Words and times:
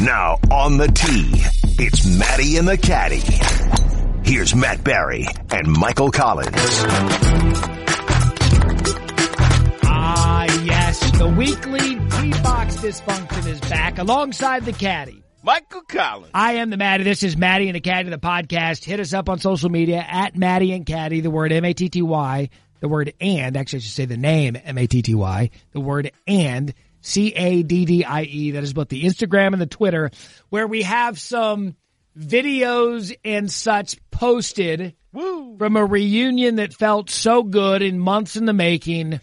Now 0.00 0.38
on 0.52 0.76
the 0.76 0.86
tee, 0.86 1.32
it's 1.82 2.06
Matty 2.06 2.56
and 2.56 2.68
the 2.68 2.78
Caddie. 2.78 3.20
Here's 4.22 4.54
Matt 4.54 4.84
Barrie 4.84 5.26
and 5.50 5.66
Michael 5.66 6.12
Collins. 6.12 6.54
Ah, 9.82 10.44
yes. 10.64 11.00
The 11.18 11.26
weekly 11.26 11.80
tee 11.80 12.42
box 12.42 12.76
dysfunction 12.76 13.48
is 13.48 13.60
back 13.62 13.98
alongside 13.98 14.64
the 14.64 14.72
caddy. 14.72 15.24
Michael 15.42 15.82
Collins. 15.82 16.30
I 16.32 16.54
am 16.54 16.70
the 16.70 16.76
Matty. 16.76 17.02
This 17.02 17.24
is 17.24 17.36
Matty 17.36 17.66
and 17.66 17.74
the 17.74 17.80
Caddie, 17.80 18.10
the 18.10 18.18
podcast. 18.18 18.84
Hit 18.84 19.00
us 19.00 19.12
up 19.12 19.28
on 19.28 19.40
social 19.40 19.68
media 19.68 20.04
at 20.08 20.36
Matty 20.36 20.72
and 20.74 20.86
Caddie, 20.86 21.22
the 21.22 21.30
word 21.30 21.50
M-A-T-T-Y, 21.50 22.50
the 22.78 22.88
word 22.88 23.14
and, 23.20 23.56
actually 23.56 23.78
I 23.78 23.80
should 23.80 23.90
say 23.90 24.04
the 24.04 24.16
name 24.16 24.56
M-A-T-T-Y, 24.62 25.50
the 25.72 25.80
word 25.80 26.12
and, 26.28 26.72
C-A-D-D-I-E. 27.00 28.50
That 28.52 28.62
is 28.62 28.72
both 28.72 28.88
the 28.88 29.04
Instagram 29.04 29.52
and 29.52 29.60
the 29.60 29.66
Twitter, 29.66 30.10
where 30.48 30.66
we 30.66 30.82
have 30.82 31.18
some 31.18 31.76
videos 32.18 33.14
and 33.24 33.50
such 33.50 33.96
posted 34.10 34.94
Woo. 35.12 35.56
from 35.56 35.76
a 35.76 35.84
reunion 35.84 36.56
that 36.56 36.74
felt 36.74 37.10
so 37.10 37.42
good 37.42 37.82
in 37.82 37.98
months 37.98 38.36
in 38.36 38.44
the 38.44 38.52
making. 38.52 39.20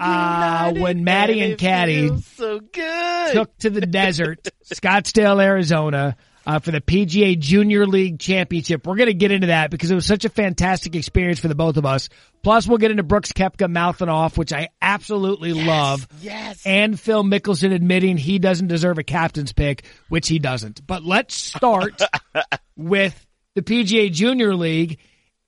Uh, 0.00 0.72
when 0.72 1.04
Matty 1.04 1.40
and 1.42 1.58
Caddie 1.58 2.16
so 2.18 2.60
took 2.60 3.56
to 3.58 3.70
the 3.70 3.86
desert, 3.86 4.48
Scottsdale, 4.64 5.42
Arizona, 5.42 6.16
uh, 6.46 6.60
for 6.60 6.70
the 6.70 6.80
PGA 6.80 7.38
Junior 7.38 7.86
League 7.86 8.20
Championship. 8.20 8.86
We're 8.86 8.96
going 8.96 9.08
to 9.08 9.14
get 9.14 9.32
into 9.32 9.48
that 9.48 9.70
because 9.70 9.90
it 9.90 9.94
was 9.94 10.06
such 10.06 10.24
a 10.24 10.28
fantastic 10.28 10.94
experience 10.94 11.40
for 11.40 11.48
the 11.48 11.54
both 11.54 11.76
of 11.76 11.84
us. 11.84 12.08
Plus, 12.42 12.66
we'll 12.68 12.78
get 12.78 12.92
into 12.92 13.02
Brooks 13.02 13.32
Koepka 13.32 13.68
mouthing 13.68 14.08
off, 14.08 14.38
which 14.38 14.52
I 14.52 14.68
absolutely 14.80 15.52
love. 15.52 16.06
yes. 16.20 16.62
And 16.64 16.98
Phil 16.98 17.24
Mickelson 17.24 17.74
admitting 17.74 18.16
he 18.16 18.38
doesn't 18.38 18.68
deserve 18.68 18.98
a 18.98 19.02
captain's 19.02 19.52
pick, 19.52 19.84
which 20.08 20.28
he 20.28 20.38
doesn't. 20.38 20.86
But 20.86 21.02
let's 21.02 21.34
start 21.34 22.00
with 22.76 23.26
the 23.56 23.62
PGA 23.62 24.12
Junior 24.12 24.54
League 24.54 25.00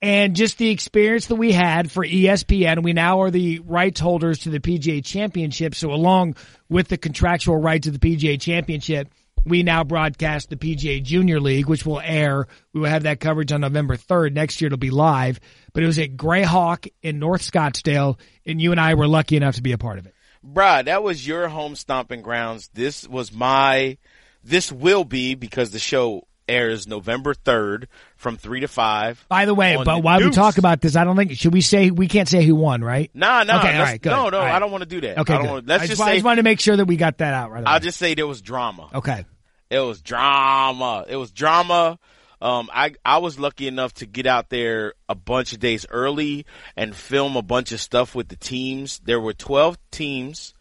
and 0.03 0.35
just 0.35 0.59
the 0.59 0.71
experience 0.71 1.27
that 1.27 1.37
we 1.37 1.53
had 1.53 1.91
for 1.91 2.05
ESPN. 2.05 2.83
We 2.83 2.93
now 2.93 3.23
are 3.23 3.31
the 3.31 3.61
rights 3.61 4.01
holders 4.01 4.41
to 4.41 4.51
the 4.51 4.61
PGA 4.61 5.05
Championship. 5.05 5.75
So 5.75 5.93
along 5.93 6.37
with 6.69 6.89
the 6.89 6.99
contractual 6.99 7.57
rights 7.57 7.87
of 7.87 7.99
the 7.99 8.17
PGA 8.17 8.41
Championship, 8.41 9.09
we 9.49 9.63
now 9.63 9.85
broadcast 9.85 10.51
the 10.51 10.57
PGA 10.57 11.03
Junior 11.03 11.41
League, 11.41 11.67
which 11.67 11.85
will 11.87 12.01
air. 12.01 12.47
We 12.73 12.81
will 12.81 12.89
have 12.89 13.03
that 13.05 13.21
coverage 13.21 13.53
on 13.53 13.61
November 13.61 13.97
3rd. 13.97 14.33
Next 14.33 14.61
year 14.61 14.67
it'll 14.67 14.79
be 14.79 14.91
live, 14.91 15.41
but 15.73 15.83
it 15.83 15.87
was 15.87 15.99
at 15.99 16.17
Greyhawk 16.17 16.89
in 17.03 17.19
North 17.19 17.43
Scottsdale 17.43 18.19
and 18.47 18.61
you 18.61 18.71
and 18.73 18.81
I 18.81 18.95
were 18.95 19.09
lucky 19.09 19.37
enough 19.37 19.57
to 19.57 19.63
be 19.63 19.73
a 19.73 19.79
part 19.79 19.99
of 19.99 20.07
it. 20.07 20.15
Bruh, 20.47 20.85
that 20.85 21.03
was 21.03 21.27
your 21.27 21.49
home 21.49 21.75
stomping 21.77 22.23
grounds. 22.23 22.71
This 22.73 23.07
was 23.09 23.33
my, 23.33 23.99
this 24.45 24.71
will 24.71 25.05
be 25.05 25.35
because 25.35 25.71
the 25.73 25.79
show 25.79 26.27
airs 26.49 26.87
November 26.87 27.35
3rd 27.35 27.87
from 28.17 28.39
3 28.39 28.61
to 28.61 28.69
5. 28.69 29.27
By 29.29 29.45
the 29.45 29.53
way, 29.55 29.77
but 29.77 29.85
the 29.97 29.99
while 30.01 30.19
we 30.21 30.31
talk 30.31 30.57
about 30.57 30.81
this, 30.81 30.97
I 30.97 31.05
don't 31.05 31.15
think, 31.17 31.33
should 31.33 31.53
we 31.53 31.61
say, 31.61 31.91
we 31.91 32.09
can't 32.09 32.29
say 32.29 32.43
who 32.43 32.55
won, 32.55 32.83
right? 32.83 33.11
Nah, 33.13 33.43
nah. 33.43 33.59
Okay, 33.59 33.77
all 33.77 33.87
good. 33.99 34.05
No, 34.07 34.29
no, 34.31 34.39
right. 34.39 34.55
I 34.55 34.59
don't 34.59 34.71
want 34.71 34.83
to 34.83 34.89
do 34.89 35.01
that. 35.03 35.19
Okay, 35.19 35.35
I 35.35 35.37
don't 35.39 35.47
wanna- 35.49 35.67
let's 35.67 35.83
I 35.83 35.87
just 35.89 36.01
I 36.01 36.07
say, 36.07 36.13
just 36.15 36.25
wanted 36.25 36.37
to 36.37 36.43
make 36.45 36.61
sure 36.61 36.77
that 36.77 36.87
we 36.87 36.97
got 36.97 37.19
that 37.19 37.35
out 37.35 37.51
right 37.51 37.61
away. 37.61 37.67
I'll 37.71 37.81
just 37.81 37.99
say 37.99 38.15
there 38.15 38.27
was 38.27 38.41
drama. 38.41 38.89
okay. 38.95 39.27
It 39.71 39.81
was 39.81 40.01
drama. 40.01 41.05
It 41.09 41.17
was 41.17 41.31
drama. 41.31 41.99
Um, 42.41 42.71
I 42.73 42.95
I 43.05 43.19
was 43.19 43.39
lucky 43.39 43.67
enough 43.67 43.95
to 43.95 44.07
get 44.07 44.27
out 44.27 44.49
there 44.49 44.95
a 45.09 45.15
bunch 45.15 45.53
of 45.53 45.59
days 45.59 45.87
early 45.91 46.47
and 46.77 46.95
film 46.95 47.37
a 47.37 47.43
bunch 47.43 47.73
of 47.73 47.81
stuff 47.81 48.15
with 48.15 48.29
the 48.29 48.37
teams. 48.37 49.01
There 49.05 49.21
were 49.21 49.35
twelve 49.35 49.77
teams, 49.91 50.55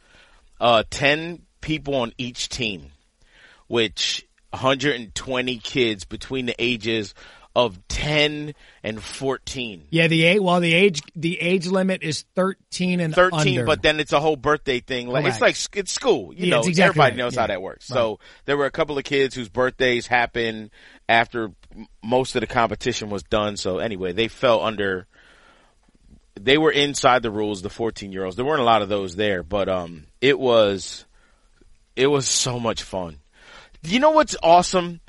uh, 0.59 0.83
ten 0.89 1.44
people 1.61 1.95
on 1.95 2.14
each 2.17 2.49
team, 2.49 2.91
which 3.67 4.27
120 4.52 5.58
kids 5.58 6.05
between 6.05 6.45
the 6.45 6.55
ages 6.58 7.14
of 7.58 7.88
10 7.88 8.53
and 8.83 9.02
14. 9.02 9.87
Yeah, 9.89 10.05
the 10.05 10.26
age, 10.26 10.39
well, 10.39 10.59
the 10.59 10.76
age, 10.76 11.02
the 11.15 11.42
age 11.42 11.65
limit 11.65 12.04
is 12.04 12.23
13 12.36 12.99
and 12.99 13.15
13, 13.15 13.58
under. 13.58 13.65
but 13.65 13.82
then 13.82 13.99
it's 13.99 14.14
a 14.14 14.20
whole 14.20 14.36
birthday 14.36 14.80
thing. 14.80 15.08
Like 15.08 15.26
it's 15.26 15.42
like 15.42 15.58
it's 15.76 15.92
school. 15.92 16.36
You 16.36 16.45
Yeah, 16.45 16.49
know, 16.52 16.59
exactly 16.59 16.83
everybody 16.83 17.11
right. 17.14 17.17
knows 17.17 17.33
Yeah. 17.33 17.42
how 17.42 17.48
that 17.48 17.61
works. 17.64 17.87
So 17.87 18.20
there 18.45 18.58
were 18.58 18.67
a 18.67 18.71
couple 18.71 18.95
of 18.99 19.04
kids 19.05 19.33
whose 19.33 19.49
birthdays 19.49 20.05
happened 20.05 20.70
after 21.09 21.49
most 22.04 22.36
of 22.36 22.42
the 22.42 22.48
competition 22.48 23.09
was 23.09 23.23
done. 23.23 23.58
So 23.58 23.80
anyway, 23.80 24.14
they 24.14 24.27
fell 24.27 24.61
under. 24.61 25.08
They 26.39 26.59
were 26.59 26.71
inside 26.71 27.23
the 27.23 27.32
rules. 27.32 27.64
The 27.64 27.71
14 27.71 28.11
year 28.11 28.23
olds. 28.23 28.36
There 28.36 28.45
weren't 28.45 28.61
a 28.61 28.65
lot 28.65 28.83
of 28.83 28.89
those 28.89 29.15
there, 29.15 29.42
but 29.42 29.67
um, 29.67 30.05
it 30.21 30.37
was, 30.37 31.05
it 31.95 32.05
was 32.05 32.27
so 32.27 32.59
much 32.59 32.83
fun. 32.83 33.17
You 33.82 33.99
know 33.99 34.11
what's 34.11 34.36
awesome? 34.43 34.99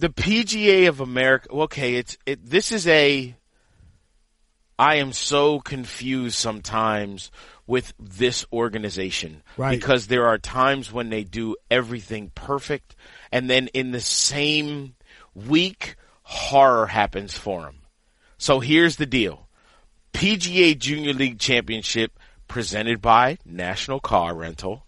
The 0.00 0.08
PGA 0.08 0.88
of 0.88 1.00
America. 1.00 1.50
Okay, 1.50 1.96
it's 1.96 2.16
it. 2.24 2.44
This 2.44 2.72
is 2.72 2.86
a. 2.86 3.36
I 4.78 4.94
am 4.94 5.12
so 5.12 5.60
confused 5.60 6.36
sometimes 6.36 7.30
with 7.66 7.92
this 7.98 8.46
organization 8.50 9.42
Right. 9.58 9.78
because 9.78 10.06
there 10.06 10.26
are 10.26 10.38
times 10.38 10.90
when 10.90 11.10
they 11.10 11.22
do 11.22 11.54
everything 11.70 12.30
perfect, 12.34 12.96
and 13.30 13.50
then 13.50 13.66
in 13.74 13.90
the 13.90 14.00
same 14.00 14.94
week, 15.34 15.96
horror 16.22 16.86
happens 16.86 17.36
for 17.36 17.64
them. 17.64 17.82
So 18.38 18.60
here's 18.60 18.96
the 18.96 19.04
deal: 19.04 19.48
PGA 20.14 20.78
Junior 20.78 21.12
League 21.12 21.38
Championship 21.38 22.18
presented 22.48 23.02
by 23.02 23.36
National 23.44 24.00
Car 24.00 24.34
Rental, 24.34 24.86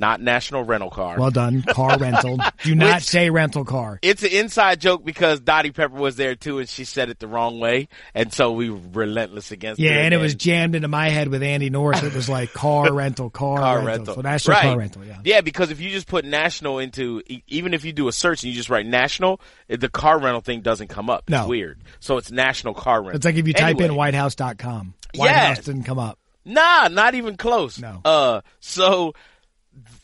not 0.00 0.20
National 0.20 0.64
Rental 0.64 0.90
Car. 0.90 1.18
well 1.18 1.30
done. 1.30 1.62
Car 1.62 1.96
rental. 2.00 2.38
Do 2.64 2.74
not 2.74 2.96
Which- 2.96 3.04
say 3.04 3.30
rental 3.30 3.64
car. 3.64 3.98
it's 4.02 4.22
an 4.24 4.30
inside 4.30 4.80
joke 4.80 5.04
because 5.04 5.38
Dottie 5.40 5.70
Pepper 5.70 5.94
was 5.94 6.16
there 6.16 6.34
too, 6.34 6.58
and 6.58 6.68
she 6.68 6.84
said 6.84 7.10
it 7.10 7.18
the 7.20 7.28
wrong 7.28 7.60
way, 7.60 7.86
and 8.14 8.32
so 8.32 8.50
we 8.52 8.70
were 8.70 8.80
relentless 8.92 9.52
against. 9.52 9.78
Yeah, 9.80 9.92
and 9.92 10.12
it 10.12 10.16
was 10.16 10.34
jammed 10.34 10.74
into 10.74 10.88
my 10.88 11.10
head 11.10 11.28
with 11.28 11.42
Andy 11.42 11.70
North. 11.70 12.02
It 12.02 12.14
was 12.14 12.28
like 12.28 12.52
car 12.52 12.92
rental, 12.94 13.30
car, 13.30 13.58
car 13.58 13.76
rental. 13.76 13.86
rental. 13.86 14.14
So 14.16 14.20
national 14.22 14.54
right. 14.56 14.62
car 14.62 14.78
rental, 14.78 15.04
yeah. 15.04 15.18
Yeah, 15.22 15.40
because 15.42 15.70
if 15.70 15.80
you 15.80 15.90
just 15.90 16.06
put 16.08 16.24
national 16.24 16.78
into, 16.78 17.22
even 17.46 17.74
if 17.74 17.84
you 17.84 17.92
do 17.92 18.08
a 18.08 18.12
search 18.12 18.42
and 18.42 18.50
you 18.50 18.56
just 18.56 18.70
write 18.70 18.86
national, 18.86 19.40
the 19.68 19.88
car 19.90 20.18
rental 20.18 20.40
thing 20.40 20.62
doesn't 20.62 20.88
come 20.88 21.10
up. 21.10 21.24
It's 21.26 21.30
No. 21.30 21.46
weird. 21.46 21.78
So 22.00 22.16
it's 22.16 22.30
national 22.30 22.74
car 22.74 23.00
rental. 23.02 23.16
It's 23.16 23.24
like 23.26 23.34
if 23.36 23.46
you 23.46 23.52
type 23.52 23.76
in 23.76 23.82
Anyway. 23.84 23.96
whitehouse.com. 23.96 24.94
White 25.14 25.26
Yes. 25.26 25.56
House 25.58 25.64
didn't 25.66 25.82
come 25.84 25.98
up. 25.98 26.18
Nah, 26.44 26.88
not 26.88 27.14
even 27.14 27.36
close. 27.36 27.78
No. 27.78 28.00
Uh, 28.04 28.40
so 28.60 29.12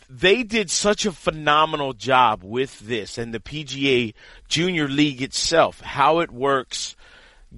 they 0.09 0.43
did 0.43 0.71
such 0.71 1.05
a 1.05 1.13
phenomenal 1.13 1.93
job 1.93 2.43
with 2.43 2.81
this 2.81 3.19
and 3.19 3.35
the 3.35 3.41
PGA 3.41 4.15
Junior 4.49 4.89
League 4.89 5.23
itself, 5.23 5.81
how 5.81 6.21
it 6.21 6.31
works, 6.31 6.97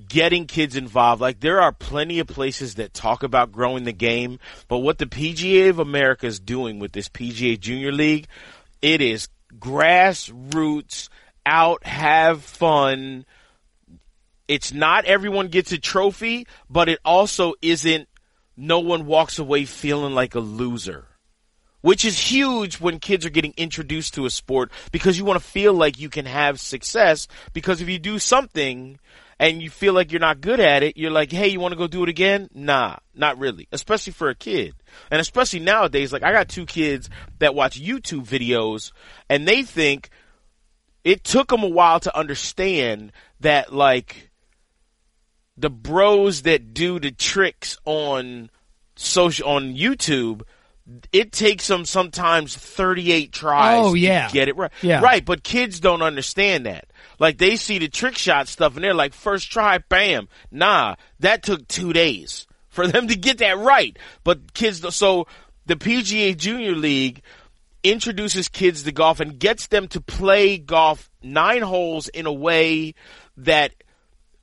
getting 0.08 0.46
kids 0.46 0.76
involved. 0.76 1.20
Like 1.20 1.40
there 1.40 1.60
are 1.60 1.72
plenty 1.72 2.18
of 2.18 2.26
places 2.26 2.76
that 2.76 2.94
talk 2.94 3.22
about 3.22 3.52
growing 3.52 3.84
the 3.84 3.92
game, 3.92 4.38
but 4.68 4.78
what 4.78 4.98
the 4.98 5.06
PGA 5.06 5.70
of 5.70 5.78
America 5.78 6.26
is 6.26 6.40
doing 6.40 6.78
with 6.78 6.92
this 6.92 7.08
PGA 7.08 7.58
Junior 7.58 7.92
League, 7.92 8.26
it 8.80 9.00
is 9.00 9.28
grassroots, 9.58 11.08
out, 11.44 11.84
have 11.84 12.42
fun. 12.42 13.24
It's 14.46 14.72
not 14.72 15.04
everyone 15.04 15.48
gets 15.48 15.72
a 15.72 15.78
trophy, 15.78 16.46
but 16.70 16.88
it 16.88 16.98
also 17.04 17.54
isn't 17.60 18.08
no 18.56 18.80
one 18.80 19.06
walks 19.06 19.38
away 19.38 19.64
feeling 19.64 20.14
like 20.14 20.34
a 20.34 20.40
loser. 20.40 21.07
Which 21.80 22.04
is 22.04 22.18
huge 22.18 22.80
when 22.80 22.98
kids 22.98 23.24
are 23.24 23.30
getting 23.30 23.54
introduced 23.56 24.14
to 24.14 24.26
a 24.26 24.30
sport 24.30 24.72
because 24.90 25.16
you 25.16 25.24
want 25.24 25.40
to 25.40 25.46
feel 25.46 25.72
like 25.72 25.98
you 25.98 26.08
can 26.08 26.26
have 26.26 26.60
success 26.60 27.28
because 27.52 27.80
if 27.80 27.88
you 27.88 28.00
do 28.00 28.18
something 28.18 28.98
and 29.38 29.62
you 29.62 29.70
feel 29.70 29.92
like 29.92 30.10
you're 30.10 30.20
not 30.20 30.40
good 30.40 30.58
at 30.58 30.82
it, 30.82 30.96
you're 30.96 31.12
like, 31.12 31.30
hey, 31.30 31.46
you 31.46 31.60
want 31.60 31.72
to 31.72 31.78
go 31.78 31.86
do 31.86 32.02
it 32.02 32.08
again? 32.08 32.48
Nah, 32.52 32.96
not 33.14 33.38
really. 33.38 33.68
Especially 33.70 34.12
for 34.12 34.28
a 34.28 34.34
kid. 34.34 34.74
And 35.10 35.20
especially 35.20 35.60
nowadays, 35.60 36.12
like 36.12 36.24
I 36.24 36.32
got 36.32 36.48
two 36.48 36.66
kids 36.66 37.08
that 37.38 37.54
watch 37.54 37.80
YouTube 37.80 38.26
videos 38.26 38.90
and 39.28 39.46
they 39.46 39.62
think 39.62 40.10
it 41.04 41.22
took 41.22 41.48
them 41.48 41.62
a 41.62 41.68
while 41.68 42.00
to 42.00 42.16
understand 42.16 43.12
that 43.40 43.72
like 43.72 44.30
the 45.56 45.70
bros 45.70 46.42
that 46.42 46.74
do 46.74 46.98
the 47.00 47.10
tricks 47.10 47.78
on 47.84 48.50
social 48.96 49.48
on 49.48 49.74
YouTube, 49.74 50.42
it 51.12 51.32
takes 51.32 51.66
them 51.66 51.84
sometimes 51.84 52.56
38 52.56 53.32
tries 53.32 53.78
Oh, 53.78 53.94
yeah. 53.94 54.28
to 54.28 54.32
get 54.32 54.48
it 54.48 54.56
right. 54.56 54.70
Yeah. 54.82 55.00
Right, 55.00 55.24
but 55.24 55.42
kids 55.42 55.80
don't 55.80 56.02
understand 56.02 56.66
that. 56.66 56.86
Like 57.18 57.38
they 57.38 57.56
see 57.56 57.78
the 57.78 57.88
trick 57.88 58.16
shot 58.16 58.48
stuff 58.48 58.74
and 58.74 58.84
they're 58.84 58.94
like 58.94 59.12
first 59.12 59.50
try 59.50 59.78
bam. 59.78 60.28
Nah, 60.50 60.94
that 61.20 61.42
took 61.42 61.66
2 61.68 61.92
days 61.92 62.46
for 62.68 62.86
them 62.86 63.08
to 63.08 63.16
get 63.16 63.38
that 63.38 63.58
right. 63.58 63.98
But 64.24 64.54
kids 64.54 64.82
so 64.94 65.26
the 65.66 65.76
PGA 65.76 66.36
Junior 66.36 66.74
League 66.74 67.22
introduces 67.82 68.48
kids 68.48 68.82
to 68.84 68.92
golf 68.92 69.20
and 69.20 69.38
gets 69.38 69.66
them 69.66 69.88
to 69.88 70.00
play 70.00 70.58
golf 70.58 71.10
nine 71.22 71.62
holes 71.62 72.08
in 72.08 72.26
a 72.26 72.32
way 72.32 72.94
that 73.36 73.72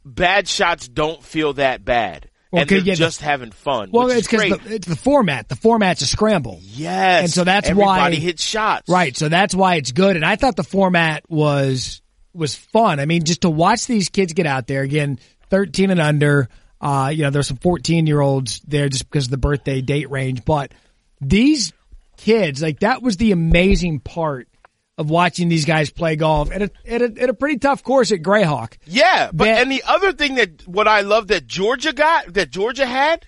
bad 0.03 0.47
shots 0.47 0.87
don't 0.87 1.23
feel 1.23 1.53
that 1.53 1.83
bad. 1.83 2.29
Well, 2.55 2.61
and 2.61 2.69
they're 2.69 2.79
yeah, 2.79 2.93
the- 2.93 2.97
just 2.97 3.21
having 3.21 3.51
fun. 3.51 3.89
Well, 3.91 4.09
it's 4.09 4.27
because 4.27 4.49
the, 4.59 4.73
it's 4.75 4.87
the 4.87 4.95
format. 4.95 5.49
The 5.49 5.55
format's 5.55 6.01
a 6.01 6.07
scramble. 6.07 6.59
yes, 6.63 7.23
and 7.23 7.31
so 7.31 7.43
that's 7.43 7.69
everybody 7.69 7.85
why- 7.85 7.99
everybody 8.07 8.25
hits 8.25 8.43
shots. 8.43 8.89
Right. 8.89 9.15
So 9.15 9.29
that's 9.29 9.53
why 9.53 9.75
it's 9.75 9.91
good. 9.91 10.15
And 10.15 10.25
I 10.25 10.35
thought 10.35 10.55
the 10.55 10.63
format 10.63 11.23
was 11.29 12.01
was 12.33 12.55
fun. 12.55 12.99
I 12.99 13.05
mean, 13.05 13.23
just 13.23 13.41
to 13.41 13.49
watch 13.49 13.85
these 13.87 14.09
kids 14.09 14.33
get 14.33 14.45
out 14.45 14.67
there 14.67 14.81
again, 14.81 15.19
thirteen 15.49 15.91
and 15.91 15.99
under. 16.01 16.49
Uh, 16.81 17.09
you 17.13 17.23
know, 17.23 17.29
there's 17.29 17.47
some 17.47 17.57
fourteen 17.57 18.05
year 18.07 18.19
olds 18.21 18.59
there 18.67 18.89
just 18.89 19.09
because 19.09 19.25
of 19.25 19.31
the 19.31 19.37
birthday 19.37 19.81
date 19.81 20.09
range, 20.09 20.43
but 20.45 20.73
these 21.21 21.71
kids, 22.17 22.61
like 22.61 22.79
that 22.81 23.01
was 23.01 23.17
the 23.17 23.31
amazing 23.31 23.99
part 23.99 24.47
of 24.97 25.09
watching 25.09 25.49
these 25.49 25.65
guys 25.65 25.89
play 25.89 26.15
golf 26.15 26.51
at 26.51 26.61
a 26.61 26.71
at 26.85 27.01
a, 27.01 27.13
at 27.21 27.29
a 27.29 27.33
pretty 27.33 27.57
tough 27.59 27.83
course 27.83 28.11
at 28.11 28.21
Greyhawk. 28.21 28.77
Yeah, 28.85 29.29
but 29.33 29.45
That- 29.45 29.61
and 29.61 29.71
the 29.71 29.83
other 29.85 30.13
thing 30.13 30.35
that 30.35 30.67
what 30.67 30.87
I 30.87 31.01
love 31.01 31.27
that 31.27 31.47
Georgia 31.47 31.91
got 31.93 32.33
that 32.33 32.49
Georgia 32.49 32.85
had 32.85 33.25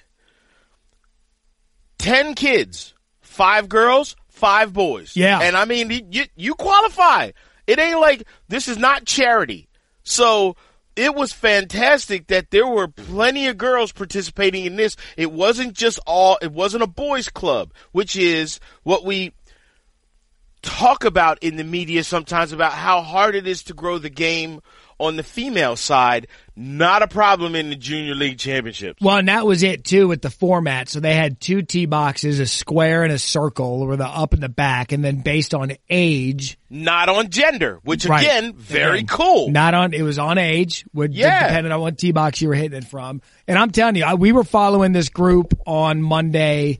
ten 1.98 2.34
kids, 2.36 2.94
five 3.22 3.70
girls, 3.70 4.16
five 4.30 4.74
boys. 4.74 5.16
Yeah. 5.16 5.40
and 5.42 5.56
I 5.58 5.66
mean 5.66 5.90
you- 5.90 6.08
you 6.10 6.26
you 6.36 6.56
qualify. 6.56 7.32
It 7.66 7.80
ain't 7.80 8.00
like 8.00 8.26
this 8.48 8.68
is 8.68 8.78
not 8.78 9.06
charity. 9.06 9.68
So 10.04 10.56
it 10.96 11.14
was 11.14 11.34
fantastic 11.34 12.28
that 12.28 12.50
there 12.50 12.66
were 12.66 12.88
plenty 12.88 13.48
of 13.48 13.58
girls 13.58 13.92
participating 13.92 14.66
in 14.66 14.78
this. 14.78 14.96
It 15.18 15.32
wasn't 15.32 15.74
just 15.74 16.00
all. 16.08 16.38
It 16.42 16.52
wasn't 16.54 16.84
a 16.84 16.88
boys 16.88 17.28
club, 17.30 17.74
which 17.92 18.16
is 18.16 18.60
what 18.84 19.04
we 19.04 19.34
talk 20.62 21.06
about 21.06 21.42
in 21.44 21.56
the 21.58 21.64
media 21.64 22.04
sometimes 22.04 22.52
about 22.52 22.74
how 22.74 23.02
hard 23.02 23.36
it 23.36 23.48
is 23.48 23.64
to 23.64 23.74
grow 23.74 23.98
the 23.98 24.10
game 24.10 24.62
on 25.00 25.16
the 25.16 25.22
female 25.24 25.76
side. 25.76 26.26
Not 26.56 27.04
a 27.04 27.08
problem 27.08 27.56
in 27.56 27.70
the 27.70 27.76
junior 27.76 28.16
league 28.16 28.40
championships. 28.40 29.00
Well, 29.00 29.18
and 29.18 29.28
that 29.28 29.46
was 29.46 29.62
it 29.62 29.84
too 29.84 30.08
with 30.08 30.24
the 30.24 30.32
format. 30.32 30.90
So 30.90 31.00
they 31.00 31.14
had 31.14 31.40
two 31.40 31.62
tee 31.62 31.86
boxes, 31.86 32.40
a 32.40 32.48
square 32.48 33.04
and 33.04 33.14
a 33.14 33.20
circle, 33.20 33.84
or 33.84 33.96
the 33.96 34.08
up 34.08 34.34
and 34.34 34.42
the 34.42 34.50
back, 34.50 34.92
and 34.92 35.04
then 35.06 35.22
based 35.22 35.54
on 35.54 35.74
age, 35.88 36.58
Not 36.72 37.10
on 37.10 37.30
gender, 37.30 37.80
which 37.84 38.08
Right. 38.08 38.24
again, 38.24 38.54
very 38.56 39.00
Again, 39.00 39.08
cool. 39.08 39.52
Not 39.52 39.76
on. 39.76 39.94
It 39.94 40.02
was 40.02 40.18
on 40.18 40.40
age. 40.40 40.84
Would 40.94 41.14
Yeah. 41.14 41.48
depending 41.48 41.72
on 41.72 41.80
what 41.80 42.00
tee 42.00 42.12
box 42.12 42.42
you 42.42 42.48
were 42.48 42.56
hitting 42.56 42.80
it 42.80 42.86
from. 42.86 43.22
And 43.48 43.60
I'm 43.60 43.70
telling 43.70 43.96
you, 43.96 44.04
I, 44.04 44.16
we 44.16 44.32
were 44.32 44.44
following 44.44 44.94
this 44.94 45.10
group 45.10 45.54
on 45.68 46.02
Monday. 46.02 46.80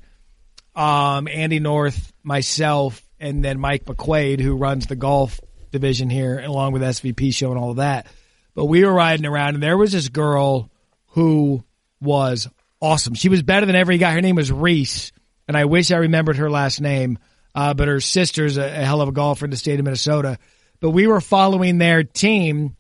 Um, 0.76 1.28
Andy 1.28 1.60
North, 1.60 2.14
myself, 2.24 3.02
and 3.20 3.44
then 3.44 3.60
Mike 3.60 3.86
McQuaid, 3.86 4.40
who 4.40 4.56
runs 4.56 4.88
the 4.88 4.96
golf 4.96 5.40
division 5.72 6.10
here, 6.10 6.40
along 6.40 6.74
with 6.74 6.82
SVP 6.82 7.34
show 7.34 7.52
and 7.52 7.60
all 7.60 7.72
of 7.72 7.78
that. 7.78 8.08
But 8.54 8.66
we 8.66 8.84
were 8.84 8.94
riding 8.94 9.26
around, 9.26 9.56
and 9.56 9.64
there 9.64 9.78
was 9.78 9.92
this 9.92 10.10
girl 10.10 10.72
who 11.10 11.64
was 12.02 12.48
awesome. 12.82 13.14
She 13.14 13.30
was 13.30 13.44
better 13.44 13.66
than 13.66 13.76
every 13.76 13.98
guy. 13.98 14.12
Her 14.14 14.22
name 14.22 14.36
was 14.36 14.52
Reese, 14.52 15.12
and 15.48 15.56
I 15.58 15.66
wish 15.66 15.92
I 15.92 15.98
remembered 15.98 16.38
her 16.38 16.50
last 16.50 16.82
name. 16.82 17.20
Uh, 17.56 17.74
but 17.74 17.88
her 17.88 18.00
sister's 18.00 18.58
a, 18.58 18.66
a 18.66 18.86
hell 18.86 19.02
of 19.02 19.10
a 19.10 19.12
golfer 19.12 19.46
in 19.46 19.52
the 19.52 19.58
state 19.58 19.80
of 19.80 19.86
Minnesota. 19.86 20.38
But 20.80 20.92
we 20.92 21.08
were 21.08 21.22
following 21.22 21.80
their 21.80 22.04
team, 22.04 22.76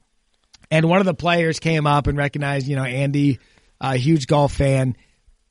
and 0.69 0.87
one 0.87 0.99
of 0.99 1.07
the 1.07 1.15
players 1.15 1.59
came 1.59 1.87
up 1.87 2.05
and 2.05 2.15
recognized, 2.15 2.67
you 2.67 2.75
know, 2.75 2.83
Andy, 2.83 3.39
a 3.81 3.97
huge 3.97 4.27
golf 4.27 4.53
fan, 4.53 4.95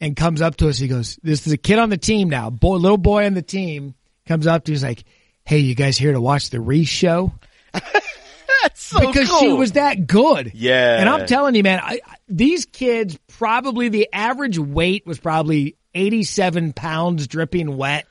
and 0.00 0.14
comes 0.14 0.40
up 0.40 0.56
to 0.58 0.68
us. 0.68 0.78
He 0.78 0.86
goes, 0.86 1.18
"This 1.24 1.44
is 1.44 1.52
a 1.52 1.56
kid 1.56 1.80
on 1.80 1.90
the 1.90 1.96
team 1.96 2.28
now, 2.30 2.50
boy, 2.50 2.76
little 2.76 2.98
boy 2.98 3.26
on 3.26 3.34
the 3.34 3.42
team." 3.42 3.94
Comes 4.26 4.46
up 4.46 4.64
to 4.64 4.74
us 4.74 4.82
like, 4.82 5.04
"Hey, 5.44 5.58
you 5.58 5.74
guys 5.74 5.96
here 5.96 6.12
to 6.12 6.20
watch 6.20 6.50
the 6.50 6.60
Reese 6.60 6.88
show?" 6.88 7.32
That's 7.72 8.82
so 8.82 8.98
because 9.00 9.28
she 9.38 9.52
was 9.52 9.72
that 9.72 10.06
good. 10.06 10.52
Yeah. 10.54 10.98
And 11.00 11.08
I'm 11.08 11.26
telling 11.26 11.54
you, 11.54 11.62
man, 11.62 11.80
I, 11.82 12.00
these 12.28 12.64
kids 12.66 13.18
probably 13.28 13.88
the 13.88 14.08
average 14.12 14.58
weight 14.58 15.06
was 15.06 15.18
probably 15.20 15.76
87 15.94 16.72
pounds 16.72 17.26
dripping 17.28 17.76
wet. 17.76 18.06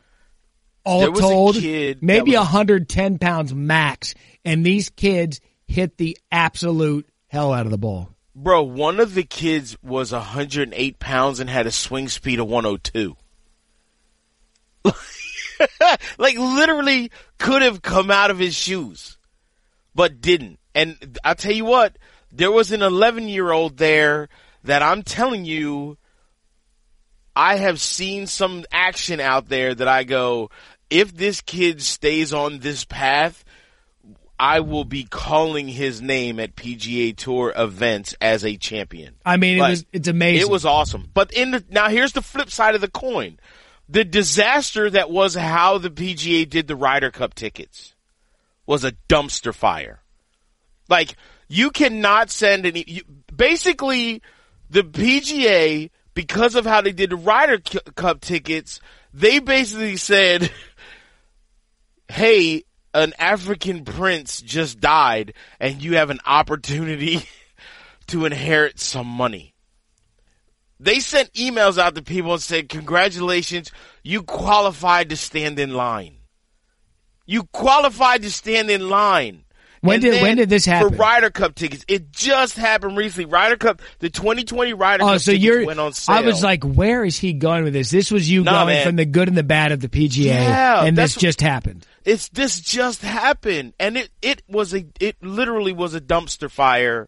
All 0.85 1.01
There 1.01 1.11
was 1.11 1.19
a 1.19 1.23
told, 1.23 1.55
kid 1.55 2.03
maybe 2.03 2.31
was- 2.31 2.39
110 2.41 3.17
pounds 3.17 3.53
max. 3.53 4.13
And 4.45 4.65
these 4.65 4.89
kids 4.89 5.41
hit 5.67 5.97
the 5.97 6.15
absolute 6.31 7.09
hell 7.27 7.51
out 7.51 7.65
of 7.65 7.71
the 7.71 7.77
ball. 7.77 8.09
Bro, 8.35 8.63
one 8.63 8.99
of 8.99 9.13
the 9.15 9.23
kids 9.23 9.75
was 9.81 10.11
108 10.11 10.99
pounds 10.99 11.39
and 11.39 11.49
had 11.49 11.65
a 11.67 11.71
swing 11.71 12.07
speed 12.07 12.39
of 12.39 12.47
102. 12.47 13.15
like 16.17 16.37
literally 16.37 17.11
could 17.37 17.61
have 17.61 17.81
come 17.81 18.11
out 18.11 18.31
of 18.31 18.39
his 18.39 18.55
shoes, 18.55 19.17
but 19.93 20.21
didn't. 20.21 20.59
And 20.73 21.17
I'll 21.23 21.35
tell 21.35 21.53
you 21.53 21.65
what, 21.65 21.97
there 22.31 22.51
was 22.51 22.71
an 22.71 22.81
11 22.81 23.29
year 23.29 23.51
old 23.51 23.77
there 23.77 24.29
that 24.63 24.81
I'm 24.81 25.03
telling 25.03 25.45
you, 25.45 25.97
I 27.35 27.57
have 27.57 27.79
seen 27.81 28.27
some 28.27 28.65
action 28.71 29.19
out 29.19 29.49
there 29.49 29.75
that 29.75 29.87
I 29.87 30.03
go, 30.03 30.49
if 30.89 31.15
this 31.15 31.41
kid 31.41 31.81
stays 31.81 32.33
on 32.33 32.59
this 32.59 32.85
path, 32.85 33.43
I 34.39 34.59
will 34.59 34.85
be 34.85 35.05
calling 35.05 35.67
his 35.67 36.01
name 36.01 36.39
at 36.39 36.55
PGA 36.55 37.15
Tour 37.15 37.53
events 37.55 38.15
as 38.19 38.43
a 38.43 38.57
champion. 38.57 39.15
I 39.25 39.37
mean, 39.37 39.57
it 39.57 39.61
was, 39.61 39.85
it's 39.93 40.07
amazing. 40.07 40.41
It 40.41 40.49
was 40.49 40.65
awesome. 40.65 41.09
But 41.13 41.31
in 41.31 41.51
the, 41.51 41.63
now 41.69 41.87
here's 41.87 42.13
the 42.13 42.21
flip 42.21 42.49
side 42.49 42.75
of 42.75 42.81
the 42.81 42.89
coin. 42.89 43.39
The 43.87 44.03
disaster 44.03 44.89
that 44.89 45.11
was 45.11 45.35
how 45.35 45.77
the 45.77 45.91
PGA 45.91 46.49
did 46.49 46.67
the 46.67 46.75
Ryder 46.75 47.11
Cup 47.11 47.35
tickets 47.35 47.93
was 48.65 48.83
a 48.83 48.93
dumpster 49.07 49.53
fire. 49.53 50.01
Like 50.89 51.15
you 51.47 51.71
cannot 51.71 52.31
send 52.31 52.65
any. 52.65 52.83
You, 52.87 53.03
basically, 53.35 54.21
the 54.69 54.83
PGA 54.83 55.89
because 56.13 56.55
of 56.55 56.65
how 56.65 56.81
they 56.81 56.91
did 56.91 57.11
the 57.11 57.17
Ryder 57.17 57.59
Cu- 57.59 57.91
Cup 57.95 58.21
tickets, 58.21 58.79
they 59.13 59.39
basically 59.39 59.97
said, 59.97 60.51
"Hey, 62.07 62.63
an 62.93 63.13
African 63.19 63.85
prince 63.85 64.41
just 64.41 64.79
died, 64.79 65.33
and 65.59 65.81
you 65.81 65.97
have 65.97 66.09
an 66.09 66.19
opportunity 66.25 67.27
to 68.07 68.25
inherit 68.25 68.79
some 68.79 69.07
money." 69.07 69.54
They 70.79 70.99
sent 70.99 71.31
emails 71.33 71.77
out 71.77 71.95
to 71.95 72.01
people 72.01 72.33
and 72.33 72.41
said, 72.41 72.69
"Congratulations, 72.69 73.71
you 74.03 74.23
qualified 74.23 75.09
to 75.09 75.15
stand 75.17 75.57
in 75.59 75.73
line. 75.73 76.17
You 77.25 77.43
qualified 77.51 78.21
to 78.23 78.31
stand 78.31 78.69
in 78.69 78.89
line." 78.89 79.41
When 79.81 79.95
And 79.95 80.01
did- 80.03 80.21
when 80.23 80.37
did 80.37 80.49
this 80.49 80.65
happen? 80.65 80.89
For 80.89 80.95
Ryder 80.95 81.29
Cup 81.29 81.53
tickets, 81.53 81.85
it 81.87 82.11
just 82.11 82.57
happened 82.57 82.97
recently. 82.97 83.25
Ryder 83.25 83.55
Cup, 83.57 83.83
the 83.99 84.09
2020 84.09 84.73
Ryder 84.73 85.03
Oh, 85.03 85.07
Cup 85.09 85.19
so 85.21 85.31
you're. 85.31 85.63
went 85.63 85.79
on 85.79 85.93
sale. 85.93 86.15
I 86.15 86.21
was 86.21 86.41
like, 86.41 86.63
where 86.63 87.05
is 87.05 87.19
he 87.19 87.33
going 87.33 87.63
with 87.65 87.73
this? 87.73 87.91
This 87.91 88.09
was 88.09 88.27
you 88.27 88.43
Nah, 88.43 88.63
going 88.63 88.75
man. 88.77 88.85
from 88.87 88.95
the 88.95 89.05
good 89.05 89.27
and 89.27 89.37
the 89.37 89.43
bad 89.43 89.71
of 89.71 89.81
the 89.81 89.87
PGA, 89.89 90.33
Yeah, 90.33 90.83
and 90.85 90.97
this 90.97 91.13
just 91.15 91.39
happened. 91.39 91.85
it's 92.03 92.29
this 92.29 92.59
just 92.59 93.03
happened 93.03 93.73
and 93.79 93.95
it 93.95 94.09
it 94.23 94.41
was 94.47 94.73
a 94.73 94.85
it 94.99 95.17
literally 95.21 95.71
was 95.73 95.93
a 95.93 96.01
dumpster 96.01 96.49
fire 96.49 97.07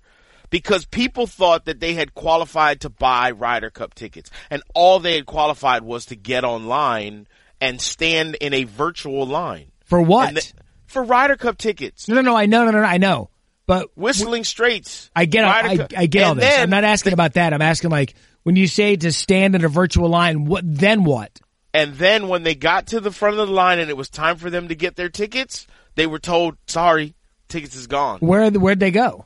because 0.49 0.85
people 0.85 1.27
thought 1.27 1.65
that 1.65 1.79
they 1.79 1.93
had 1.93 2.13
qualified 2.13 2.81
to 2.81 2.89
buy 2.89 3.31
Ryder 3.31 3.69
Cup 3.69 3.93
tickets 3.93 4.29
and 4.49 4.63
all 4.73 4.99
they 4.99 5.15
had 5.15 5.25
qualified 5.25 5.83
was 5.83 6.05
to 6.07 6.15
get 6.15 6.43
online 6.43 7.27
and 7.59 7.81
stand 7.81 8.35
in 8.35 8.53
a 8.53 8.63
virtual 8.63 9.25
line 9.25 9.71
For 9.85 10.01
what? 10.01 10.35
The- 10.35 10.51
for 10.85 11.03
Ryder 11.03 11.35
Cup 11.35 11.57
tickets 11.57 12.07
no, 12.07 12.15
no, 12.15 12.21
no. 12.21 12.35
I 12.35 12.45
know, 12.45 12.65
no, 12.65 12.71
no, 12.71 12.81
no. 12.81 12.87
I 12.87 12.97
know. 12.97 13.29
But 13.65 13.89
whistling 13.97 14.45
straits 14.45 15.11
I 15.13 15.25
get, 15.25 15.43
I, 15.43 15.87
I 15.95 16.05
get 16.05 16.23
all 16.23 16.35
this. 16.35 16.45
then 16.45 16.61
I'm 16.61 16.69
not 16.69 16.85
asking 16.85 17.11
about 17.11 17.33
that. 17.33 17.53
I'm 17.53 17.61
asking 17.61 17.89
like 17.91 18.15
when 18.43 18.55
you 18.55 18.65
say 18.65 18.95
to 18.95 19.11
stand 19.11 19.55
in 19.55 19.65
a 19.65 19.67
virtual 19.67 20.07
line, 20.07 20.45
what 20.45 20.63
then? 20.65 21.03
What? 21.03 21.37
And 21.73 21.93
then 21.95 22.29
when 22.29 22.43
they 22.43 22.55
got 22.55 22.87
to 22.87 23.01
the 23.01 23.11
front 23.11 23.37
of 23.37 23.45
the 23.45 23.53
line 23.53 23.79
and 23.79 23.89
it 23.89 23.97
was 23.97 24.09
time 24.09 24.37
for 24.37 24.49
them 24.49 24.69
to 24.69 24.75
get 24.75 24.95
their 24.95 25.09
tickets, 25.09 25.67
they 25.95 26.07
were 26.07 26.17
told, 26.17 26.55
"Sorry, 26.65 27.13
tickets 27.49 27.75
is 27.75 27.87
gone." 27.87 28.19
Where 28.19 28.49
where'd 28.51 28.79
they 28.79 28.91
go? 28.91 29.25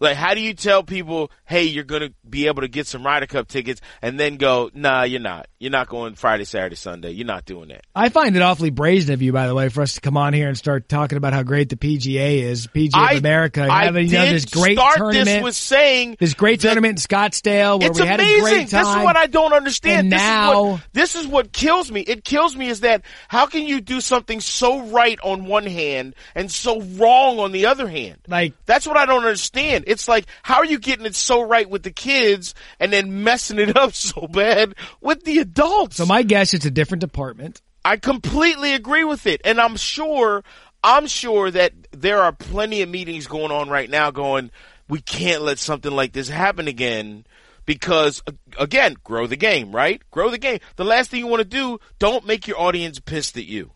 Like, 0.00 0.16
how 0.16 0.32
do 0.32 0.40
you 0.40 0.54
tell 0.54 0.82
people, 0.82 1.30
hey, 1.44 1.64
you're 1.64 1.84
going 1.84 2.00
to 2.00 2.14
be 2.28 2.46
able 2.46 2.62
to 2.62 2.68
get 2.68 2.86
some 2.86 3.04
Ryder 3.04 3.26
Cup 3.26 3.48
tickets 3.48 3.82
and 4.00 4.18
then 4.18 4.36
go, 4.36 4.70
nah, 4.72 5.02
you're 5.02 5.20
not. 5.20 5.46
You're 5.58 5.70
not 5.70 5.88
going 5.88 6.14
Friday, 6.14 6.44
Saturday, 6.44 6.74
Sunday. 6.74 7.10
You're 7.10 7.26
not 7.26 7.44
doing 7.44 7.68
that. 7.68 7.82
I 7.94 8.08
find 8.08 8.34
it 8.34 8.40
awfully 8.40 8.70
brazen 8.70 9.12
of 9.12 9.20
you, 9.20 9.30
by 9.30 9.46
the 9.46 9.54
way, 9.54 9.68
for 9.68 9.82
us 9.82 9.96
to 9.96 10.00
come 10.00 10.16
on 10.16 10.32
here 10.32 10.48
and 10.48 10.56
start 10.56 10.88
talking 10.88 11.18
about 11.18 11.34
how 11.34 11.42
great 11.42 11.68
the 11.68 11.76
PGA 11.76 12.38
is, 12.38 12.66
PGA 12.66 13.12
of 13.12 13.18
America, 13.18 13.68
I 13.70 13.84
having 13.84 14.06
you 14.06 14.14
know, 14.14 14.24
this 14.24 14.46
great 14.46 14.78
start 14.78 14.96
tournament, 14.96 15.26
this 15.26 15.42
with 15.42 15.54
saying 15.54 16.16
this 16.18 16.32
great 16.32 16.60
tournament 16.60 16.92
in 16.92 16.96
Scottsdale 16.96 17.78
where 17.78 17.92
we 17.92 18.06
had 18.06 18.20
a 18.20 18.40
great 18.40 18.68
time. 18.68 18.84
This 18.84 18.88
is 18.88 19.04
what 19.04 19.18
I 19.18 19.26
don't 19.26 19.52
understand. 19.52 20.06
And 20.06 20.12
this 20.12 20.20
now- 20.22 20.50
is 20.50 20.56
what, 20.56 20.80
this 20.94 21.14
is 21.14 21.26
what 21.26 21.52
kills 21.52 21.92
me. 21.92 22.00
It 22.00 22.24
kills 22.24 22.56
me 22.56 22.68
is 22.68 22.80
that 22.80 23.02
how 23.28 23.44
can 23.44 23.66
you 23.66 23.82
do 23.82 24.00
something 24.00 24.40
so 24.40 24.80
right 24.86 25.18
on 25.22 25.44
one 25.44 25.66
hand 25.66 26.14
and 26.34 26.50
so 26.50 26.80
wrong 26.80 27.38
on 27.38 27.52
the 27.52 27.66
other 27.66 27.86
hand? 27.86 28.16
like 28.28 28.54
That's 28.64 28.86
what 28.86 28.96
I 28.96 29.04
don't 29.04 29.24
understand. 29.24 29.84
It's 29.90 30.06
like, 30.06 30.26
how 30.42 30.56
are 30.58 30.64
you 30.64 30.78
getting 30.78 31.04
it 31.04 31.16
so 31.16 31.42
right 31.42 31.68
with 31.68 31.82
the 31.82 31.90
kids 31.90 32.54
and 32.78 32.92
then 32.92 33.24
messing 33.24 33.58
it 33.58 33.76
up 33.76 33.92
so 33.94 34.28
bad 34.28 34.74
with 35.00 35.24
the 35.24 35.38
adults? 35.38 35.96
so. 35.96 36.06
My 36.06 36.22
guess 36.22 36.54
it's 36.54 36.64
a 36.64 36.70
different 36.70 37.00
department. 37.00 37.60
I 37.84 37.96
completely 37.96 38.74
agree 38.74 39.04
with 39.04 39.26
it. 39.26 39.40
And 39.44 39.60
I'm 39.60 39.76
sure, 39.76 40.44
I'm 40.84 41.06
sure 41.06 41.50
that 41.50 41.72
there 41.90 42.20
are 42.20 42.32
plenty 42.32 42.82
of 42.82 42.88
meetings 42.88 43.26
going 43.26 43.50
on 43.50 43.68
right 43.68 43.90
now 43.90 44.10
going, 44.10 44.50
we 44.88 45.00
can't 45.00 45.42
let 45.42 45.58
something 45.58 45.92
like 45.92 46.12
this 46.12 46.28
happen 46.28 46.68
again 46.68 47.24
because 47.66 48.22
again, 48.58 48.96
grow 49.04 49.26
the 49.26 49.36
game, 49.36 49.74
right? 49.74 50.02
Grow 50.10 50.30
the 50.30 50.38
game. 50.38 50.60
The 50.76 50.84
last 50.84 51.10
thing 51.10 51.20
you 51.20 51.26
want 51.26 51.40
to 51.40 51.48
do, 51.48 51.78
don't 51.98 52.26
make 52.26 52.46
your 52.46 52.60
audience 52.60 53.00
pissed 53.00 53.36
at 53.36 53.46
you. 53.46 53.72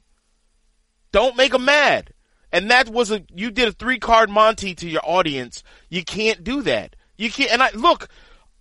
Don't 1.12 1.36
make 1.36 1.52
them 1.52 1.64
mad. 1.64 2.13
And 2.54 2.70
that 2.70 2.88
was 2.88 3.10
a, 3.10 3.22
you 3.34 3.50
did 3.50 3.68
a 3.68 3.72
three 3.72 3.98
card 3.98 4.30
Monty 4.30 4.74
to 4.76 4.88
your 4.88 5.02
audience. 5.04 5.62
You 5.90 6.04
can't 6.04 6.42
do 6.42 6.62
that. 6.62 6.96
You 7.18 7.30
can't, 7.30 7.50
and 7.52 7.62
I, 7.62 7.70
look, 7.74 8.08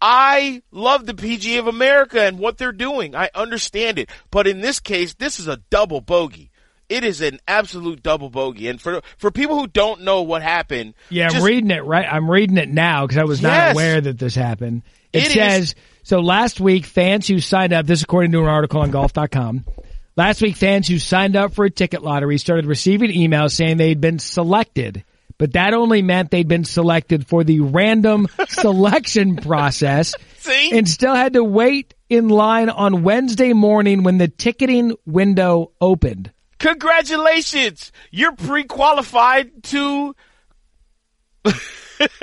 I 0.01 0.61
love 0.71 1.05
the 1.05 1.13
PGA 1.13 1.59
of 1.59 1.67
America 1.67 2.21
and 2.21 2.37
what 2.39 2.57
they're 2.57 2.71
doing. 2.73 3.15
I 3.15 3.29
understand 3.33 3.99
it. 3.99 4.09
But 4.31 4.47
in 4.47 4.59
this 4.61 4.79
case, 4.79 5.13
this 5.13 5.39
is 5.39 5.47
a 5.47 5.57
double 5.69 6.01
bogey. 6.01 6.49
It 6.89 7.03
is 7.05 7.21
an 7.21 7.39
absolute 7.47 8.03
double 8.03 8.29
bogey. 8.29 8.67
And 8.67 8.79
for 8.81 9.01
for 9.17 9.31
people 9.31 9.57
who 9.57 9.67
don't 9.67 10.01
know 10.01 10.21
what 10.23 10.41
happened, 10.43 10.95
yeah, 11.09 11.27
just, 11.29 11.37
I'm 11.37 11.43
reading 11.43 11.71
it 11.71 11.83
right. 11.85 12.05
I'm 12.11 12.29
reading 12.29 12.57
it 12.57 12.69
now 12.69 13.05
because 13.07 13.17
I 13.17 13.23
was 13.23 13.41
not 13.41 13.53
Yes. 13.53 13.73
aware 13.73 14.01
that 14.01 14.19
this 14.19 14.35
happened. 14.35 14.83
It, 15.13 15.27
It 15.27 15.31
says 15.31 15.63
is- 15.69 15.75
so. 16.03 16.19
Last 16.19 16.59
week, 16.59 16.85
fans 16.85 17.27
who 17.27 17.39
signed 17.39 17.71
up. 17.73 17.85
This 17.85 17.99
is 17.99 18.03
according 18.03 18.33
to 18.33 18.39
an 18.41 18.47
article 18.47 18.81
on 18.81 18.91
Golf.com. 18.91 19.65
Last 20.15 20.41
week, 20.41 20.55
fans 20.55 20.87
who 20.87 20.99
signed 20.99 21.35
up 21.35 21.53
for 21.53 21.65
a 21.65 21.71
ticket 21.71 22.03
lottery 22.03 22.37
started 22.37 22.65
receiving 22.67 23.11
emails 23.11 23.51
saying 23.51 23.77
they'd 23.77 23.99
been 23.99 24.19
selected, 24.19 25.03
but 25.39 25.53
that 25.53 25.73
only 25.73 26.03
meant 26.03 26.29
they'd 26.29 26.47
been 26.47 26.65
selected 26.65 27.25
for 27.25 27.43
the 27.43 27.61
random 27.61 28.27
selection 28.47 29.35
process 29.37 30.13
See? 30.37 30.71
and 30.71 30.87
still 30.87 31.15
had 31.15 31.33
to 31.33 31.43
wait 31.43 31.95
in 32.09 32.29
line 32.29 32.69
on 32.69 33.01
Wednesday 33.01 33.53
morning 33.53 34.03
when 34.03 34.19
the 34.19 34.27
ticketing 34.27 34.95
window 35.05 35.71
opened. 35.81 36.31
congratulations, 36.59 37.91
you're 38.11 38.35
pre-qualified 38.35 39.63
to. 39.63 40.15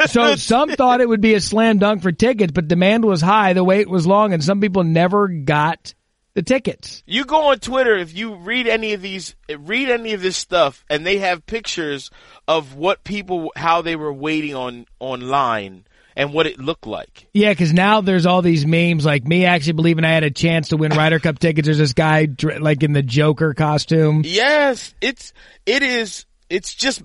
So 0.09 0.35
some 0.37 0.71
thought 0.71 1.01
it 1.01 1.09
would 1.09 1.23
be 1.23 1.35
a 1.35 1.41
slam 1.41 1.79
dunk 1.79 2.03
for 2.03 2.13
tickets, 2.13 2.53
but 2.53 2.69
demand 2.69 3.05
was 3.05 3.23
high, 3.23 3.55
the 3.55 3.65
wait 3.65 3.89
was 3.89 4.07
long, 4.07 4.35
and 4.35 4.45
some 4.45 4.61
people 4.61 4.85
never 4.85 5.27
got 5.29 5.95
the 6.35 6.43
tickets. 6.43 7.03
You 7.07 7.25
go 7.25 7.51
on 7.51 7.59
Twitter 7.59 7.97
if 7.97 8.15
you 8.17 8.35
read 8.35 8.67
any 8.67 8.93
of 8.93 9.03
these, 9.03 9.35
read 9.59 9.91
any 9.91 10.13
of 10.13 10.23
this 10.23 10.37
stuff, 10.37 10.85
and 10.89 11.05
they 11.05 11.19
have 11.19 11.47
pictures 11.47 12.11
of 12.47 12.75
what 12.75 13.05
people, 13.05 13.53
how 13.57 13.83
they 13.83 13.97
were 13.97 14.13
waiting 14.13 14.55
on 14.55 14.87
online 14.99 15.85
and 16.17 16.33
what 16.33 16.47
it 16.47 16.59
looked 16.59 16.87
like. 16.87 17.29
Yeah, 17.33 17.51
because 17.51 17.73
now 17.73 18.01
there's 18.01 18.27
all 18.27 18.43
these 18.43 18.67
memes 18.67 19.05
like 19.05 19.25
me 19.25 19.45
actually 19.45 19.75
believing 19.75 20.05
I 20.05 20.13
had 20.13 20.25
a 20.25 20.31
chance 20.31 20.69
to 20.69 20.77
win 20.77 20.93
Ryder 20.93 21.19
Cup 21.19 21.39
tickets. 21.39 21.67
There's 21.67 21.79
this 21.79 21.93
guy 21.93 22.29
like 22.59 22.83
in 22.83 22.93
the 22.93 23.03
Joker 23.03 23.55
costume. 23.55 24.23
Yes, 24.25 24.95
it's 25.01 25.33
it 25.67 25.83
is 25.83 26.27
it's 26.49 26.75
just 26.75 27.03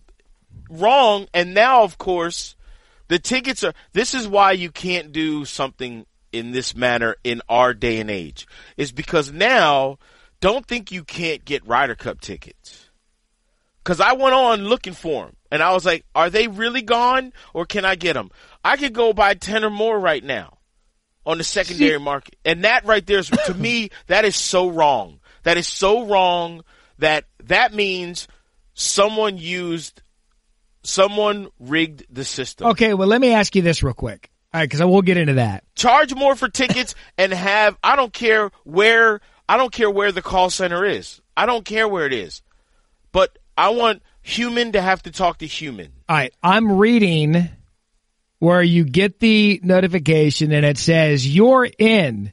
wrong 0.70 1.28
and 1.34 1.54
now 1.54 1.84
of 1.84 1.98
course 1.98 2.56
the 3.08 3.20
tickets 3.20 3.64
are 3.64 3.74
this 3.94 4.16
is 4.16 4.28
why 4.28 4.52
you 4.52 4.72
can't 4.72 5.12
do 5.12 5.46
something 5.46 6.06
in 6.36 6.52
this 6.52 6.76
manner 6.76 7.16
in 7.24 7.42
our 7.50 7.74
day 7.74 8.00
and 8.00 8.12
age 8.12 8.48
is 8.78 8.92
because 8.92 9.32
now 9.32 9.98
don't 10.42 10.66
think 10.66 10.92
you 10.92 11.04
can't 11.04 11.46
get 11.46 11.66
Ryder 11.66 11.96
Cup 11.96 12.22
tickets. 12.22 12.90
Cuz 13.84 14.00
I 14.00 14.14
went 14.14 14.34
on 14.34 14.66
looking 14.66 14.94
for 14.94 15.26
them 15.26 15.36
and 15.52 15.64
I 15.64 15.74
was 15.74 15.86
like 15.86 16.06
are 16.14 16.30
they 16.30 16.48
really 16.48 16.82
gone 16.82 17.34
or 17.54 17.66
can 17.66 17.86
I 17.86 17.96
get 17.96 18.14
them? 18.14 18.32
I 18.64 18.78
could 18.78 18.94
go 18.94 19.14
buy 19.14 19.36
10 19.36 19.64
or 19.64 19.70
more 19.70 20.00
right 20.00 20.24
now 20.24 20.58
on 21.26 21.38
the 21.38 21.44
secondary 21.44 22.00
market. 22.00 22.36
And 22.46 22.64
that 22.64 22.86
right 22.86 23.06
there 23.06 23.20
is, 23.20 23.30
to 23.30 23.54
me, 23.54 23.90
that 24.08 24.26
is 24.26 24.36
so 24.36 24.70
wrong. 24.70 25.20
That 25.44 25.58
is 25.58 25.68
so 25.68 26.06
wrong 26.06 26.64
that 27.00 27.26
that 27.44 27.74
means 27.74 28.28
someone 28.74 29.38
used, 29.38 30.02
someone 30.84 31.50
rigged 31.60 32.06
the 32.10 32.24
system. 32.24 32.68
Okay, 32.68 32.94
well 32.94 33.08
let 33.08 33.22
me 33.22 33.34
ask 33.34 33.56
you 33.56 33.62
this 33.62 33.84
real 33.84 33.94
quick. 33.94 34.30
All 34.56 34.62
right, 34.62 34.70
because 34.70 34.80
I 34.80 34.86
will 34.86 35.02
get 35.02 35.18
into 35.18 35.34
that. 35.34 35.66
Charge 35.76 36.16
more 36.16 36.34
for 36.34 36.48
tickets 36.48 36.96
and 37.18 37.34
have, 37.34 37.78
I 37.84 37.98
don't 37.98 38.14
care 38.14 38.52
where, 38.64 39.20
I 39.50 39.58
don't 39.58 39.74
care 39.74 39.92
where 39.92 40.14
the 40.14 40.22
call 40.22 40.50
center 40.50 40.86
is. 40.86 41.20
I 41.36 41.46
don't 41.46 41.66
care 41.66 41.90
where 41.90 42.06
it 42.06 42.14
is. 42.14 42.42
But 43.12 43.38
I 43.58 43.72
want 43.72 44.02
human 44.22 44.72
to 44.72 44.82
have 44.82 45.04
to 45.04 45.12
talk 45.12 45.40
to 45.40 45.46
human. 45.46 45.92
All 46.08 46.16
right, 46.16 46.34
I'm 46.42 46.72
reading 46.72 47.50
where 48.40 48.62
you 48.64 48.86
get 48.86 49.20
the 49.20 49.60
notification 49.62 50.54
and 50.54 50.66
it 50.66 50.78
says 50.78 51.28
you're 51.28 51.68
in 51.78 52.32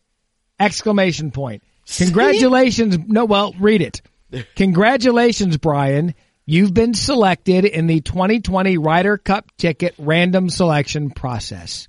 exclamation 0.60 1.32
point. 1.32 1.64
Congratulations. 1.96 2.98
No, 3.00 3.24
well, 3.24 3.52
read 3.58 3.82
it. 3.82 4.00
Congratulations, 4.54 5.56
Brian. 5.56 6.14
You've 6.46 6.72
been 6.72 6.94
selected 6.94 7.64
in 7.64 7.88
the 7.88 8.00
2020 8.00 8.78
Ryder 8.78 9.18
Cup 9.18 9.50
ticket 9.58 9.96
random 9.98 10.50
selection 10.50 11.10
process. 11.10 11.88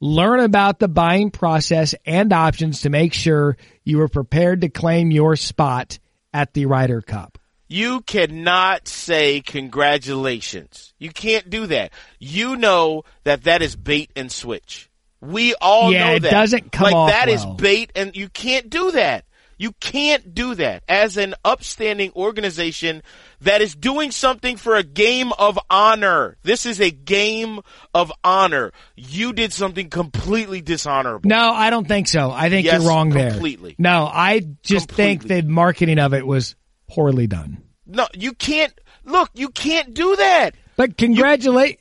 Learn 0.00 0.40
about 0.40 0.78
the 0.78 0.88
buying 0.88 1.30
process 1.30 1.94
and 2.04 2.32
options 2.32 2.82
to 2.82 2.90
make 2.90 3.14
sure 3.14 3.56
you 3.84 4.00
are 4.02 4.08
prepared 4.08 4.60
to 4.60 4.68
claim 4.68 5.10
your 5.10 5.36
spot 5.36 5.98
at 6.34 6.52
the 6.52 6.66
Ryder 6.66 7.00
Cup. 7.00 7.38
You 7.68 8.02
cannot 8.02 8.86
say 8.88 9.40
congratulations. 9.40 10.92
You 10.98 11.10
can't 11.10 11.48
do 11.50 11.66
that. 11.68 11.92
You 12.18 12.56
know 12.56 13.04
that 13.24 13.44
that 13.44 13.62
is 13.62 13.74
bait 13.74 14.10
and 14.14 14.30
switch. 14.30 14.88
We 15.20 15.54
all 15.54 15.92
Yeah, 15.92 16.08
know 16.10 16.14
it 16.16 16.20
that. 16.22 16.30
doesn't 16.30 16.72
come 16.72 16.84
like 16.84 16.94
off 16.94 17.10
that 17.10 17.28
is 17.28 17.44
well. 17.44 17.54
bait 17.54 17.90
and 17.96 18.14
you 18.14 18.28
can't 18.28 18.68
do 18.70 18.92
that. 18.92 19.24
You 19.58 19.72
can't 19.72 20.34
do 20.34 20.54
that 20.56 20.82
as 20.86 21.16
an 21.16 21.34
upstanding 21.44 22.12
organization 22.14 23.02
that 23.40 23.62
is 23.62 23.74
doing 23.74 24.10
something 24.10 24.56
for 24.56 24.76
a 24.76 24.82
game 24.82 25.32
of 25.38 25.58
honor. 25.70 26.36
This 26.42 26.66
is 26.66 26.80
a 26.80 26.90
game 26.90 27.60
of 27.94 28.12
honor. 28.22 28.72
You 28.96 29.32
did 29.32 29.52
something 29.52 29.88
completely 29.88 30.60
dishonorable. 30.60 31.28
No, 31.28 31.52
I 31.52 31.70
don't 31.70 31.88
think 31.88 32.06
so. 32.08 32.30
I 32.30 32.50
think 32.50 32.66
Yes, 32.66 32.82
you're 32.82 32.90
wrong 32.90 33.10
there. 33.10 33.30
completely. 33.30 33.74
No, 33.78 34.04
I 34.04 34.42
just 34.62 34.90
think 34.90 35.22
the 35.26 35.42
marketing 35.42 35.98
of 35.98 36.12
it 36.12 36.26
was 36.26 36.54
poorly 36.88 37.26
done. 37.26 37.62
No, 37.86 38.06
you 38.14 38.32
can't. 38.34 38.72
Look, 39.04 39.30
you 39.34 39.48
can't 39.48 39.94
do 39.94 40.16
that. 40.16 40.54
But 40.76 40.98
congratulate, 40.98 41.80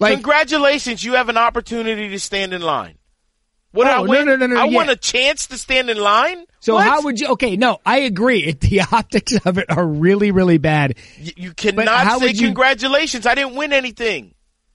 like, 0.00 0.14
Congratulations, 0.14 1.04
you 1.04 1.12
have 1.14 1.28
an 1.28 1.36
opportunity 1.36 2.08
to 2.08 2.18
stand 2.18 2.52
in 2.52 2.62
line. 2.62 2.96
What 3.72 3.86
Oh, 3.86 3.90
I 3.90 3.96
no, 3.96 4.02
win? 4.02 4.26
no, 4.26 4.36
no, 4.36 4.46
no, 4.46 4.60
I 4.60 4.64
yeah. 4.66 4.76
won 4.76 4.88
a 4.90 4.96
chance 4.96 5.46
to 5.48 5.58
stand 5.58 5.88
in 5.90 5.96
line. 5.98 6.44
so 6.60 6.74
What? 6.74 6.84
how 6.84 7.02
would 7.02 7.18
you? 7.20 7.28
Okay, 7.28 7.56
no, 7.56 7.78
I 7.86 8.00
agree. 8.00 8.52
The 8.52 8.82
optics 8.92 9.34
of 9.46 9.58
it 9.58 9.66
are 9.70 9.86
really, 9.86 10.30
really 10.30 10.58
bad. 10.58 10.96
Y- 11.20 11.32
you 11.36 11.52
cannot 11.54 12.20
say 12.20 12.26
would 12.26 12.38
you- 12.40 12.48
congratulations? 12.48 13.26
I 13.26 13.34
didn't 13.34 13.54
win 13.54 13.72
anything. 13.72 14.34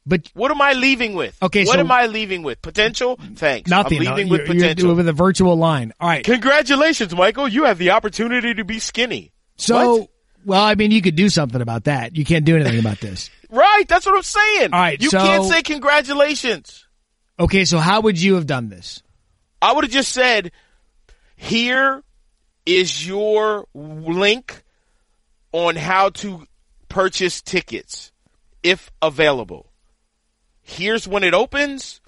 But 0.10 0.32
What 0.34 0.52
am 0.52 0.62
I 0.62 0.72
leaving 0.72 1.16
with? 1.16 1.38
Okay, 1.44 1.66
what 1.66 1.74
so- 1.76 1.80
am 1.82 1.92
I 1.92 2.06
leaving 2.08 2.42
with? 2.42 2.62
Potential? 2.62 3.20
Thanks. 3.36 3.70
nothing. 3.70 4.00
I'm 4.00 4.04
no, 4.06 4.10
leaving 4.16 4.28
you're, 4.30 4.38
with 4.40 4.48
you're 4.48 4.56
potential. 4.70 4.96
with 4.96 5.08
a 5.10 5.14
virtual 5.14 5.58
line. 5.58 5.92
All 6.00 6.08
right. 6.08 6.24
Congratulations, 6.24 7.14
Michael. 7.14 7.48
You 7.48 7.66
have 7.66 7.78
the 7.78 7.92
opportunity 7.92 8.54
to 8.54 8.64
be 8.64 8.80
skinny. 8.80 9.32
So, 9.58 9.96
What? 9.98 10.10
well, 10.46 10.64
I 10.64 10.76
mean, 10.76 10.92
you 10.92 11.02
could 11.02 11.16
do 11.18 11.28
something 11.30 11.62
about 11.62 11.84
that. 11.84 12.16
You 12.16 12.24
can't 12.24 12.46
do 12.46 12.56
anything 12.56 12.80
about 12.80 13.00
this. 13.00 13.30
Right, 13.50 13.86
that's 13.88 14.06
what 14.06 14.14
I'm 14.14 14.24
saying. 14.24 14.74
All 14.74 14.80
right, 14.80 15.02
you 15.02 15.10
so- 15.10 15.20
can't 15.20 15.46
say 15.46 15.62
congratulations. 15.62 16.86
Okay, 17.40 17.66
so 17.66 17.78
how 17.78 18.02
would 18.02 18.20
you 18.20 18.36
have 18.36 18.48
done 18.48 18.70
this? 18.70 19.04
I 19.62 19.74
would 19.74 19.84
have 19.84 19.92
just 19.92 20.12
said, 20.12 20.52
here 21.36 22.04
is 22.66 23.08
your 23.08 23.68
link 23.74 24.64
on 25.52 25.76
how 25.76 26.10
to 26.10 26.48
purchase 26.90 27.42
tickets 27.42 28.12
if 28.64 28.92
available. 29.02 29.72
Here's 30.62 31.08
when 31.08 31.24
it 31.24 31.34
opens. 31.34 32.02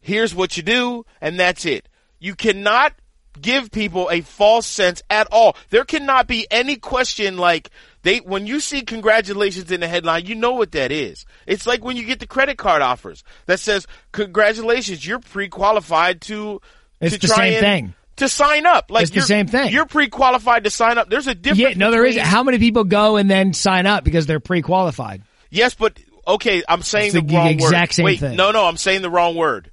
Here's 0.00 0.34
what 0.34 0.56
you 0.56 0.62
do. 0.62 1.04
And 1.20 1.40
that's 1.40 1.64
it. 1.64 1.88
You 2.18 2.34
cannot 2.34 2.92
give 3.40 3.70
people 3.70 4.08
a 4.10 4.20
false 4.20 4.66
sense 4.66 5.02
at 5.10 5.26
all. 5.32 5.56
There 5.70 5.84
cannot 5.84 6.26
be 6.26 6.46
any 6.50 6.76
question 6.76 7.36
like 7.36 7.70
they, 8.06 8.18
when 8.18 8.46
you 8.46 8.60
see 8.60 8.82
congratulations 8.82 9.70
in 9.72 9.80
the 9.80 9.88
headline, 9.88 10.26
you 10.26 10.36
know 10.36 10.52
what 10.52 10.70
that 10.72 10.92
is. 10.92 11.26
It's 11.44 11.66
like 11.66 11.84
when 11.84 11.96
you 11.96 12.04
get 12.04 12.20
the 12.20 12.26
credit 12.26 12.56
card 12.56 12.80
offers 12.80 13.24
that 13.46 13.58
says, 13.58 13.86
congratulations, 14.12 15.04
you're 15.04 15.18
pre-qualified 15.18 16.20
to, 16.22 16.60
It's 17.00 17.14
to 17.16 17.20
the 17.20 17.26
try 17.26 17.36
same 17.36 17.54
and- 17.54 17.60
thing. 17.60 17.94
To 18.18 18.30
sign 18.30 18.64
up. 18.64 18.90
Like 18.90 19.02
It's 19.02 19.10
the 19.10 19.20
same 19.20 19.46
thing. 19.46 19.70
You're 19.72 19.84
pre-qualified 19.84 20.64
to 20.64 20.70
sign 20.70 20.96
up. 20.96 21.10
There's 21.10 21.26
a 21.26 21.34
difference. 21.34 21.60
Yeah, 21.60 21.74
no, 21.76 21.90
there 21.90 22.06
is. 22.06 22.16
How 22.16 22.42
many 22.42 22.58
people 22.58 22.84
go 22.84 23.16
and 23.16 23.28
then 23.28 23.52
sign 23.52 23.84
up 23.84 24.04
because 24.04 24.24
they're 24.24 24.40
pre-qualified? 24.40 25.20
Yes, 25.50 25.74
but 25.74 25.98
okay, 26.26 26.62
I'm 26.66 26.80
saying 26.80 27.06
It's 27.08 27.14
the, 27.16 27.20
the 27.20 27.34
wrong 27.36 27.48
exact 27.48 27.90
word. 27.90 27.94
same 27.94 28.04
Wait, 28.06 28.20
thing. 28.20 28.36
no, 28.36 28.52
no, 28.52 28.64
I'm 28.64 28.78
saying 28.78 29.02
the 29.02 29.10
wrong 29.10 29.34
word. 29.36 29.70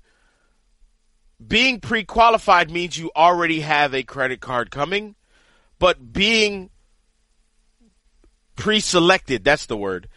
Being 1.45 1.79
pre-qualified 1.79 2.69
means 2.69 2.97
you 2.97 3.11
already 3.15 3.61
have 3.61 3.93
a 3.93 4.03
credit 4.03 4.41
card 4.41 4.71
coming, 4.71 5.15
but 5.79 6.11
being 6.11 6.69
pre-selected, 8.55 9.43
that's 9.43 9.65
the 9.67 9.77
word. 9.77 10.07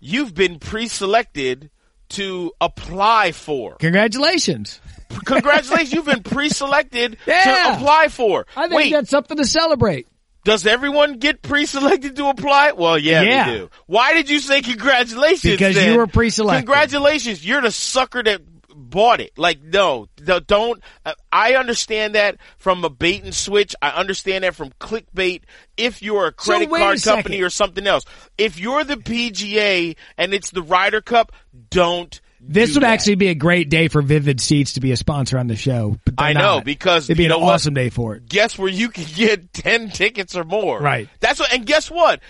You've 0.00 0.34
been 0.34 0.58
pre-selected 0.58 1.70
to 2.10 2.52
apply 2.60 3.32
for. 3.32 3.74
Congratulations. 3.76 4.80
Congratulations, 5.24 5.92
you've 5.92 6.04
been 6.04 6.22
pre-selected 6.24 7.16
Yeah. 7.26 7.44
to 7.44 7.76
apply 7.76 8.08
for. 8.08 8.46
I 8.56 8.62
think 8.68 8.74
Wait, 8.74 8.92
that's 8.92 9.10
something 9.10 9.36
to 9.36 9.44
celebrate. 9.44 10.06
Does 10.44 10.64
everyone 10.64 11.18
get 11.18 11.42
pre-selected 11.42 12.14
to 12.16 12.28
apply? 12.28 12.72
Well, 12.72 12.96
yeah, 12.98 13.22
Yeah. 13.22 13.50
they 13.50 13.58
do. 13.58 13.70
Why 13.86 14.12
did 14.14 14.30
you 14.30 14.38
say 14.38 14.62
congratulations? 14.62 15.42
Because 15.42 15.74
then? 15.74 15.92
you 15.92 15.98
were 15.98 16.06
pre-selected. 16.06 16.66
Congratulations, 16.66 17.44
you're 17.44 17.62
the 17.62 17.72
sucker 17.72 18.22
that 18.22 18.40
bought 18.96 19.20
it. 19.20 19.36
Like, 19.36 19.62
no, 19.62 20.08
don't. 20.46 20.82
uh, 21.04 21.12
I 21.30 21.56
understand 21.56 22.14
that 22.14 22.38
from 22.56 22.82
a 22.82 22.88
bait 22.88 23.24
and 23.24 23.34
switch. 23.34 23.76
I 23.82 23.90
understand 23.90 24.42
that 24.42 24.54
from 24.54 24.70
clickbait. 24.80 25.42
If 25.76 26.00
you're 26.00 26.28
a 26.28 26.30
So 26.38 26.52
credit 26.52 26.72
a 26.72 26.78
card 26.78 27.02
company 27.02 27.42
or 27.42 27.50
something 27.50 27.86
else, 27.86 28.06
if 28.38 28.58
you're 28.58 28.84
the 28.84 28.96
PGA 28.96 29.96
and 30.16 30.32
it's 30.32 30.50
the 30.50 30.62
Ryder 30.62 31.02
Cup, 31.02 31.32
don't. 31.68 32.18
This 32.40 32.72
would 32.72 32.84
that. 32.84 32.92
actually 32.92 33.16
be 33.16 33.28
a 33.28 33.34
great 33.34 33.68
day 33.68 33.88
for 33.88 34.00
Vivid 34.00 34.40
Seats 34.40 34.74
to 34.74 34.80
be 34.80 34.92
a 34.92 34.96
sponsor 34.96 35.36
on 35.36 35.46
the 35.46 35.56
show. 35.56 35.98
But 36.06 36.14
I 36.16 36.32
know, 36.32 36.56
not. 36.56 36.64
because 36.64 37.10
it'd 37.10 37.18
be 37.18 37.24
an 37.24 37.30
know 37.30 37.42
awesome 37.42 37.74
day 37.74 37.90
for 37.90 38.14
it. 38.14 38.26
guess 38.26 38.56
where 38.58 38.70
you 38.70 38.88
can 38.88 39.04
get 39.14 39.52
10 39.52 39.90
tickets 39.90 40.36
or 40.36 40.44
more. 40.44 40.80
Right. 40.80 41.10
That's 41.20 41.38
what, 41.38 41.52
and 41.52 41.66
guess 41.66 41.90
what? 41.90 42.20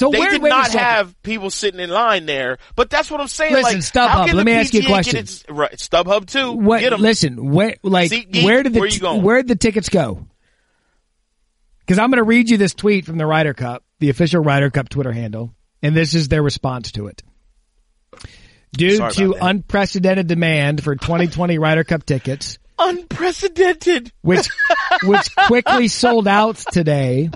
So 0.00 0.10
they 0.10 0.18
where, 0.18 0.30
did 0.30 0.42
not 0.42 0.72
have 0.72 1.22
people 1.22 1.50
sitting 1.50 1.78
in 1.78 1.90
line 1.90 2.24
there, 2.24 2.56
but 2.74 2.88
that's 2.88 3.10
what 3.10 3.20
I'm 3.20 3.28
saying. 3.28 3.52
Listen, 3.52 3.74
like, 3.74 3.82
StubHub, 3.82 4.32
let 4.32 4.46
me 4.46 4.52
ask 4.52 4.72
you 4.72 4.80
a 4.80 4.86
question. 4.86 5.18
Its, 5.18 5.44
right, 5.46 5.76
StubHub 5.76 6.24
too. 6.24 6.52
What? 6.52 6.80
Get. 6.80 6.98
Listen, 6.98 7.50
where 7.50 7.76
like 7.82 8.10
SeatGeek, 8.10 8.42
where 8.42 8.62
did 8.62 8.72
the 8.72 8.80
where 8.80 9.20
where 9.20 9.36
did 9.42 9.48
the 9.48 9.56
tickets 9.56 9.90
go? 9.90 10.26
Because 11.80 11.98
I'm 11.98 12.08
going 12.08 12.16
to 12.16 12.24
read 12.24 12.48
you 12.48 12.56
this 12.56 12.72
tweet 12.72 13.04
from 13.04 13.18
the 13.18 13.26
Ryder 13.26 13.52
Cup, 13.52 13.84
the 13.98 14.08
official 14.08 14.42
Ryder 14.42 14.70
Cup 14.70 14.88
Twitter 14.88 15.12
handle, 15.12 15.54
and 15.82 15.94
this 15.94 16.14
is 16.14 16.28
their 16.28 16.42
response 16.42 16.92
to 16.92 17.08
it. 17.08 17.22
Due 18.72 18.96
Sorry 18.96 19.12
to 19.12 19.34
unprecedented 19.38 20.28
demand 20.28 20.82
for 20.82 20.96
2020 20.96 21.58
Ryder 21.58 21.84
Cup 21.84 22.06
tickets, 22.06 22.58
Unprecedented. 22.78 24.12
which 24.22 24.48
which 25.02 25.36
quickly 25.46 25.88
sold 25.88 26.26
out 26.26 26.56
today. 26.56 27.28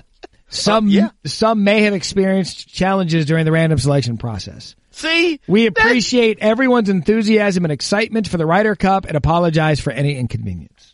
Some 0.47 0.87
Uh, 0.87 0.91
yeah. 0.91 1.09
some 1.25 1.63
may 1.63 1.81
have 1.81 1.93
experienced 1.93 2.67
challenges 2.73 3.25
during 3.25 3.45
the 3.45 3.51
random 3.51 3.79
selection 3.79 4.17
process. 4.17 4.75
See, 4.91 5.39
We 5.47 5.67
That's- 5.67 5.85
appreciate 5.85 6.37
everyone's 6.39 6.87
enthusiasm 6.89 7.65
and 7.65 7.71
excitement 7.71 8.27
for 8.29 8.37
the 8.37 8.45
Ryder 8.45 8.75
Cup 8.75 9.05
and 9.05 9.17
apologize 9.17 9.79
for 9.79 9.91
any 9.91 10.15
inconvenience. 10.17 10.93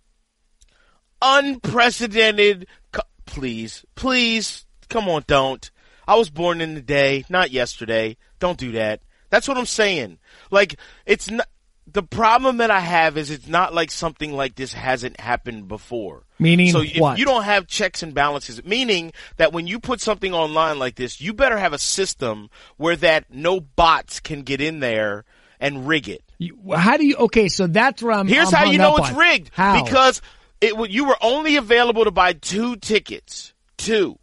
unprecedented. 1.21 2.67
co- 2.91 3.01
Please, 3.25 3.85
please, 3.95 4.65
come 4.89 5.07
on, 5.07 5.23
don't. 5.27 5.69
I 6.07 6.15
was 6.15 6.29
born 6.29 6.61
in 6.61 6.73
the 6.73 6.81
day, 6.81 7.23
not 7.29 7.51
yesterday. 7.51 8.17
Don't 8.39 8.57
do 8.57 8.71
that. 8.73 9.01
That's 9.29 9.47
what 9.47 9.57
I'm 9.57 9.65
saying. 9.67 10.17
Like, 10.49 10.75
it's 11.05 11.29
not, 11.29 11.47
the 11.87 12.03
problem 12.03 12.57
that 12.57 12.71
I 12.71 12.79
have 12.79 13.17
is 13.17 13.31
it's 13.31 13.47
not 13.47 13.73
like 13.73 13.91
something 13.91 14.31
like 14.33 14.55
this 14.55 14.73
hasn't 14.73 15.19
happened 15.19 15.67
before. 15.67 16.23
Meaning 16.39 16.71
so 16.71 16.81
if 16.81 16.97
what? 16.97 17.17
you 17.17 17.25
don't 17.25 17.43
have 17.43 17.67
checks 17.67 18.03
and 18.03 18.13
balances, 18.13 18.63
meaning 18.63 19.11
that 19.37 19.51
when 19.53 19.67
you 19.67 19.79
put 19.79 20.01
something 20.01 20.33
online 20.33 20.79
like 20.79 20.95
this, 20.95 21.19
you 21.19 21.33
better 21.33 21.57
have 21.57 21.73
a 21.73 21.77
system 21.77 22.49
where 22.77 22.95
that 22.97 23.33
no 23.33 23.59
bots 23.59 24.19
can 24.19 24.43
get 24.43 24.61
in 24.61 24.79
there 24.79 25.25
and 25.59 25.87
rig 25.87 26.07
it. 26.09 26.23
You- 26.37 26.57
How 26.75 26.97
do 26.97 27.05
you? 27.05 27.15
Okay, 27.15 27.49
so 27.49 27.67
that's 27.67 28.01
where 28.01 28.13
I'm. 28.13 28.27
Here's 28.27 28.53
I'm 28.53 28.65
how 28.65 28.71
you 28.71 28.77
know 28.77 28.97
it's 28.97 29.09
on. 29.09 29.17
rigged. 29.17 29.51
How? 29.53 29.83
Because 29.83 30.21
it 30.59 30.73
you 30.91 31.05
were 31.05 31.17
only 31.21 31.55
available 31.57 32.05
to 32.05 32.11
buy 32.11 32.33
two 32.33 32.75
tickets, 32.77 33.53
two, 33.77 34.17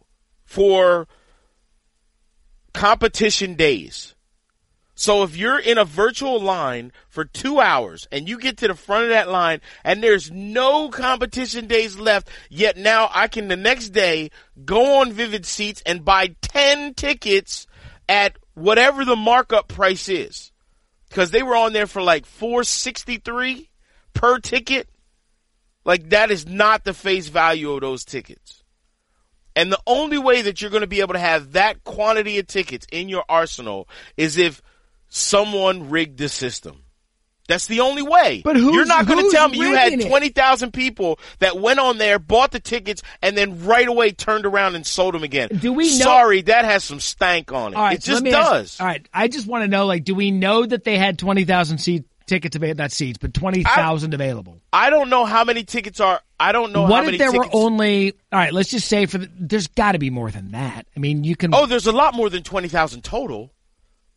for 0.45 1.07
competition 2.73 3.55
days. 3.55 4.15
So 4.99 5.23
if 5.23 5.37
you're 5.37 5.57
in 5.57 5.77
a 5.77 5.85
virtual 5.85 6.41
line 6.41 6.91
for 7.07 7.23
two 7.23 7.61
hours 7.61 8.05
and 8.11 8.27
you 8.27 8.37
get 8.37 8.57
to 8.57 8.67
the 8.67 8.75
front 8.75 9.05
of 9.05 9.11
that 9.11 9.29
line 9.29 9.61
and 9.81 10.03
there's 10.03 10.29
no 10.29 10.89
competition 10.89 11.67
days 11.67 11.97
left, 11.97 12.27
yet 12.49 12.75
now 12.75 13.09
I 13.13 13.29
can 13.29 13.47
the 13.47 13.55
next 13.55 13.91
day 13.91 14.29
go 14.65 14.99
on 14.99 15.13
Vivid 15.13 15.45
Seats 15.45 15.81
and 15.85 16.03
buy 16.03 16.35
10 16.41 16.95
tickets 16.95 17.65
at 18.09 18.37
whatever 18.55 19.05
the 19.05 19.15
markup 19.15 19.69
price 19.69 20.09
is. 20.09 20.51
Cause 21.11 21.31
they 21.31 21.43
were 21.43 21.55
on 21.55 21.71
there 21.71 21.87
for 21.87 22.01
like 22.01 22.25
463 22.25 23.69
per 24.13 24.39
ticket. 24.39 24.89
Like 25.85 26.09
that 26.09 26.29
is 26.29 26.45
not 26.45 26.83
the 26.83 26.93
face 26.93 27.29
value 27.29 27.71
of 27.71 27.79
those 27.79 28.03
tickets. 28.03 28.65
And 29.55 29.71
the 29.71 29.79
only 29.87 30.17
way 30.17 30.41
that 30.41 30.61
you're 30.61 30.71
going 30.71 30.81
to 30.81 30.87
be 30.87 30.99
able 30.99 31.13
to 31.13 31.19
have 31.19 31.53
that 31.53 31.85
quantity 31.85 32.37
of 32.37 32.47
tickets 32.47 32.85
in 32.91 33.07
your 33.07 33.23
arsenal 33.29 33.87
is 34.17 34.37
if 34.37 34.61
someone 35.09 35.89
rigged 35.89 36.17
the 36.17 36.29
system. 36.29 36.83
That's 37.47 37.65
the 37.65 37.79
only 37.79 38.03
way. 38.03 38.43
But 38.45 38.57
who's- 38.57 38.75
you're 38.75 38.85
not 38.85 39.07
going 39.07 39.25
to 39.25 39.31
tell 39.35 39.49
me 39.49 39.57
you 39.57 39.73
had 39.73 39.99
20,000 39.99 40.71
people 40.71 41.19
that 41.39 41.59
went 41.59 41.79
on 41.79 41.97
there, 41.97 42.19
bought 42.19 42.51
the 42.51 42.59
tickets, 42.59 43.01
and 43.23 43.35
then 43.35 43.65
right 43.65 43.87
away 43.87 44.11
turned 44.11 44.45
around 44.45 44.75
and 44.75 44.85
sold 44.85 45.15
them 45.15 45.23
again. 45.23 45.49
Do 45.59 45.73
we 45.73 45.85
know- 45.97 46.05
Sorry, 46.05 46.43
that 46.43 46.65
has 46.65 46.83
some 46.83 46.99
stank 46.99 47.51
on 47.51 47.73
it. 47.73 47.77
right, 47.77 47.97
it 47.97 48.03
just 48.03 48.21
me 48.23 48.31
ask- 48.31 48.49
does. 48.51 48.79
all 48.79 48.85
right, 48.85 49.03
I 49.11 49.27
just 49.29 49.47
want 49.47 49.63
to 49.63 49.67
know, 49.67 49.87
like, 49.87 50.03
do 50.03 50.13
we 50.13 50.29
know 50.29 50.63
that 50.63 50.83
they 50.83 50.99
had 50.99 51.17
twenty 51.17 51.43
thousand 51.43 51.79
seat 51.79 52.03
tickets 52.27 52.55
available? 52.55 52.83
Not 52.83 52.91
seats, 52.91 53.17
but 53.17 53.33
twenty 53.33 53.63
thousand 53.63 54.13
available. 54.13 54.61
I 54.71 54.91
don't 54.91 55.09
know 55.09 55.25
how 55.25 55.43
many 55.43 55.63
tickets 55.63 55.99
are. 55.99 56.21
I 56.39 56.51
don't 56.51 56.71
know 56.71 56.83
how 56.85 56.91
what 56.91 57.11
if 57.11 57.17
there 57.17 57.31
tickets. 57.31 57.51
were 57.51 57.59
only? 57.61 58.11
All 58.31 58.37
right, 58.39 58.53
let's 58.53 58.69
just 58.69 58.87
say 58.87 59.07
for 59.07 59.17
the, 59.17 59.29
there's 59.39 59.65
got 59.65 59.93
to 59.93 59.97
be 59.99 60.11
more 60.11 60.29
than 60.29 60.51
that. 60.51 60.85
I 60.95 60.99
mean, 60.99 61.23
you 61.23 61.35
can. 61.35 61.55
oh, 61.55 61.65
there's 61.65 61.87
a 61.87 61.91
lot 61.91 62.13
more 62.13 62.29
than 62.29 62.43
20,000 62.43 63.01
total. 63.03 63.51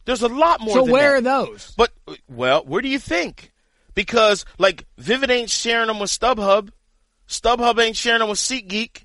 There's 0.05 0.23
a 0.23 0.29
lot 0.29 0.61
more 0.61 0.75
so 0.75 0.85
where 0.85 1.21
that. 1.21 1.29
are 1.29 1.47
those? 1.47 1.75
But 1.77 1.93
well, 2.29 2.65
where 2.65 2.83
do 2.83 2.89
you 2.89 2.99
think? 2.99 3.53
Because 3.95 4.45
like 4.59 4.87
Vivid 4.99 5.31
ain't 5.31 5.51
sharing 5.51 5.87
them 5.89 5.99
with 5.99 6.11
StubHub. 6.11 6.71
StubHub 7.29 7.83
ain't 7.83 7.97
sharing 7.97 8.21
them 8.21 8.29
with 8.29 8.39
SeatGeek. 8.39 9.05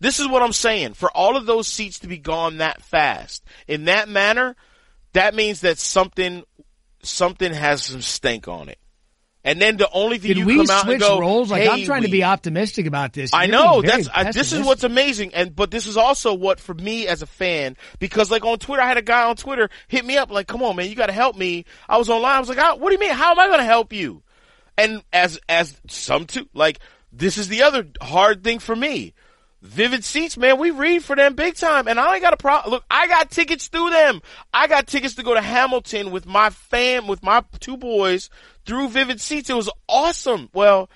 This 0.00 0.20
is 0.20 0.28
what 0.28 0.42
I'm 0.42 0.52
saying. 0.52 0.94
For 0.94 1.10
all 1.10 1.36
of 1.36 1.46
those 1.46 1.66
seats 1.66 1.98
to 2.00 2.06
be 2.06 2.18
gone 2.18 2.58
that 2.58 2.82
fast 2.82 3.44
in 3.66 3.86
that 3.86 4.08
manner, 4.08 4.54
that 5.12 5.34
means 5.34 5.62
that 5.62 5.78
something 5.78 6.44
something 7.02 7.52
has 7.52 7.84
some 7.84 8.02
stink 8.02 8.48
on 8.48 8.68
it. 8.68 8.78
And 9.48 9.62
then 9.62 9.78
the 9.78 9.88
only 9.90 10.18
thing 10.18 10.28
Did 10.28 10.36
you 10.36 10.44
we 10.44 10.56
come 10.56 10.68
out 10.68 10.82
switch 10.82 10.94
and 10.96 11.00
go, 11.00 11.18
roles? 11.18 11.50
Like 11.50 11.66
I'm 11.66 11.78
"Hey, 11.78 11.86
trying 11.86 12.02
to 12.02 12.10
be 12.10 12.22
optimistic 12.22 12.84
about 12.84 13.14
this. 13.14 13.32
I 13.32 13.44
You're 13.44 13.52
know 13.52 13.80
that's 13.80 14.06
I, 14.12 14.30
this 14.30 14.52
is 14.52 14.60
what's 14.60 14.84
amazing, 14.84 15.32
and 15.32 15.56
but 15.56 15.70
this 15.70 15.86
is 15.86 15.96
also 15.96 16.34
what 16.34 16.60
for 16.60 16.74
me 16.74 17.06
as 17.06 17.22
a 17.22 17.26
fan 17.26 17.78
because 17.98 18.30
like 18.30 18.44
on 18.44 18.58
Twitter, 18.58 18.82
I 18.82 18.86
had 18.86 18.98
a 18.98 19.02
guy 19.02 19.22
on 19.22 19.36
Twitter 19.36 19.70
hit 19.86 20.04
me 20.04 20.18
up 20.18 20.30
like, 20.30 20.48
"Come 20.48 20.62
on, 20.62 20.76
man, 20.76 20.90
you 20.90 20.94
got 20.94 21.06
to 21.06 21.14
help 21.14 21.34
me." 21.34 21.64
I 21.88 21.96
was 21.96 22.10
online, 22.10 22.36
I 22.36 22.40
was 22.40 22.50
like, 22.50 22.58
"Ah, 22.58 22.74
"What 22.76 22.90
do 22.90 22.92
you 22.92 23.00
mean? 23.00 23.14
How 23.14 23.30
am 23.30 23.38
I 23.38 23.46
going 23.46 23.60
to 23.60 23.64
help 23.64 23.94
you?" 23.94 24.22
And 24.76 25.02
as 25.14 25.40
as 25.48 25.80
some 25.88 26.26
too, 26.26 26.46
like 26.52 26.80
this 27.10 27.38
is 27.38 27.48
the 27.48 27.62
other 27.62 27.86
hard 28.02 28.44
thing 28.44 28.58
for 28.58 28.76
me. 28.76 29.14
Vivid 29.60 30.04
Seats, 30.04 30.36
man, 30.36 30.58
we 30.58 30.70
read 30.70 31.02
for 31.02 31.16
them 31.16 31.34
big 31.34 31.56
time, 31.56 31.88
and 31.88 31.98
I 31.98 32.14
ain't 32.14 32.22
got 32.22 32.32
a 32.32 32.36
problem. 32.36 32.70
Look, 32.70 32.84
I 32.88 33.08
got 33.08 33.30
tickets 33.30 33.66
through 33.66 33.90
them. 33.90 34.20
I 34.54 34.68
got 34.68 34.86
tickets 34.86 35.14
to 35.16 35.24
go 35.24 35.34
to 35.34 35.40
Hamilton 35.40 36.12
with 36.12 36.26
my 36.26 36.50
fam, 36.50 37.08
with 37.08 37.24
my 37.24 37.42
two 37.58 37.76
boys 37.76 38.30
through 38.68 38.90
Vivid 38.90 39.18
Seats. 39.20 39.48
It 39.48 39.56
was 39.56 39.70
awesome. 39.88 40.50
Well, 40.52 40.90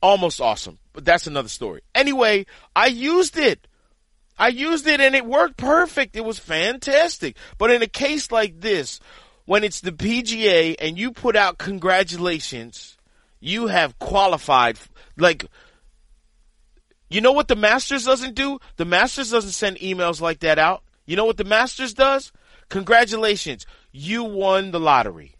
almost 0.00 0.40
awesome, 0.40 0.78
but 0.92 1.04
that's 1.04 1.26
another 1.26 1.48
story. 1.48 1.82
Anyway, 1.94 2.46
I 2.74 2.86
used 2.86 3.36
it. 3.36 3.66
I 4.38 4.48
used 4.48 4.86
it 4.86 5.00
and 5.00 5.14
it 5.14 5.26
worked 5.26 5.56
perfect. 5.56 6.14
It 6.14 6.24
was 6.24 6.38
fantastic. 6.38 7.36
But 7.58 7.72
in 7.72 7.82
a 7.82 7.88
case 7.88 8.30
like 8.30 8.60
this, 8.60 9.00
when 9.44 9.64
it's 9.64 9.80
the 9.80 9.90
PGA 9.90 10.76
and 10.78 10.96
you 10.96 11.10
put 11.10 11.34
out 11.34 11.58
congratulations, 11.58 12.96
you 13.40 13.66
have 13.66 13.98
qualified. 13.98 14.78
Like, 15.16 15.46
you 17.10 17.20
know 17.20 17.32
what 17.32 17.48
the 17.48 17.56
Masters 17.56 18.04
doesn't 18.04 18.36
do? 18.36 18.60
The 18.76 18.84
Masters 18.84 19.30
doesn't 19.32 19.50
send 19.50 19.78
emails 19.78 20.20
like 20.20 20.40
that 20.40 20.58
out. 20.58 20.84
You 21.06 21.16
know 21.16 21.24
what 21.24 21.38
the 21.38 21.44
Masters 21.44 21.94
does? 21.94 22.30
Congratulations, 22.68 23.66
you 23.90 24.22
won 24.22 24.70
the 24.70 24.80
lottery. 24.80 25.35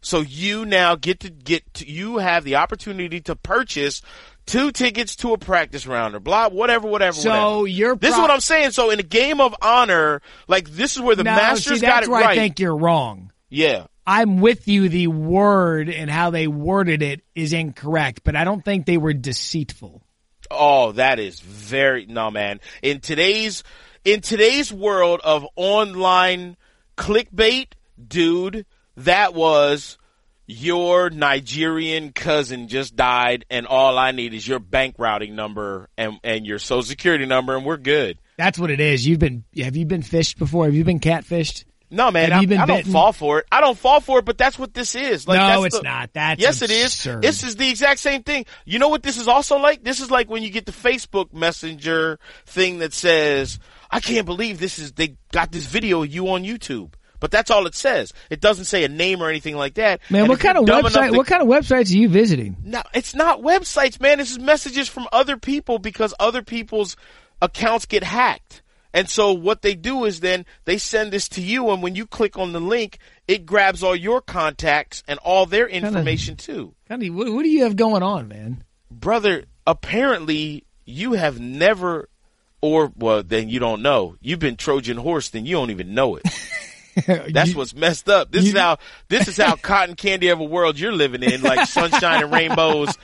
So 0.00 0.20
you 0.20 0.64
now 0.64 0.94
get 0.94 1.20
to 1.20 1.30
get 1.30 1.74
to, 1.74 1.88
you 1.88 2.18
have 2.18 2.44
the 2.44 2.56
opportunity 2.56 3.20
to 3.22 3.34
purchase 3.34 4.02
two 4.46 4.70
tickets 4.72 5.16
to 5.16 5.32
a 5.32 5.38
practice 5.38 5.86
round 5.86 6.14
or 6.14 6.20
blah 6.20 6.48
whatever 6.48 6.88
whatever. 6.88 7.16
So 7.16 7.30
whatever. 7.30 7.66
you're 7.66 7.96
this 7.96 8.14
is 8.14 8.20
what 8.20 8.30
I'm 8.30 8.40
saying. 8.40 8.70
So 8.72 8.90
in 8.90 8.98
a 8.98 9.04
game 9.04 9.40
of 9.40 9.54
honor, 9.60 10.22
like 10.46 10.70
this 10.70 10.96
is 10.96 11.02
where 11.02 11.16
the 11.16 11.24
Now, 11.24 11.36
Masters 11.36 11.80
see, 11.80 11.86
got 11.86 12.02
it 12.02 12.08
right. 12.08 12.26
I 12.26 12.34
think 12.34 12.58
you're 12.60 12.76
wrong. 12.76 13.32
yeah, 13.48 13.86
I'm 14.06 14.40
with 14.40 14.68
you. 14.68 14.88
The 14.88 15.08
word 15.08 15.90
and 15.90 16.10
how 16.10 16.30
they 16.30 16.46
worded 16.46 17.02
it 17.02 17.22
is 17.34 17.52
incorrect, 17.52 18.22
but 18.24 18.36
I 18.36 18.44
don't 18.44 18.64
think 18.64 18.86
they 18.86 18.98
were 18.98 19.12
deceitful. 19.12 20.02
Oh, 20.50 20.92
that 20.92 21.18
is 21.18 21.40
very 21.40 22.06
no 22.06 22.30
man. 22.30 22.60
In 22.82 23.00
today's 23.00 23.64
in 24.04 24.22
today's 24.22 24.72
world 24.72 25.20
of 25.22 25.46
online 25.56 26.56
clickbait, 26.96 27.72
dude, 28.06 28.64
that 29.04 29.34
was 29.34 29.98
your 30.46 31.10
Nigerian 31.10 32.12
cousin 32.12 32.68
just 32.68 32.96
died 32.96 33.44
and 33.50 33.66
all 33.66 33.98
I 33.98 34.12
need 34.12 34.32
is 34.32 34.46
your 34.48 34.58
bank 34.58 34.94
routing 34.98 35.36
number 35.36 35.88
and 35.98 36.18
and 36.24 36.46
your 36.46 36.58
social 36.58 36.82
security 36.82 37.26
number 37.26 37.56
and 37.56 37.66
we're 37.66 37.76
good. 37.76 38.18
That's 38.38 38.58
what 38.58 38.70
it 38.70 38.80
is. 38.80 39.06
You've 39.06 39.18
been 39.18 39.44
have 39.58 39.76
you 39.76 39.84
been 39.84 40.02
phished 40.02 40.38
before? 40.38 40.64
Have 40.64 40.74
you 40.74 40.84
been 40.84 41.00
catfished? 41.00 41.64
No, 41.90 42.10
man, 42.10 42.32
I, 42.32 42.40
I 42.40 42.44
don't 42.44 42.66
bitten? 42.66 42.92
fall 42.92 43.14
for 43.14 43.38
it. 43.38 43.46
I 43.50 43.62
don't 43.62 43.78
fall 43.78 44.00
for 44.00 44.18
it, 44.18 44.26
but 44.26 44.36
that's 44.36 44.58
what 44.58 44.74
this 44.74 44.94
is. 44.94 45.26
Like, 45.26 45.38
No, 45.38 45.64
it's 45.64 45.76
the- 45.78 45.82
not. 45.82 46.10
That's 46.12 46.38
yes, 46.38 46.60
it 46.60 46.70
absurd. 46.70 47.24
is. 47.24 47.40
This 47.40 47.48
is 47.48 47.56
the 47.56 47.68
exact 47.70 48.00
same 48.00 48.22
thing. 48.22 48.44
You 48.66 48.78
know 48.78 48.90
what 48.90 49.02
this 49.02 49.16
is 49.16 49.26
also 49.26 49.56
like? 49.56 49.84
This 49.84 50.00
is 50.00 50.10
like 50.10 50.28
when 50.28 50.42
you 50.42 50.50
get 50.50 50.66
the 50.66 50.72
Facebook 50.72 51.32
Messenger 51.32 52.18
thing 52.44 52.80
that 52.80 52.92
says, 52.92 53.58
"I 53.90 54.00
can't 54.00 54.26
believe 54.26 54.58
this 54.58 54.78
is 54.78 54.92
they 54.92 55.16
got 55.32 55.50
this 55.50 55.64
video 55.64 56.02
of 56.02 56.12
you 56.12 56.28
on 56.28 56.44
YouTube." 56.44 56.92
But 57.20 57.30
that's 57.30 57.50
all 57.50 57.66
it 57.66 57.74
says. 57.74 58.12
It 58.30 58.40
doesn't 58.40 58.66
say 58.66 58.84
a 58.84 58.88
name 58.88 59.20
or 59.22 59.28
anything 59.28 59.56
like 59.56 59.74
that. 59.74 60.00
Man, 60.10 60.22
And 60.22 60.28
what 60.30 60.40
kind 60.40 60.56
of 60.58 60.64
website? 60.64 61.10
to- 61.10 61.16
What 61.16 61.26
kind 61.26 61.42
of 61.42 61.48
websites 61.48 61.92
are 61.92 61.96
you 61.98 62.08
visiting? 62.08 62.56
no, 62.64 62.82
it's 62.94 63.14
not 63.14 63.40
websites, 63.42 64.00
man. 64.00 64.18
This 64.18 64.30
is 64.30 64.38
messages 64.38 64.88
from 64.88 65.06
other 65.12 65.36
people 65.36 65.78
because 65.78 66.14
other 66.20 66.42
people's 66.42 66.96
accounts 67.42 67.86
get 67.86 68.02
hacked. 68.04 68.62
And 68.94 69.08
so 69.08 69.32
what 69.32 69.60
they 69.62 69.74
do 69.74 70.04
is 70.06 70.20
then 70.20 70.46
they 70.64 70.78
send 70.78 71.12
this 71.12 71.28
to 71.30 71.42
you 71.42 71.68
and 71.70 71.82
when 71.82 71.94
you 71.94 72.06
click 72.06 72.38
on 72.38 72.52
the 72.52 72.60
link, 72.60 72.98
it 73.28 73.44
grabs 73.44 73.82
all 73.82 73.94
your 73.94 74.20
contacts 74.22 75.02
and 75.06 75.18
all 75.18 75.44
their 75.44 75.68
information 75.68 76.36
too. 76.36 76.74
Kind 76.88 77.02
of, 77.02 77.14
what, 77.14 77.30
what 77.32 77.42
do 77.42 77.50
you 77.50 77.64
have 77.64 77.76
going 77.76 78.02
on, 78.02 78.28
man? 78.28 78.64
Brother, 78.90 79.44
apparently 79.66 80.64
you 80.86 81.12
have 81.12 81.38
never 81.38 82.08
or 82.60 82.90
well 82.96 83.22
then 83.22 83.48
you 83.48 83.60
don't 83.60 83.82
know. 83.82 84.16
You've 84.20 84.38
been 84.40 84.56
Trojan 84.56 84.96
horse 84.96 85.28
then 85.28 85.44
you 85.46 85.56
don't 85.56 85.70
even 85.70 85.94
know 85.94 86.16
it. 86.16 86.24
That's 87.32 87.54
what's 87.54 87.74
messed 87.74 88.08
up. 88.08 88.30
This 88.32 88.46
is 88.46 88.56
how 88.56 88.78
this 89.08 89.28
is 89.28 89.36
how 89.36 89.56
cotton 89.56 89.94
candy 89.96 90.28
of 90.28 90.40
a 90.40 90.44
world 90.44 90.78
you're 90.78 90.92
living 90.92 91.22
in, 91.22 91.42
like 91.42 91.66
sunshine 91.68 92.22
and 92.24 92.32
rainbows. 92.32 92.96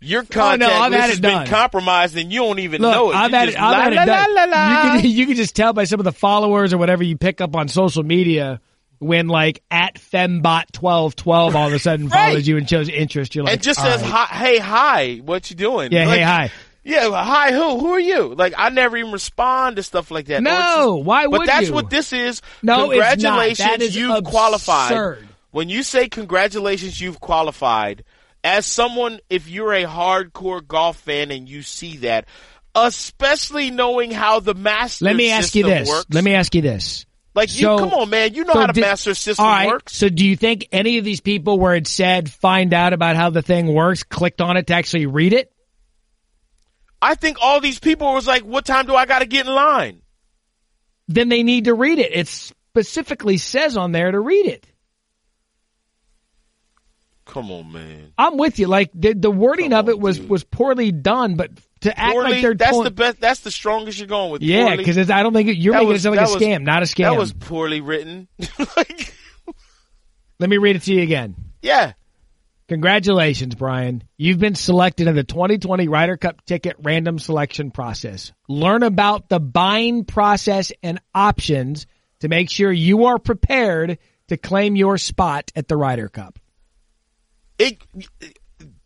Your 0.00 0.22
oh, 0.22 0.26
contact 0.28 0.72
Oh, 0.72 0.74
I've 0.76 0.90
list 0.90 1.02
has 1.08 1.20
been 1.20 1.30
done. 1.30 1.46
compromised, 1.46 2.16
and 2.16 2.32
you 2.32 2.40
don't 2.40 2.58
even 2.58 2.82
Look, 2.82 2.92
know 2.92 3.10
it. 3.12 3.14
I've 3.14 3.30
You 3.30 3.36
had 3.36 3.44
just 3.46 3.56
it. 3.58 3.62
I've 3.62 3.82
had 3.84 3.92
it 3.92 3.96
done. 4.06 4.34
la, 4.34 4.44
la, 4.44 4.50
la. 4.50 4.94
You 4.94 5.00
can 5.00 5.10
you 5.18 5.26
can 5.26 5.36
just 5.36 5.54
tell 5.54 5.72
by 5.72 5.84
some 5.84 6.00
of 6.00 6.04
the 6.04 6.12
followers 6.12 6.72
or 6.72 6.78
whatever 6.78 7.04
you 7.04 7.16
pick 7.16 7.40
up 7.40 7.54
on 7.54 7.68
social 7.68 8.02
media 8.02 8.60
when 8.98 9.28
like 9.28 9.62
at 9.70 9.94
fembot 9.96 10.72
twelve 10.72 11.14
twelve 11.14 11.54
all 11.54 11.68
of 11.68 11.72
a 11.72 11.78
sudden 11.78 12.08
Right. 12.08 12.30
follows 12.30 12.48
you 12.48 12.56
and 12.56 12.68
shows 12.68 12.88
interest. 12.88 13.34
You're 13.36 13.44
like, 13.44 13.54
and 13.54 13.62
just 13.62 13.80
says, 13.80 14.00
right. 14.02 14.10
hi, 14.10 14.36
"Hey, 14.38 14.58
hi, 14.58 15.14
what 15.24 15.48
you 15.50 15.56
doing?" 15.56 15.92
Yeah, 15.92 16.06
Like, 16.06 16.18
hey, 16.18 16.24
hi. 16.24 16.50
Yeah, 16.84 17.10
hi. 17.10 17.52
Who? 17.52 17.78
Who 17.78 17.92
are 17.92 18.00
you? 18.00 18.34
Like, 18.34 18.54
I 18.58 18.68
never 18.70 18.96
even 18.96 19.12
respond 19.12 19.76
to 19.76 19.82
stuff 19.82 20.10
like 20.10 20.26
that. 20.26 20.42
No, 20.42 20.50
just- 20.96 21.06
why 21.06 21.26
would 21.26 21.40
you 21.42 21.46
But 21.46 21.46
that's 21.46 21.68
you? 21.68 21.74
what 21.74 21.90
this 21.90 22.12
is. 22.12 22.42
No, 22.62 22.90
it's 22.90 22.98
not. 23.00 23.10
congratulations, 23.12 23.58
That 23.58 23.82
is 23.82 23.96
you've 23.96 24.24
qualified. 24.24 25.18
When 25.52 25.68
you 25.68 25.82
say 25.82 26.08
congratulations, 26.08 27.00
you've 27.00 27.20
qualified. 27.20 28.04
As 28.42 28.66
someone, 28.66 29.20
if 29.30 29.48
you're 29.48 29.72
a 29.72 29.84
hardcore 29.84 30.66
golf 30.66 30.96
fan 30.96 31.30
and 31.30 31.48
you 31.48 31.62
see 31.62 31.98
that, 31.98 32.24
especially 32.74 33.70
knowing 33.70 34.10
how 34.10 34.40
the 34.40 34.54
master 34.54 35.04
Let 35.04 35.14
me 35.14 35.30
ask 35.30 35.54
you 35.54 35.64
this. 35.64 35.88
works, 35.88 36.06
Let 36.10 36.24
me 36.24 36.34
ask 36.34 36.52
you 36.54 36.62
this. 36.62 37.06
like 37.34 37.50
So- 37.50 37.74
you, 37.74 37.78
come 37.78 37.92
on, 37.92 38.10
man, 38.10 38.34
you 38.34 38.44
know 38.44 38.54
So 38.54 38.60
how 38.60 38.66
the 38.66 38.72
did- 38.72 38.80
master 38.80 39.14
system 39.14 39.44
all 39.44 39.50
right, 39.52 39.68
works. 39.68 39.94
So 39.94 40.08
do 40.08 40.26
you 40.26 40.36
think 40.36 40.66
any 40.72 40.98
of 40.98 41.04
these 41.04 41.20
people 41.20 41.58
where 41.58 41.74
it 41.76 41.86
said 41.86 42.28
find 42.30 42.74
out 42.74 42.92
about 42.92 43.14
how 43.14 43.30
the 43.30 43.42
thing 43.42 43.72
works 43.72 44.02
clicked 44.02 44.40
on 44.40 44.56
it 44.56 44.66
to 44.68 44.74
actually 44.74 45.06
read 45.06 45.32
it? 45.34 45.51
I 47.02 47.16
think 47.16 47.36
all 47.42 47.60
these 47.60 47.78
people 47.80 48.14
was 48.14 48.26
like, 48.26 48.42
"What 48.44 48.64
time 48.64 48.86
do 48.86 48.94
I 48.94 49.04
got 49.06 49.18
to 49.18 49.26
get 49.26 49.46
in 49.46 49.52
line?" 49.52 50.00
Then 51.08 51.28
they 51.28 51.42
need 51.42 51.64
to 51.64 51.74
read 51.74 51.98
it. 51.98 52.12
It 52.14 52.28
specifically 52.28 53.36
says 53.36 53.76
on 53.76 53.92
there 53.92 54.10
to 54.10 54.20
read 54.20 54.46
it. 54.46 54.66
Come 57.24 57.50
on, 57.50 57.72
man. 57.72 58.12
I'm 58.18 58.36
with 58.36 58.58
you. 58.58 58.66
Like 58.66 58.90
the, 58.94 59.14
the 59.14 59.30
wording 59.30 59.70
Come 59.70 59.78
of 59.80 59.88
it 59.88 59.98
was 59.98 60.18
dude. 60.18 60.28
was 60.28 60.44
poorly 60.44 60.90
done, 60.92 61.36
but 61.36 61.50
to 61.82 61.98
act 61.98 62.12
Poorly, 62.12 62.30
like 62.32 62.42
they're 62.42 62.54
that's 62.54 62.82
the 62.82 62.90
best. 62.90 63.20
That's 63.20 63.40
the 63.40 63.50
strongest 63.50 63.98
you're 63.98 64.08
going 64.08 64.32
with. 64.32 64.42
yeah, 64.42 64.76
because 64.76 64.98
I 65.10 65.22
don't 65.22 65.32
think 65.32 65.48
it, 65.48 65.56
you're 65.56 65.72
That 65.72 65.78
making 65.80 65.88
was- 65.92 66.00
it 66.00 66.02
sound 66.04 66.16
like 66.16 66.28
a 66.28 66.32
was- 66.32 66.42
scam, 66.42 66.62
not 66.62 66.82
a 66.82 66.86
scam. 66.86 67.10
That 67.10 67.16
was 67.18 67.32
poorly 67.32 67.80
written. 67.80 68.28
like, 68.76 69.14
Let 70.38 70.50
me 70.50 70.58
read 70.58 70.76
it 70.76 70.82
to 70.82 70.94
you 70.94 71.02
again. 71.02 71.36
yeah. 71.62 71.92
Congratulations, 72.68 73.54
Brian. 73.54 74.04
You've 74.16 74.38
been 74.38 74.54
selected 74.54 75.08
in 75.08 75.14
the 75.14 75.24
2020 75.24 75.88
Ryder 75.88 76.16
Cup 76.16 76.44
ticket 76.44 76.76
random 76.82 77.18
selection 77.18 77.70
process. 77.70 78.32
Learn 78.48 78.82
about 78.82 79.28
the 79.28 79.40
buying 79.40 80.04
process 80.04 80.72
and 80.82 81.00
options 81.14 81.86
to 82.20 82.28
make 82.28 82.50
sure 82.50 82.72
you 82.72 83.06
are 83.06 83.18
prepared 83.18 83.98
to 84.28 84.36
claim 84.36 84.76
your 84.76 84.96
spot 84.96 85.50
at 85.56 85.68
the 85.68 85.76
Ryder 85.76 86.08
Cup. 86.08 86.38
It, 87.58 87.78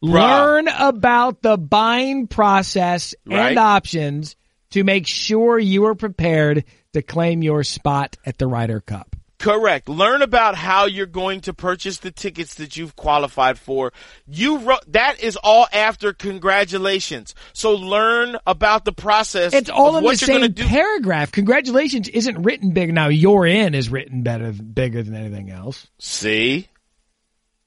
Learn 0.00 0.68
about 0.68 1.42
the 1.42 1.56
buying 1.56 2.26
process 2.26 3.14
Right. 3.26 3.50
and 3.50 3.58
options 3.58 4.36
to 4.70 4.84
make 4.84 5.06
sure 5.06 5.58
you 5.58 5.86
are 5.86 5.94
prepared 5.94 6.64
to 6.92 7.02
claim 7.02 7.42
your 7.42 7.62
spot 7.64 8.16
at 8.24 8.38
the 8.38 8.46
Ryder 8.46 8.80
Cup. 8.80 9.15
Correct. 9.38 9.88
Learn 9.88 10.22
about 10.22 10.54
how 10.54 10.86
you're 10.86 11.06
going 11.06 11.40
to 11.42 11.54
purchase 11.54 11.98
the 11.98 12.10
tickets 12.10 12.54
that 12.54 12.76
you've 12.76 12.96
qualified 12.96 13.58
for. 13.58 13.92
You 14.26 14.58
wrote 14.58 14.80
that 14.92 15.20
is 15.20 15.36
all 15.36 15.66
after 15.72 16.12
congratulations. 16.12 17.34
So 17.52 17.74
learn 17.74 18.36
about 18.46 18.84
the 18.84 18.92
process. 18.92 19.52
It's 19.52 19.70
all 19.70 19.90
of 19.96 19.98
in 19.98 20.04
what 20.04 20.18
the 20.18 20.26
same 20.26 20.50
do. 20.52 20.64
paragraph. 20.64 21.32
Congratulations 21.32 22.08
isn't 22.08 22.42
written 22.42 22.72
big. 22.72 22.92
Now, 22.92 23.08
you're 23.08 23.46
in 23.46 23.74
is 23.74 23.88
written 23.90 24.22
better, 24.22 24.52
bigger 24.52 25.02
than 25.02 25.14
anything 25.14 25.50
else. 25.50 25.86
See? 25.98 26.68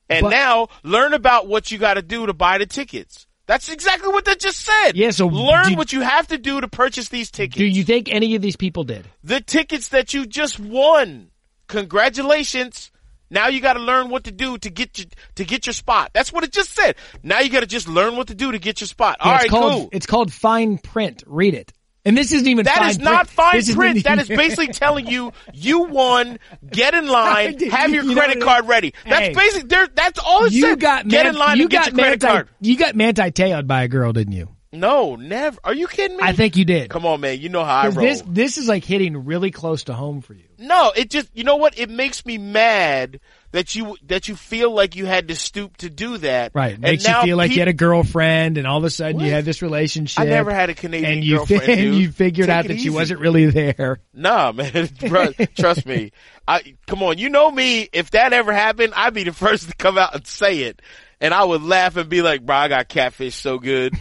And 0.10 0.24
But- 0.24 0.30
now 0.30 0.68
learn 0.84 1.14
about 1.14 1.48
what 1.48 1.72
you 1.72 1.78
got 1.78 1.94
to 1.96 2.02
do 2.02 2.26
to 2.26 2.34
buy 2.34 2.58
the 2.58 2.66
tickets. 2.66 3.28
That's 3.46 3.70
exactly 3.70 4.10
what 4.10 4.26
they 4.26 4.36
just 4.36 4.60
said. 4.60 4.92
Yeah, 4.96 5.10
so 5.10 5.26
learn 5.28 5.70
do- 5.70 5.76
what 5.76 5.92
you 5.92 6.02
have 6.02 6.28
to 6.28 6.38
do 6.38 6.62
to 6.62 6.68
purchase 6.68 7.10
these 7.10 7.32
tickets. 7.32 7.58
Do 7.58 7.66
you 7.66 7.84
think 7.84 8.08
any 8.08 8.36
of 8.36 8.42
these 8.44 8.56
people 8.56 8.84
did? 8.84 9.08
the 9.24 9.42
tickets 9.42 9.90
that 9.90 10.14
you 10.14 10.26
just 10.28 10.60
won. 10.60 11.30
Congratulations. 11.70 12.92
Now 13.32 13.48
you 13.48 13.62
got 13.62 13.74
to 13.74 13.80
learn 13.80 14.10
what 14.10 14.24
to 14.24 14.32
do 14.32 14.58
to 14.58 14.70
get 14.70 14.98
your 14.98 15.08
to 15.36 15.46
get 15.46 15.68
your 15.68 15.74
spot. 15.74 16.12
That's 16.14 16.34
what 16.34 16.44
it 16.44 16.52
just 16.52 16.74
said. 16.74 16.96
Now 17.24 17.40
you 17.42 17.50
got 17.52 17.60
to 17.60 17.68
just 17.68 17.88
learn 17.88 18.16
what 18.18 18.28
to 18.28 18.36
do 18.36 18.52
to 18.52 18.58
get 18.60 18.82
your 18.82 18.88
spot. 18.88 19.18
All 19.20 19.32
Yeah, 19.32 19.36
right, 19.36 19.46
it's 19.46 19.52
called, 19.52 19.72
cool. 19.74 19.90
It's 19.92 20.06
called 20.08 20.34
fine 20.34 20.78
print. 20.80 21.24
Read 21.28 21.54
it. 21.54 21.72
And 22.06 22.18
this 22.18 22.32
isn't 22.32 22.48
even 22.48 22.64
That 22.66 22.90
is 22.90 22.98
not 22.98 23.28
fine 23.28 23.58
This 23.58 23.76
print. 23.76 24.04
That 24.06 24.18
is 24.20 24.28
basically 24.30 24.68
telling 24.70 25.06
you 25.08 25.32
you 25.54 25.84
won. 25.84 26.40
Get 26.72 26.94
in 26.96 27.08
line. 27.08 27.60
Have 27.70 27.92
your 27.94 28.04
You 28.04 28.16
credit 28.16 28.42
card 28.42 28.68
ready. 28.68 28.94
That's 29.06 29.28
Hey. 29.28 29.34
basically 29.34 29.68
there. 29.68 29.88
That's 29.94 30.18
all 30.18 30.46
it 30.46 30.54
you 30.54 30.62
said. 30.62 30.80
got 30.80 31.08
get 31.08 31.26
man- 31.26 31.36
in 31.36 31.40
line 31.40 31.58
you 31.58 31.64
and 31.64 31.70
get 31.72 31.78
got 31.84 31.86
your 31.92 31.96
credit 32.00 32.24
manti- 32.24 32.34
card. 32.36 32.50
You 32.62 32.78
got 32.78 32.96
Manti 32.96 33.30
Te'o'd 33.32 33.68
by 33.68 33.84
a 33.84 33.88
girl, 33.90 34.12
didn't 34.14 34.34
you? 34.34 34.48
No, 34.72 35.16
never. 35.16 35.58
Are 35.64 35.74
you 35.74 35.88
kidding 35.88 36.18
me? 36.18 36.24
I 36.24 36.34
think 36.34 36.56
you 36.56 36.64
did. 36.64 36.92
Come 36.92 37.06
on, 37.06 37.22
man. 37.22 37.40
You 37.40 37.50
know 37.50 37.64
how 37.64 37.78
I 37.78 37.88
roll. 37.88 38.06
This 38.06 38.24
this 38.28 38.58
is 38.60 38.68
like 38.68 38.86
hitting 38.86 39.26
really 39.26 39.50
close 39.50 39.86
to 39.86 39.94
home 39.94 40.22
for 40.22 40.34
you. 40.34 40.44
No, 40.60 40.92
it 40.96 41.10
just 41.10 41.30
you 41.34 41.44
know 41.44 41.56
what? 41.56 41.80
It 41.80 41.90
makes 41.90 42.24
me 42.24 42.38
mad 42.38 43.20
that 43.52 43.76
you 43.76 43.98
that 44.06 44.28
you 44.28 44.36
feel 44.36 44.72
like 44.72 44.96
you 44.96 45.08
had 45.08 45.30
to 45.30 45.36
stoop 45.36 45.78
to 45.78 45.90
do 45.90 46.18
that. 46.20 46.52
Right. 46.54 46.74
And 46.74 46.82
Makes 46.82 47.08
you 47.08 47.22
feel 47.22 47.38
like 47.38 47.52
you 47.52 47.60
had 47.60 47.68
a 47.68 47.74
girlfriend 47.74 48.60
and 48.60 48.68
all 48.68 48.78
of 48.78 48.84
a 48.84 48.92
sudden 48.92 49.20
you 49.22 49.32
had 49.32 49.44
this 49.46 49.62
relationship. 49.62 50.20
I 50.20 50.26
never 50.26 50.54
had 50.54 50.70
a 50.70 50.76
Canadian 50.76 51.14
and 51.14 51.24
you 51.24 51.38
girlfriend, 51.38 51.64
and 51.70 51.96
you 51.96 52.12
figured 52.12 52.48
Take 52.48 52.56
out 52.56 52.66
it 52.66 52.68
that 52.70 52.80
she 52.80 52.90
wasn't 52.92 53.22
really 53.22 53.48
there. 53.48 54.00
Nah, 54.14 54.52
man, 54.52 54.90
trust 55.56 55.86
me. 55.86 56.12
I 56.46 56.76
come 56.86 57.02
on, 57.04 57.18
you 57.18 57.30
know 57.30 57.50
me. 57.50 57.88
If 57.94 58.12
that 58.12 58.34
ever 58.34 58.52
happened, 58.52 58.94
I'd 58.96 59.14
be 59.14 59.24
the 59.24 59.32
first 59.32 59.70
to 59.70 59.76
come 59.76 59.98
out 59.98 60.14
and 60.14 60.28
say 60.28 60.64
it, 60.64 60.82
and 61.22 61.34
I 61.34 61.46
would 61.46 61.64
laugh 61.64 61.96
and 61.96 62.10
be 62.10 62.22
like, 62.22 62.46
"Bro, 62.46 62.56
I 62.56 62.68
got 62.68 62.90
catfish 62.90 63.36
so 63.36 63.60
good." 63.60 63.94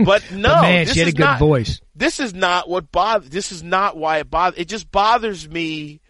but 0.04 0.30
no, 0.32 0.48
But 0.48 0.62
man, 0.62 0.84
this 0.86 0.94
she 0.94 1.00
had 1.00 1.08
a 1.08 1.12
good 1.12 1.20
not, 1.20 1.38
voice. 1.38 1.80
This 1.94 2.20
is 2.20 2.34
not 2.34 2.68
what 2.68 2.90
bothers. 2.92 3.30
This 3.30 3.52
is 3.52 3.62
not 3.62 3.96
why 3.96 4.18
it 4.18 4.30
bothers. 4.30 4.58
It 4.60 4.68
just 4.68 4.90
bothers 4.90 5.48
me 5.48 6.00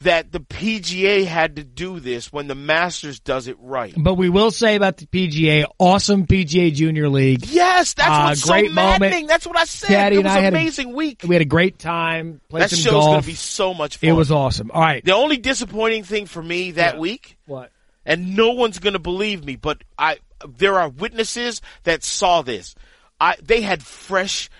that 0.00 0.32
the 0.32 0.40
PGA 0.40 1.24
had 1.24 1.54
to 1.56 1.62
do 1.62 2.00
this 2.00 2.32
when 2.32 2.48
the 2.48 2.56
Masters 2.56 3.20
does 3.20 3.46
it 3.46 3.56
right. 3.60 3.94
But 3.96 4.14
we 4.14 4.28
will 4.28 4.50
say 4.50 4.74
about 4.74 4.96
the 4.96 5.06
PGA, 5.06 5.64
awesome 5.78 6.26
PGA 6.26 6.74
Junior 6.74 7.08
League. 7.08 7.46
Yes, 7.46 7.94
that's 7.94 8.08
Uh, 8.08 8.24
what's 8.30 8.44
great 8.44 8.68
so 8.70 8.74
maddening. 8.74 9.10
moment. 9.12 9.28
That's 9.28 9.46
what 9.46 9.56
I 9.56 9.64
said. 9.64 9.88
Daddy 9.90 10.16
it 10.16 10.24
was 10.24 10.32
an 10.34 10.42
had 10.42 10.54
a- 10.54 10.56
amazing 10.56 10.92
week. 10.94 11.22
We 11.24 11.36
had 11.36 11.42
a 11.42 11.44
great 11.44 11.78
time. 11.78 12.40
Played 12.48 12.62
That 12.64 12.70
some 12.70 12.78
show's 12.80 13.04
gonna 13.06 13.22
be 13.22 13.34
so 13.34 13.74
much 13.74 13.98
fun. 13.98 14.10
it 14.10 14.12
was 14.14 14.32
awesome. 14.32 14.72
All 14.74 14.80
right. 14.82 15.04
The 15.04 15.14
only 15.14 15.36
disappointing 15.36 16.02
thing 16.02 16.26
for 16.26 16.42
me 16.42 16.72
that 16.72 16.94
Yeah. 16.94 17.00
week, 17.00 17.36
What? 17.46 17.70
and 18.04 18.34
no 18.34 18.50
one's 18.50 18.80
going 18.80 18.94
to 18.94 18.98
believe 18.98 19.44
me, 19.44 19.54
but 19.54 19.82
I 19.96 20.16
there 20.58 20.80
are 20.80 20.88
witnesses 20.88 21.60
that 21.84 22.02
saw 22.02 22.42
this. 22.42 22.74
I 23.22 23.36
they 23.40 23.60
had 23.60 23.84
fresh 23.84 24.50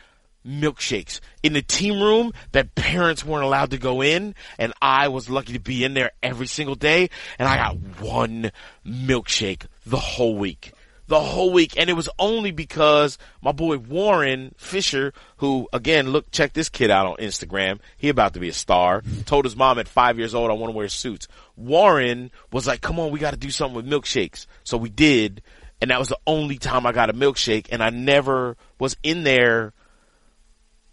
milkshakes 0.47 1.21
in 1.43 1.53
the 1.53 1.63
team 1.63 2.01
room 2.01 2.33
that 2.53 2.75
parents 2.75 3.25
weren't 3.25 3.45
allowed 3.45 3.71
to 3.73 3.79
go 3.79 4.03
in 4.03 4.35
and 4.59 4.73
I 4.81 5.09
was 5.09 5.29
lucky 5.29 5.53
to 5.53 5.61
be 5.61 5.85
in 5.85 5.95
there 5.95 6.13
every 6.23 6.47
single 6.47 6.77
day 6.77 7.11
and 7.39 7.49
I 7.49 7.57
got 7.57 7.77
one 8.01 8.53
milkshake 8.87 9.67
the 9.85 9.99
whole 9.99 10.37
week. 10.37 10.73
The 11.09 11.21
whole 11.21 11.53
week 11.53 11.75
and 11.77 11.91
it 11.91 11.95
was 11.95 12.09
only 12.19 12.53
because 12.53 13.19
my 13.43 13.51
boy 13.51 13.79
Warren 13.79 14.55
Fisher 14.57 15.13
who 15.39 15.69
again 15.73 16.11
look 16.11 16.31
check 16.31 16.53
this 16.53 16.69
kid 16.69 16.91
out 16.91 17.07
on 17.07 17.17
Instagram. 17.17 17.81
He 17.97 18.09
about 18.09 18.35
to 18.35 18.41
be 18.41 18.49
a 18.49 18.55
star. 18.55 19.03
Told 19.27 19.45
his 19.45 19.57
mom 19.57 19.81
at 19.81 19.89
5 19.89 20.19
years 20.19 20.35
old 20.35 20.51
I 20.51 20.55
want 20.55 20.73
to 20.73 20.77
wear 20.77 20.89
suits. 20.89 21.27
Warren 21.57 22.31
was 22.53 22.69
like, 22.69 22.81
"Come 22.81 23.01
on, 23.01 23.11
we 23.11 23.19
got 23.19 23.33
to 23.33 23.37
do 23.37 23.51
something 23.51 23.77
with 23.77 23.87
milkshakes." 23.87 24.47
So 24.65 24.77
we 24.77 24.89
did 24.89 25.43
and 25.83 25.91
that 25.91 25.99
was 25.99 26.09
the 26.09 26.19
only 26.27 26.57
time 26.57 26.87
I 26.87 26.93
got 26.93 27.11
a 27.11 27.13
milkshake 27.13 27.67
and 27.73 27.83
I 27.83 27.91
never 27.91 28.57
was 28.79 28.97
in 29.03 29.25
there 29.25 29.75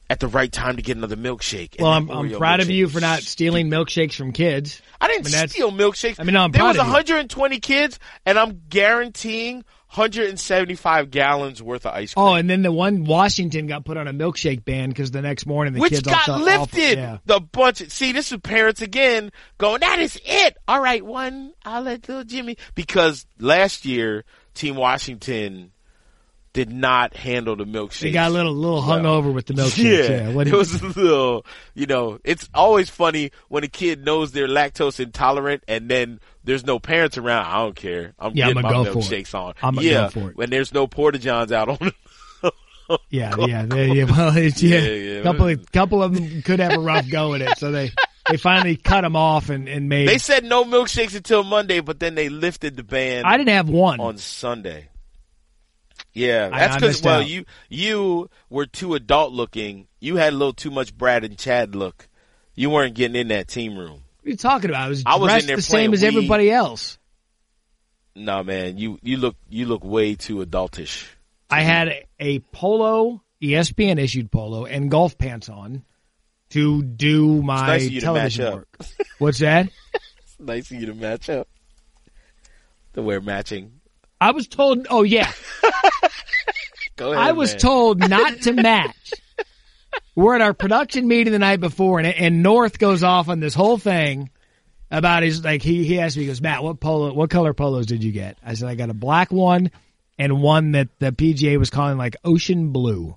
at 0.10 0.20
the 0.20 0.28
right 0.28 0.52
time 0.52 0.78
to 0.78 0.82
get 0.82 0.98
another 0.98 1.16
milkshake. 1.16 1.80
Well, 1.80 1.92
I'm, 1.92 2.10
I'm 2.10 2.32
proud 2.32 2.60
of 2.60 2.72
you 2.72 2.90
for 2.90 3.00
not 3.00 3.22
stealing 3.22 3.70
milkshakes 3.70 4.16
from 4.16 4.32
kids. 4.32 4.82
I 5.00 5.08
didn't 5.08 5.34
I 5.34 5.42
mean, 5.42 5.48
steal 5.48 5.72
milkshakes. 5.72 6.20
I 6.20 6.24
mean, 6.24 6.34
no, 6.34 6.42
I'm 6.42 6.52
there 6.52 6.62
proud 6.62 6.70
was 6.70 6.78
of 6.80 6.88
you. 6.88 6.94
120 6.94 7.60
kids, 7.60 8.00
and 8.26 8.40
I'm 8.40 8.64
guaranteeing 8.68 9.58
175 9.94 11.12
gallons 11.12 11.62
worth 11.62 11.86
of 11.86 11.94
ice 11.94 12.14
oh, 12.18 12.22
cream. 12.22 12.32
Oh, 12.32 12.36
and 12.36 12.50
then 12.50 12.64
the 12.64 12.72
one 12.72 13.06
Washington 13.06 13.68
got 13.68 13.86
put 13.86 13.98
on 13.98 14.08
a 14.08 14.14
milkshake 14.14 14.66
ban 14.66 14.90
because 14.90 15.12
the 15.12 15.22
next 15.22 15.46
morning 15.46 15.74
the 15.74 15.80
which 15.80 15.94
kids 15.94 16.08
all 16.08 16.14
got 16.14 16.26
felt 16.26 16.42
lifted. 16.42 17.00
awful. 17.00 17.04
Yeah. 17.04 17.18
The 17.26 17.40
bunch. 17.40 17.90
See, 17.90 18.12
this 18.12 18.32
is 18.32 18.40
parents 18.40 18.82
again 18.82 19.32
going. 19.60 19.82
That 19.82 20.00
is 20.00 20.20
it. 20.26 20.58
All 20.68 20.82
right, 20.82 21.06
one. 21.06 21.54
I'll 21.64 21.84
let 21.84 22.10
little 22.10 22.24
Jimmy 22.24 22.58
because 22.74 23.28
last 23.40 23.86
year 23.86 24.26
Team 24.60 24.76
Washington 24.76 25.72
did 26.52 26.70
not 26.72 27.16
handle 27.16 27.56
the 27.56 27.64
milkshake. 27.64 28.00
They 28.02 28.12
got 28.12 28.32
a 28.32 28.34
little 28.34 28.54
little 28.54 28.82
hungover 28.82 29.32
with 29.34 29.46
the 29.46 29.54
milkshake. 29.54 29.84
Yeah, 30.10 30.28
Yeah, 30.28 30.34
What 30.34 30.48
it 30.48 30.54
was 30.54 30.82
a 30.82 30.86
little, 30.88 31.46
you 31.76 31.86
know, 31.86 32.20
it's 32.24 32.50
always 32.54 32.90
funny 32.90 33.32
when 33.50 33.64
a 33.64 33.68
kid 33.68 34.04
knows 34.04 34.32
they're 34.32 34.48
lactose 34.48 35.00
intolerant 35.00 35.64
and 35.68 35.90
then 35.90 36.20
there's 36.44 36.66
no 36.66 36.80
parents 36.80 37.18
around. 37.18 37.46
I 37.46 37.58
don't 37.58 37.76
care. 37.76 38.14
I'm 38.20 38.34
Yeah, 38.36 38.48
getting 38.48 38.66
I'ma 38.66 38.68
my 38.68 38.84
go 38.84 38.94
for 38.94 39.00
it. 39.00 39.02
milkshakes 39.04 39.36
on. 39.36 39.54
I'ma 39.62 39.82
yeah, 39.82 40.02
go 40.06 40.10
for 40.10 40.30
it. 40.32 40.36
when 40.38 40.50
there's 40.50 40.74
no 40.74 40.88
porta 40.88 41.20
johns 41.20 41.52
out 41.52 41.70
on. 41.70 41.92
yeah, 43.10 43.36
yeah, 43.48 43.66
they- 43.66 43.92
yeah. 43.92 44.04
Well, 44.06 44.36
it's, 44.36 44.62
yeah, 44.64 44.80
Yeah, 44.80 44.92
yeah. 45.18 45.22
couple 45.24 45.56
couple 45.72 46.04
of 46.04 46.16
them 46.16 46.42
could 46.42 46.60
have 46.60 46.74
a 46.74 46.80
rough 46.80 47.08
go 47.10 47.36
at 47.36 47.42
it, 47.42 47.58
so 47.60 47.72
they 47.72 47.92
they 48.30 48.38
finally 48.38 48.76
cut 48.76 49.02
them 49.02 49.16
off 49.16 49.50
and 49.50 49.68
and 49.68 49.90
made. 49.90 50.08
they 50.08 50.18
said 50.18 50.44
no 50.44 50.64
milkshakes 50.64 51.16
until 51.16 51.44
Monday, 51.44 51.80
but 51.80 52.00
then 52.00 52.16
they 52.16 52.30
lifted 52.30 52.76
the 52.78 52.84
ban 52.84 53.26
I 53.26 53.38
didn't 53.38 53.54
have 53.54 53.70
one. 53.70 54.00
on 54.00 54.18
Sunday. 54.18 54.90
Yeah, 56.14 56.50
that's 56.50 56.76
because 56.76 57.02
well, 57.02 57.22
out. 57.22 57.30
you 57.30 57.46
you 57.70 58.30
were 58.50 58.66
too 58.66 58.96
adult 58.96 59.32
looking. 59.34 59.88
You 60.00 60.16
had 60.16 60.34
a 60.34 60.36
little 60.36 60.54
too 60.54 60.72
much 60.72 60.98
Brad 60.98 61.24
and 61.24 61.38
Chad 61.38 61.76
look. 61.76 62.08
You 62.56 62.70
weren't 62.70 62.96
getting 62.96 63.16
in 63.20 63.30
that 63.30 63.48
team 63.48 63.78
room. 63.78 64.02
What 64.20 64.28
are 64.28 64.30
you 64.30 64.38
talking 64.38 64.70
about? 64.70 64.84
I 64.84 64.90
was 64.90 65.04
I 65.06 65.16
was 65.18 65.30
dressed 65.30 65.48
the 65.48 65.62
same 65.62 65.94
as 65.94 66.02
Wii. 66.02 66.08
everybody 66.08 66.52
else. 66.52 66.98
No, 68.16 68.44
man, 68.44 68.78
you 68.78 69.00
you 69.02 69.18
look 69.18 69.36
you 69.50 69.66
look 69.66 69.84
way 69.84 70.16
too 70.16 70.38
adultish. 70.38 71.08
I 71.50 71.62
had 71.62 72.06
a 72.20 72.40
polo, 72.40 73.24
E 73.42 73.52
ESPN 73.52 74.00
issued 74.00 74.32
polo, 74.32 74.66
and 74.66 74.92
golf 74.92 75.18
pants 75.18 75.50
on 75.50 75.84
to 76.52 76.82
do 76.82 77.42
my 77.42 77.68
nice 77.68 77.88
to 77.88 77.94
match 77.94 78.04
television 78.04 78.54
work. 78.54 78.78
What's 79.18 79.40
that? 79.40 79.70
it's 79.94 80.40
nice 80.40 80.72
of 80.72 80.80
you 80.80 80.88
to 80.88 80.94
match 80.94 81.30
up. 81.30 81.48
To 82.94 83.02
wear 83.02 83.22
matching. 83.22 83.80
I 84.20 84.32
was 84.32 84.48
told. 84.48 84.88
Oh 84.90 85.04
yeah, 85.04 85.32
Go 86.96 87.14
ahead. 87.14 87.24
I 87.24 87.32
was 87.32 87.52
man. 87.52 87.60
told 87.60 88.00
not 88.00 88.42
to 88.42 88.54
match. 88.54 89.14
We're 90.16 90.36
at 90.36 90.42
our 90.42 90.54
production 90.54 91.08
meeting 91.08 91.32
the 91.32 91.40
night 91.40 91.62
before, 91.62 92.00
and, 92.00 92.08
and 92.08 92.44
North 92.44 92.78
goes 92.78 93.04
off 93.04 93.30
on 93.30 93.40
this 93.40 93.54
whole 93.54 93.78
thing 93.78 94.30
about 94.92 95.24
his 95.24 95.44
like 95.44 95.62
he 95.62 95.86
he 95.86 96.00
asked 96.00 96.18
me 96.18 96.24
he 96.24 96.28
goes 96.28 96.42
Matt 96.42 96.64
what 96.64 96.80
polo 96.80 97.14
what 97.14 97.30
color 97.30 97.54
polos 97.54 97.86
did 97.86 98.04
you 98.04 98.12
get? 98.12 98.38
I 98.44 98.56
said 98.56 98.68
I 98.68 98.76
got 98.76 98.90
a 98.90 98.94
black 98.94 99.32
one 99.32 99.72
and 100.18 100.42
one 100.42 100.72
that 100.72 100.90
the 101.00 101.12
PGA 101.12 101.58
was 101.58 101.70
calling 101.70 101.98
like 101.98 102.18
ocean 102.26 102.72
blue. 102.72 103.16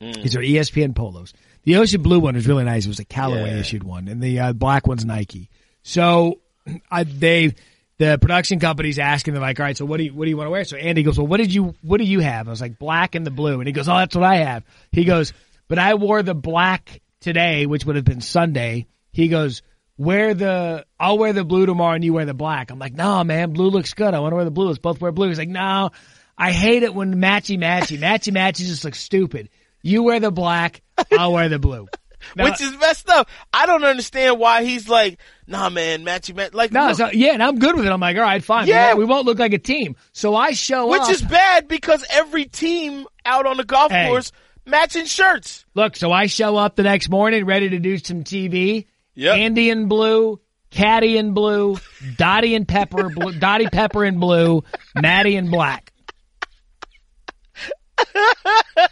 Mm. 0.00 0.22
These 0.22 0.36
are 0.36 0.40
ESPN 0.40 0.94
polos. 0.94 1.32
The 1.64 1.76
ocean 1.76 2.02
blue 2.02 2.20
one 2.20 2.34
was 2.34 2.46
really 2.46 2.64
nice. 2.64 2.84
It 2.84 2.88
was 2.88 2.98
a 2.98 3.04
Callaway 3.04 3.50
Yeah. 3.54 3.60
issued 3.60 3.82
one, 3.84 4.08
and 4.08 4.22
the 4.22 4.38
uh, 4.40 4.52
black 4.52 4.86
one's 4.86 5.04
Nike. 5.04 5.50
So 5.82 6.40
I, 6.90 7.04
they 7.04 7.54
the 7.98 8.18
production 8.20 8.58
company's 8.58 8.98
asking 8.98 9.34
they're 9.34 9.40
like, 9.40 9.60
all 9.60 9.64
right, 9.66 9.76
so 9.76 9.84
what 9.84 9.98
do 9.98 10.04
you 10.04 10.12
what 10.12 10.24
do 10.24 10.30
you 10.30 10.36
want 10.36 10.46
to 10.46 10.50
wear? 10.50 10.64
So 10.64 10.76
Andy 10.76 11.02
goes, 11.02 11.16
well, 11.18 11.26
what 11.26 11.36
did 11.38 11.54
you 11.54 11.74
what 11.82 11.98
do 11.98 12.04
you 12.04 12.20
have? 12.20 12.48
I 12.48 12.50
was 12.50 12.60
like, 12.60 12.78
black 12.78 13.14
and 13.14 13.26
the 13.26 13.30
blue, 13.30 13.60
and 13.60 13.66
he 13.66 13.72
goes, 13.72 13.88
oh, 13.88 13.96
that's 13.96 14.14
what 14.14 14.24
I 14.24 14.36
have. 14.36 14.64
He 14.92 15.04
goes, 15.04 15.32
but 15.68 15.78
I 15.78 15.94
wore 15.94 16.22
the 16.22 16.34
black 16.34 17.00
today, 17.20 17.66
which 17.66 17.84
would 17.86 17.96
have 17.96 18.04
been 18.04 18.20
Sunday. 18.20 18.86
He 19.12 19.28
goes, 19.28 19.62
wear 19.96 20.34
the 20.34 20.84
I'll 20.98 21.18
wear 21.18 21.32
the 21.32 21.44
blue 21.44 21.66
tomorrow, 21.66 21.94
and 21.94 22.04
you 22.04 22.12
wear 22.12 22.26
the 22.26 22.34
black. 22.34 22.70
I'm 22.70 22.78
like, 22.78 22.94
no, 22.94 23.22
man, 23.24 23.52
blue 23.52 23.68
looks 23.70 23.94
good. 23.94 24.12
I 24.12 24.18
want 24.20 24.32
to 24.32 24.36
wear 24.36 24.44
the 24.44 24.50
blue. 24.50 24.66
Let's 24.66 24.78
both 24.80 25.00
wear 25.00 25.12
blue. 25.12 25.28
He's 25.28 25.38
like, 25.38 25.48
no, 25.48 25.90
I 26.36 26.50
hate 26.50 26.82
it 26.82 26.94
when 26.94 27.14
matchy 27.14 27.56
matchy 27.58 27.96
matchy 27.98 28.32
matchy 28.32 28.66
just 28.66 28.84
looks 28.84 29.00
stupid. 29.00 29.50
You 29.84 30.02
wear 30.02 30.18
the 30.18 30.30
black, 30.32 30.82
I'll 31.12 31.32
wear 31.32 31.48
the 31.48 31.58
blue. 31.60 31.86
Now- 32.36 32.44
Which 32.44 32.62
is 32.62 32.74
messed 32.78 33.06
up. 33.10 33.28
I 33.52 33.66
don't 33.66 33.84
understand 33.84 34.38
why 34.38 34.64
he's 34.64 34.88
like, 34.88 35.18
nah, 35.46 35.68
man, 35.68 36.06
matchy 36.06 36.34
match. 36.34 36.54
Like, 36.54 36.72
No, 36.72 36.86
look, 36.86 36.96
so, 36.96 37.10
yeah, 37.12 37.32
and 37.34 37.42
I'm 37.42 37.58
good 37.58 37.76
with 37.76 37.84
it. 37.84 37.92
I'm 37.92 38.00
like, 38.00 38.16
all 38.16 38.22
right, 38.22 38.42
fine. 38.42 38.66
Yeah. 38.66 38.94
We, 38.94 38.94
won't, 38.94 38.98
we 38.98 39.04
won't 39.04 39.26
look 39.26 39.38
like 39.38 39.52
a 39.52 39.58
team. 39.58 39.94
So 40.12 40.34
I 40.34 40.52
show 40.52 40.86
which 40.88 41.02
up. 41.02 41.08
Which 41.08 41.16
is 41.16 41.22
bad 41.22 41.68
because 41.68 42.02
every 42.08 42.46
team 42.46 43.04
out 43.26 43.44
on 43.44 43.58
the 43.58 43.64
golf 43.64 43.92
Hey. 43.92 44.08
course 44.08 44.32
matching 44.64 45.04
shirts. 45.04 45.66
look, 45.74 45.96
so 45.96 46.10
I 46.12 46.24
show 46.24 46.56
up 46.56 46.76
the 46.76 46.84
next 46.84 47.10
morning 47.10 47.44
ready 47.44 47.68
to 47.68 47.78
do 47.78 47.98
some 47.98 48.24
TV. 48.24 48.86
Yep. 49.16 49.36
Andy 49.36 49.68
in 49.68 49.86
blue, 49.88 50.40
Caddie 50.70 51.18
in 51.18 51.34
blue, 51.34 51.76
Dottie 52.16 52.54
and 52.54 52.66
Pepper, 52.66 53.10
blue, 53.10 53.32
Dottie 53.38 53.68
Pepper 53.68 54.02
in 54.02 54.18
blue, 54.18 54.64
Matty 54.94 55.36
in 55.36 55.50
black. 55.50 55.92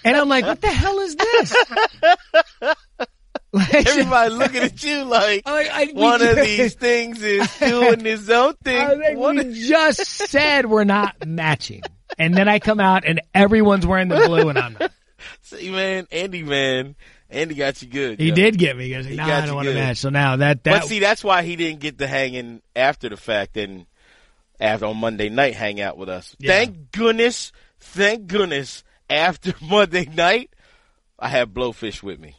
And 0.04 0.16
I'm 0.16 0.28
like, 0.28 0.44
what 0.44 0.60
the 0.60 0.68
hell 0.68 0.98
is 1.00 1.16
this? 1.16 1.56
Like, 3.54 3.74
Everybody 3.86 4.32
looking 4.32 4.62
at 4.62 4.82
you 4.82 5.04
like 5.04 5.46
like, 5.46 5.68
I- 5.70 5.90
one 5.92 6.22
of 6.22 6.36
these 6.42 6.72
things 6.74 7.22
is 7.22 7.46
doing 7.58 8.00
his 8.00 8.30
own 8.30 8.54
thing. 8.64 8.98
Think 8.98 9.18
One 9.18 9.36
we 9.36 9.42
of- 9.48 9.52
just 9.54 10.06
said 10.06 10.64
we're 10.64 10.84
not 10.84 11.26
matching. 11.26 11.82
And 12.18 12.34
then 12.34 12.48
I 12.48 12.60
come 12.60 12.80
out 12.80 13.04
and 13.04 13.20
everyone's 13.34 13.86
wearing 13.86 14.08
the 14.08 14.16
blue 14.26 14.48
and 14.48 14.58
I'm 14.58 14.76
not. 14.80 14.90
See, 15.42 15.70
man, 15.70 16.06
Andy, 16.10 16.42
man, 16.42 16.94
Andy 17.28 17.54
got 17.54 17.82
you 17.82 17.88
good. 17.88 18.20
He 18.20 18.30
yo. 18.30 18.34
did 18.34 18.56
get 18.56 18.74
me. 18.74 18.88
He 18.90 19.16
nah, 19.16 19.26
I 19.26 19.44
don't 19.44 19.54
want 19.54 19.68
to 19.68 19.74
match. 19.74 19.98
So 19.98 20.08
now 20.08 20.36
that, 20.36 20.64
that, 20.64 20.80
But 20.80 20.88
see, 20.88 21.00
that's 21.00 21.22
why 21.22 21.42
he 21.42 21.54
didn't 21.56 21.80
get 21.80 21.98
the 21.98 22.06
hanging 22.06 22.62
after 22.74 23.10
the 23.10 23.18
fact 23.18 23.58
and 23.58 23.84
after 24.58 24.86
on 24.86 24.96
Monday 24.96 25.28
night 25.28 25.54
hang 25.54 25.78
out 25.78 25.98
with 25.98 26.08
us. 26.08 26.34
Yeah. 26.38 26.52
Thank 26.52 26.90
goodness, 26.90 27.52
thank 27.80 28.28
goodness, 28.28 28.82
after 29.12 29.54
Monday 29.62 30.06
night, 30.06 30.50
I 31.18 31.28
had 31.28 31.52
Blowfish 31.54 32.02
with 32.02 32.18
me. 32.18 32.36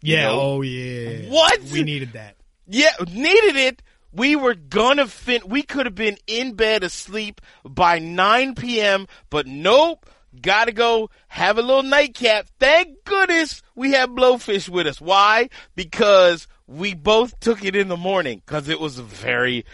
yeah, 0.00 0.26
know? 0.26 0.40
oh 0.40 0.62
yeah. 0.62 1.30
What? 1.30 1.60
We 1.72 1.82
needed 1.82 2.12
that. 2.12 2.36
Yeah, 2.66 2.90
needed 3.10 3.56
it. 3.56 3.82
We 4.12 4.36
were 4.36 4.54
gonna 4.54 5.06
fin. 5.06 5.42
We 5.46 5.62
could 5.62 5.86
have 5.86 5.94
been 5.94 6.18
in 6.26 6.54
bed 6.54 6.84
asleep 6.84 7.40
by 7.64 7.98
9 7.98 8.54
p.m., 8.54 9.06
but 9.30 9.46
nope. 9.46 10.06
Gotta 10.40 10.72
go 10.72 11.10
have 11.28 11.58
a 11.58 11.62
little 11.62 11.82
nightcap. 11.82 12.46
Thank 12.58 13.04
goodness 13.04 13.62
we 13.74 13.92
had 13.92 14.10
Blowfish 14.10 14.66
with 14.66 14.86
us. 14.86 14.98
Why? 14.98 15.50
Because 15.76 16.48
we 16.66 16.94
both 16.94 17.38
took 17.38 17.62
it 17.64 17.76
in 17.76 17.88
the 17.88 17.98
morning 17.98 18.40
because 18.44 18.68
it 18.70 18.80
was 18.80 18.98
a 18.98 19.02
very 19.02 19.66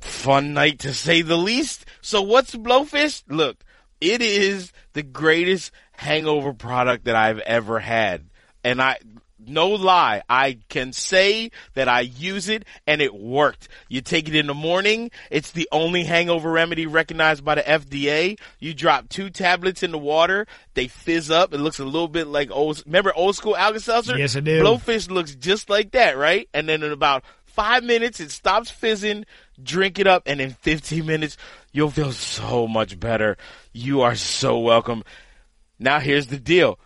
fun 0.00 0.52
night 0.52 0.80
to 0.80 0.92
say 0.92 1.22
the 1.22 1.38
least. 1.38 1.86
So 2.02 2.20
what's 2.20 2.54
Blowfish? 2.54 3.22
Look, 3.28 3.64
it 4.04 4.20
is 4.20 4.72
the 4.92 5.02
greatest 5.02 5.72
hangover 5.92 6.52
product 6.52 7.06
that 7.06 7.16
I've 7.16 7.38
ever 7.38 7.78
had. 7.78 8.26
And 8.62 8.80
I, 8.80 8.98
no 9.46 9.68
lie, 9.68 10.22
I 10.28 10.58
can 10.68 10.92
say 10.92 11.50
that 11.74 11.88
I 11.88 12.00
use 12.00 12.48
it 12.48 12.64
and 12.86 13.00
it 13.00 13.14
worked. 13.14 13.68
You 13.88 14.00
take 14.02 14.28
it 14.28 14.34
in 14.34 14.46
the 14.46 14.54
morning. 14.54 15.10
It's 15.30 15.52
the 15.52 15.68
only 15.72 16.04
hangover 16.04 16.50
remedy 16.50 16.86
recognized 16.86 17.44
by 17.44 17.56
the 17.56 17.62
FDA. 17.62 18.38
You 18.58 18.74
drop 18.74 19.08
two 19.08 19.30
tablets 19.30 19.82
in 19.82 19.90
the 19.90 19.98
water. 19.98 20.46
They 20.74 20.88
fizz 20.88 21.30
up. 21.30 21.54
It 21.54 21.58
looks 21.58 21.78
a 21.78 21.84
little 21.84 22.08
bit 22.08 22.26
like 22.26 22.50
old, 22.50 22.82
remember 22.86 23.12
old 23.14 23.36
school 23.36 23.56
Alka-Seltzer? 23.56 24.18
Yes, 24.18 24.36
I 24.36 24.40
do. 24.40 24.62
Blowfish 24.62 25.10
looks 25.10 25.34
just 25.34 25.70
like 25.70 25.92
that, 25.92 26.16
right? 26.18 26.48
And 26.52 26.68
then 26.68 26.82
in 26.82 26.92
about 26.92 27.24
five 27.44 27.84
minutes, 27.84 28.20
it 28.20 28.30
stops 28.30 28.70
fizzing. 28.70 29.24
Drink 29.62 29.98
it 29.98 30.06
up, 30.06 30.22
and 30.26 30.40
in 30.40 30.50
15 30.50 31.06
minutes, 31.06 31.36
you'll 31.72 31.90
feel 31.90 32.12
so 32.12 32.66
much 32.66 32.98
better. 32.98 33.36
You 33.72 34.02
are 34.02 34.14
so 34.14 34.58
welcome. 34.58 35.04
Now, 35.78 36.00
here's 36.00 36.28
the 36.28 36.38
deal 36.38 36.78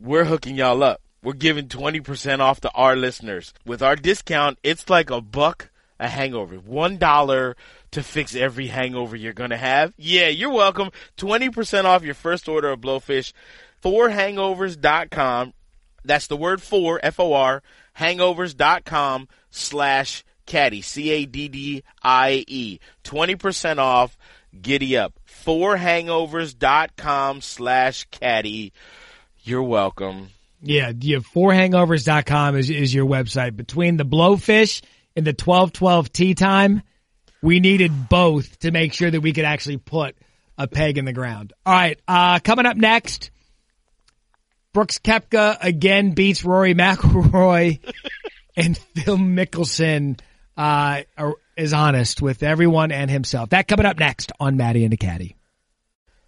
we're 0.00 0.24
hooking 0.24 0.56
y'all 0.56 0.82
up. 0.82 1.00
We're 1.22 1.32
giving 1.32 1.68
20% 1.68 2.38
off 2.38 2.60
to 2.60 2.70
our 2.70 2.94
listeners. 2.94 3.52
With 3.66 3.82
our 3.82 3.96
discount, 3.96 4.58
it's 4.62 4.88
like 4.88 5.10
a 5.10 5.20
buck 5.20 5.70
a 5.98 6.08
hangover. 6.08 6.56
One 6.56 6.96
dollar 6.96 7.56
to 7.90 8.02
fix 8.02 8.34
every 8.34 8.68
hangover 8.68 9.16
you're 9.16 9.32
gonna 9.32 9.56
have. 9.56 9.92
Yeah, 9.96 10.28
you're 10.28 10.52
welcome. 10.52 10.90
20% 11.16 11.84
off 11.84 12.04
your 12.04 12.14
first 12.14 12.48
order 12.48 12.70
of 12.70 12.80
Blowfish. 12.80 13.32
Forhangovers.com. 13.82 15.54
That's 16.04 16.26
the 16.26 16.36
word 16.36 16.62
for, 16.62 17.00
F-O-R, 17.02 17.62
hangovers.com 17.98 19.28
slash 19.50 20.24
caddy, 20.48 20.82
C-A-D-D-I-E. 20.82 22.80
20% 23.04 23.78
off, 23.78 24.18
giddy 24.60 24.96
up. 24.96 25.14
Forhangovers.com 25.44 27.40
slash 27.40 28.04
caddy. 28.10 28.72
You're 29.44 29.62
welcome. 29.62 30.30
Yeah, 30.60 30.88
you 30.88 31.18
yeah. 31.18 31.18
Forhangovers.com 31.18 32.56
is, 32.56 32.68
is 32.70 32.92
your 32.92 33.06
website. 33.06 33.54
Between 33.54 33.96
the 33.96 34.04
blowfish 34.04 34.82
and 35.14 35.24
the 35.24 35.30
1212 35.30 36.12
tee 36.12 36.34
time, 36.34 36.82
we 37.40 37.60
needed 37.60 38.08
both 38.08 38.58
to 38.60 38.72
make 38.72 38.92
sure 38.92 39.08
that 39.10 39.20
we 39.20 39.32
could 39.32 39.44
actually 39.44 39.76
put 39.76 40.16
a 40.56 40.66
peg 40.66 40.98
in 40.98 41.04
the 41.04 41.12
ground. 41.12 41.52
All 41.64 41.72
right. 41.72 42.00
Uh, 42.08 42.40
coming 42.40 42.66
up 42.66 42.76
next, 42.76 43.30
Brooks 44.72 44.98
Koepka 44.98 45.58
again 45.60 46.10
beats 46.12 46.44
Rory 46.44 46.74
McIlroy, 46.74 47.78
and 48.56 48.76
Phil 48.76 49.16
Mickelson 49.16 50.18
uh, 50.58 51.02
is 51.56 51.72
honest 51.72 52.20
with 52.20 52.42
everyone 52.42 52.90
and 52.92 53.10
himself. 53.10 53.50
That 53.50 53.68
coming 53.68 53.86
up 53.86 53.98
next 53.98 54.32
on 54.40 54.56
Matty 54.56 54.84
and 54.84 54.92
the 54.92 54.96
Caddie. 54.96 55.36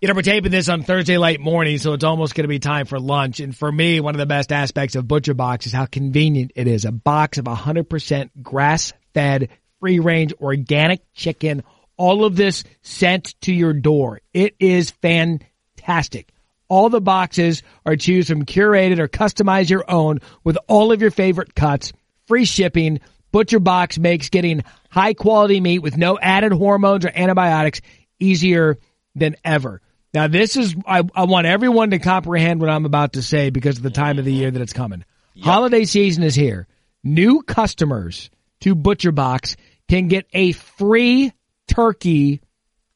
You 0.01 0.09
know, 0.09 0.15
we're 0.15 0.23
taping 0.23 0.51
this 0.51 0.71
on 0.71 0.83
Thursday 0.83 1.19
late 1.19 1.41
morning, 1.41 1.77
so 1.77 1.93
it's 1.93 2.05
almost 2.05 2.35
going 2.35 2.45
to 2.45 2.49
be 2.49 2.59
time 2.59 2.87
for 2.87 2.99
lunch. 2.99 3.41
And 3.41 3.55
for 3.55 3.71
me, 3.71 4.01
one 4.01 4.15
of 4.15 4.19
the 4.19 4.25
best 4.25 4.51
aspects 4.51 4.97
of 4.97 5.07
Butcher 5.07 5.35
Box 5.35 5.67
is 5.67 5.75
how 5.75 5.85
convenient 5.85 6.53
it 6.55 6.67
is. 6.67 6.87
A 6.87 6.93
box 6.93 7.37
of 7.37 7.45
100% 7.45 8.31
grass 8.41 8.95
fed, 9.13 9.51
free 9.79 9.99
range, 9.99 10.33
organic 10.41 11.03
chicken. 11.13 11.65
All 11.99 12.25
of 12.25 12.35
this 12.35 12.65
sent 12.81 13.39
to 13.43 13.53
your 13.53 13.75
door. 13.75 14.23
It 14.33 14.55
is 14.59 14.91
fantastic. 14.91 16.31
All 16.69 16.89
the 16.89 17.03
boxes 17.03 17.63
are 17.85 17.97
choose 17.97 18.29
from 18.29 18.47
curated 18.47 19.01
or 19.01 19.09
customize 19.09 19.69
your 19.69 19.85
own 19.91 20.21
with 20.45 20.57
all 20.67 20.93
of 20.93 21.03
your 21.03 21.11
favorite 21.11 21.55
cuts, 21.55 21.93
free 22.27 22.47
shipping. 22.47 23.01
Butcher 23.33 23.61
Box 23.61 23.99
makes 23.99 24.29
getting 24.29 24.65
high 24.91 25.15
quality 25.15 25.61
meat 25.61 25.81
with 25.81 25.97
no 25.97 26.19
added 26.19 26.53
hormones 26.53 27.05
or 27.05 27.13
antibiotics 27.15 27.81
easier 28.19 28.79
than 29.15 29.37
ever. 29.45 29.81
Now, 30.13 30.27
this 30.27 30.57
is, 30.57 30.75
I, 30.87 31.05
I, 31.15 31.25
want 31.25 31.47
everyone 31.47 31.91
to 31.91 32.01
comprehend 32.01 32.61
what 32.61 32.69
I'm 32.69 32.85
about 32.85 33.13
to 33.13 33.23
say 33.23 33.51
because 33.51 33.77
of 33.77 33.85
the 33.85 33.91
time 33.91 34.19
of 34.19 34.25
the 34.25 34.33
year 34.33 34.51
that 34.51 34.61
it's 34.61 34.73
coming. 34.73 35.05
Yep. 35.35 35.45
Holiday 35.45 35.85
season 35.85 36.25
is 36.25 36.35
here. 36.35 36.67
New 37.05 37.43
customers 37.43 38.29
to 38.61 38.75
Butcher 38.75 39.13
Box 39.13 39.57
can 39.89 40.09
get 40.09 40.27
a 40.33 40.53
free 40.53 41.33
turkey 41.69 42.41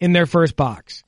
in 0.01 0.13
their 0.13 0.27
first 0.27 0.57
box. 0.57 1.05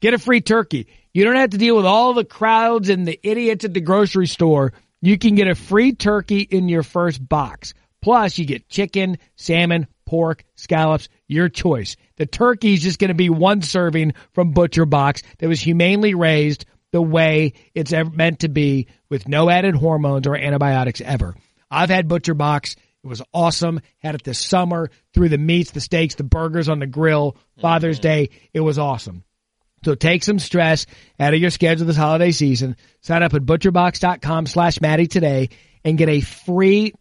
Get 0.00 0.14
a 0.14 0.18
free 0.18 0.40
turkey. 0.40 0.86
You 1.12 1.24
don't 1.24 1.36
have 1.36 1.50
to 1.50 1.58
deal 1.58 1.76
with 1.76 1.86
all 1.86 2.14
the 2.14 2.24
crowds 2.24 2.88
and 2.88 3.06
the 3.06 3.18
idiots 3.22 3.64
at 3.64 3.74
the 3.74 3.80
grocery 3.80 4.26
store. 4.26 4.72
You 5.02 5.18
can 5.18 5.34
get 5.34 5.48
a 5.48 5.54
free 5.54 5.92
turkey 5.92 6.40
in 6.40 6.68
your 6.68 6.82
first 6.82 7.26
box. 7.26 7.74
Plus, 8.06 8.38
you 8.38 8.44
get 8.44 8.68
chicken, 8.68 9.18
salmon, 9.34 9.88
pork, 10.06 10.44
scallops, 10.54 11.08
your 11.26 11.48
choice. 11.48 11.96
The 12.18 12.24
turkey 12.24 12.74
is 12.74 12.82
just 12.82 13.00
going 13.00 13.08
to 13.08 13.14
be 13.14 13.30
one 13.30 13.62
serving 13.62 14.12
from 14.32 14.52
Butcher 14.52 14.86
Box 14.86 15.24
that 15.38 15.48
was 15.48 15.60
humanely 15.60 16.14
raised 16.14 16.66
the 16.92 17.02
way 17.02 17.54
it's 17.74 17.92
ever 17.92 18.08
meant 18.08 18.38
to 18.38 18.48
be 18.48 18.86
with 19.08 19.26
no 19.26 19.50
added 19.50 19.74
hormones 19.74 20.28
or 20.28 20.36
antibiotics 20.36 21.00
ever. 21.00 21.34
I've 21.68 21.90
had 21.90 22.06
Butcher 22.06 22.34
Box. 22.34 22.76
It 23.02 23.08
was 23.08 23.22
awesome. 23.34 23.80
Had 23.98 24.14
it 24.14 24.22
this 24.22 24.38
summer 24.38 24.88
through 25.12 25.30
the 25.30 25.36
meats, 25.36 25.72
the 25.72 25.80
steaks, 25.80 26.14
the 26.14 26.22
burgers 26.22 26.68
on 26.68 26.78
the 26.78 26.86
grill, 26.86 27.36
Father's 27.60 27.96
mm-hmm. 27.96 28.02
Day. 28.02 28.30
It 28.54 28.60
was 28.60 28.78
awesome. 28.78 29.24
So 29.84 29.96
take 29.96 30.22
some 30.22 30.38
stress 30.38 30.86
out 31.18 31.34
of 31.34 31.40
your 31.40 31.50
schedule 31.50 31.88
this 31.88 31.96
holiday 31.96 32.30
season. 32.30 32.76
Sign 33.00 33.24
up 33.24 33.34
at 33.34 33.42
butcherbox.com 33.42 34.46
slash 34.46 34.80
Matty 34.80 35.08
today 35.08 35.48
and 35.86 35.98
get 35.98 36.08
a 36.08 36.20
free 36.20 36.92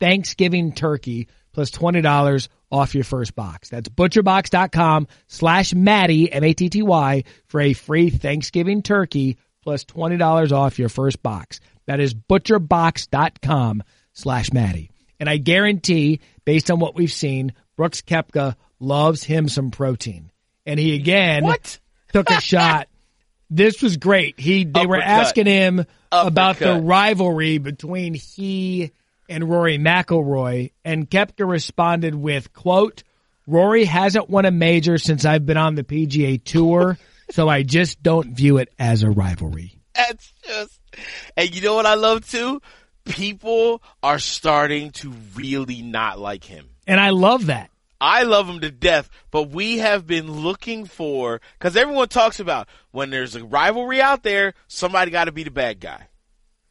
Thanksgiving 0.00 0.72
turkey 0.72 1.28
plus 1.52 1.70
$20 1.70 2.48
off 2.70 2.94
your 2.94 3.04
first 3.04 3.34
box. 3.34 3.68
That's 3.70 3.88
butcherbox.com 3.88 5.06
slash 5.28 5.72
Matty, 5.74 6.32
M-A-T-T-Y, 6.32 7.24
for 7.46 7.60
a 7.60 7.72
free 7.72 8.10
Thanksgiving 8.10 8.82
turkey 8.82 9.38
plus 9.62 9.84
$20 9.84 10.52
off 10.52 10.78
your 10.78 10.88
first 10.88 11.22
box. 11.22 11.60
That 11.86 12.00
is 12.00 12.14
butcherbox.com 12.14 13.82
slash 14.12 14.52
Matty. 14.52 14.90
And 15.20 15.28
I 15.28 15.36
guarantee, 15.36 16.20
based 16.44 16.70
on 16.70 16.80
what 16.80 16.94
we've 16.94 17.12
seen, 17.12 17.52
Brooks 17.76 18.02
Koepka 18.02 18.56
loves 18.80 19.22
him 19.22 19.48
some 19.48 19.70
protein. 19.70 20.30
And 20.66 20.80
he 20.80 20.94
again 20.96 21.44
what? 21.44 21.78
took 22.12 22.30
a 22.30 22.40
shot. 22.40 22.88
This 23.50 23.82
was 23.82 23.98
great. 23.98 24.40
He 24.40 24.64
they 24.64 24.70
Uppercut. 24.80 24.88
were 24.88 25.00
asking 25.02 25.46
him 25.46 25.80
Uppercut. 26.10 26.26
about 26.28 26.58
the 26.58 26.80
rivalry 26.80 27.58
between 27.58 28.14
he 28.14 28.90
and 29.28 29.48
Rory 29.48 29.78
McIlroy, 29.78 30.72
and 30.84 31.08
Koepka 31.08 31.48
responded 31.48 32.14
with, 32.14 32.52
quote, 32.52 33.02
Rory 33.46 33.84
hasn't 33.84 34.30
won 34.30 34.44
a 34.44 34.50
major 34.50 34.98
since 34.98 35.24
I've 35.24 35.44
been 35.44 35.56
on 35.56 35.74
the 35.74 35.84
PGA 35.84 36.42
Tour, 36.42 36.98
so 37.30 37.48
I 37.48 37.62
just 37.62 38.02
don't 38.02 38.34
view 38.34 38.58
it 38.58 38.72
as 38.78 39.02
a 39.02 39.10
rivalry. 39.10 39.80
That's 39.94 40.32
just, 40.46 40.80
and 41.36 41.54
you 41.54 41.62
know 41.62 41.74
what 41.74 41.86
I 41.86 41.94
love 41.94 42.28
too? 42.28 42.60
People 43.04 43.82
are 44.02 44.18
starting 44.18 44.90
to 44.92 45.12
really 45.34 45.82
not 45.82 46.18
like 46.18 46.44
him. 46.44 46.70
And 46.86 46.98
I 46.98 47.10
love 47.10 47.46
that. 47.46 47.70
I 48.00 48.24
love 48.24 48.48
him 48.48 48.60
to 48.60 48.70
death, 48.70 49.08
but 49.30 49.50
we 49.50 49.78
have 49.78 50.06
been 50.06 50.30
looking 50.30 50.86
for, 50.86 51.40
cause 51.58 51.76
everyone 51.76 52.08
talks 52.08 52.40
about 52.40 52.68
when 52.90 53.10
there's 53.10 53.36
a 53.36 53.44
rivalry 53.44 54.00
out 54.00 54.22
there, 54.22 54.54
somebody 54.68 55.10
gotta 55.10 55.32
be 55.32 55.44
the 55.44 55.50
bad 55.50 55.80
guy. 55.80 56.08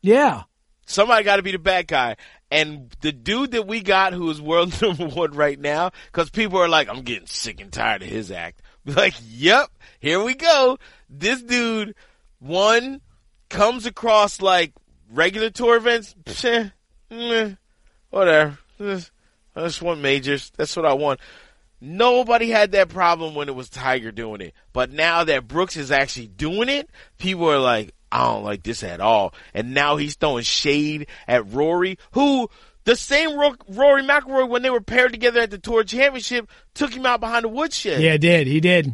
Yeah. 0.02 0.44
Somebody 0.86 1.24
got 1.24 1.38
to 1.38 1.42
be 1.42 1.54
the 1.54 1.60
bad 1.60 1.88
guy. 1.88 2.18
And 2.54 2.96
the 3.02 3.12
dude 3.12 3.50
that 3.54 3.66
we 3.66 3.82
got 3.82 4.14
who 4.14 4.30
is 4.30 4.40
world 4.40 4.80
number 4.82 5.08
one 5.08 5.32
right 5.32 5.60
now, 5.60 5.90
because 6.12 6.30
people 6.30 6.60
are 6.60 6.70
like, 6.70 6.88
I'm 6.88 7.02
getting 7.02 7.26
sick 7.26 7.60
and 7.60 7.74
tired 7.74 8.04
of 8.04 8.08
his 8.08 8.32
act. 8.32 8.62
Like, 8.86 9.14
yep, 9.26 9.70
here 10.02 10.22
we 10.22 10.36
go. 10.36 10.78
This 11.10 11.42
dude, 11.42 11.96
one, 12.40 13.00
comes 13.48 13.86
across 13.86 14.42
like 14.42 14.74
regular 15.10 15.50
tour 15.50 15.78
events. 15.78 16.14
Psh, 16.26 16.46
eh, 16.46 16.70
meh, 17.10 17.56
whatever. 18.10 18.60
I 18.82 19.62
just 19.62 19.82
want 19.82 20.02
majors. 20.02 20.52
That's 20.58 20.76
what 20.76 20.86
I 20.86 20.92
want. 20.92 21.22
Nobody 21.80 22.50
had 22.50 22.74
that 22.74 22.90
problem 22.90 23.36
when 23.36 23.48
it 23.48 23.56
was 23.56 23.70
Tiger 23.70 24.12
doing 24.12 24.42
it. 24.42 24.54
But 24.74 24.92
now 24.92 25.24
that 25.24 25.48
Brooks 25.48 25.78
is 25.78 25.90
actually 25.90 26.28
doing 26.28 26.68
it, 26.68 26.90
people 27.18 27.50
are 27.50 27.60
like, 27.60 27.94
I 28.14 28.26
don't 28.26 28.44
like 28.44 28.62
this 28.62 28.84
at 28.84 29.02
all. 29.02 29.34
And 29.56 29.74
now 29.74 29.96
he's 29.96 30.14
throwing 30.14 30.44
shade 30.44 31.08
at 31.28 31.52
Rory, 31.52 31.98
who 32.12 32.48
the 32.84 32.96
same 32.96 33.36
Rory 33.36 34.04
McIlroy 34.04 34.48
when 34.48 34.62
they 34.62 34.70
were 34.70 34.82
paired 34.82 35.14
together 35.14 35.40
at 35.42 35.50
the 35.50 35.58
Tour 35.58 35.84
Championship 35.84 36.48
took 36.76 36.94
him 36.94 37.08
out 37.08 37.22
behind 37.22 37.44
the 37.44 37.50
woodshed. 37.50 38.04
Yeah, 38.04 38.18
did 38.18 38.46
he 38.46 38.60
did. 38.60 38.94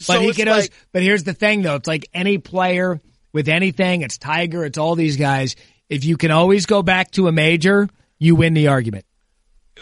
But 0.00 0.04
so 0.04 0.20
he 0.20 0.34
can. 0.34 0.48
Like, 0.48 0.70
but 0.92 1.02
here's 1.02 1.24
the 1.24 1.32
thing, 1.32 1.62
though. 1.62 1.76
It's 1.76 1.88
like 1.88 2.10
any 2.12 2.36
player 2.36 3.00
with 3.32 3.48
anything. 3.48 4.02
It's 4.02 4.18
Tiger. 4.18 4.66
It's 4.66 4.76
all 4.76 4.96
these 4.96 5.16
guys. 5.16 5.56
If 5.88 6.04
you 6.04 6.18
can 6.18 6.30
always 6.30 6.66
go 6.66 6.82
back 6.82 7.12
to 7.12 7.26
a 7.26 7.32
major, 7.32 7.88
you 8.18 8.34
win 8.34 8.52
the 8.52 8.68
argument. 8.68 9.06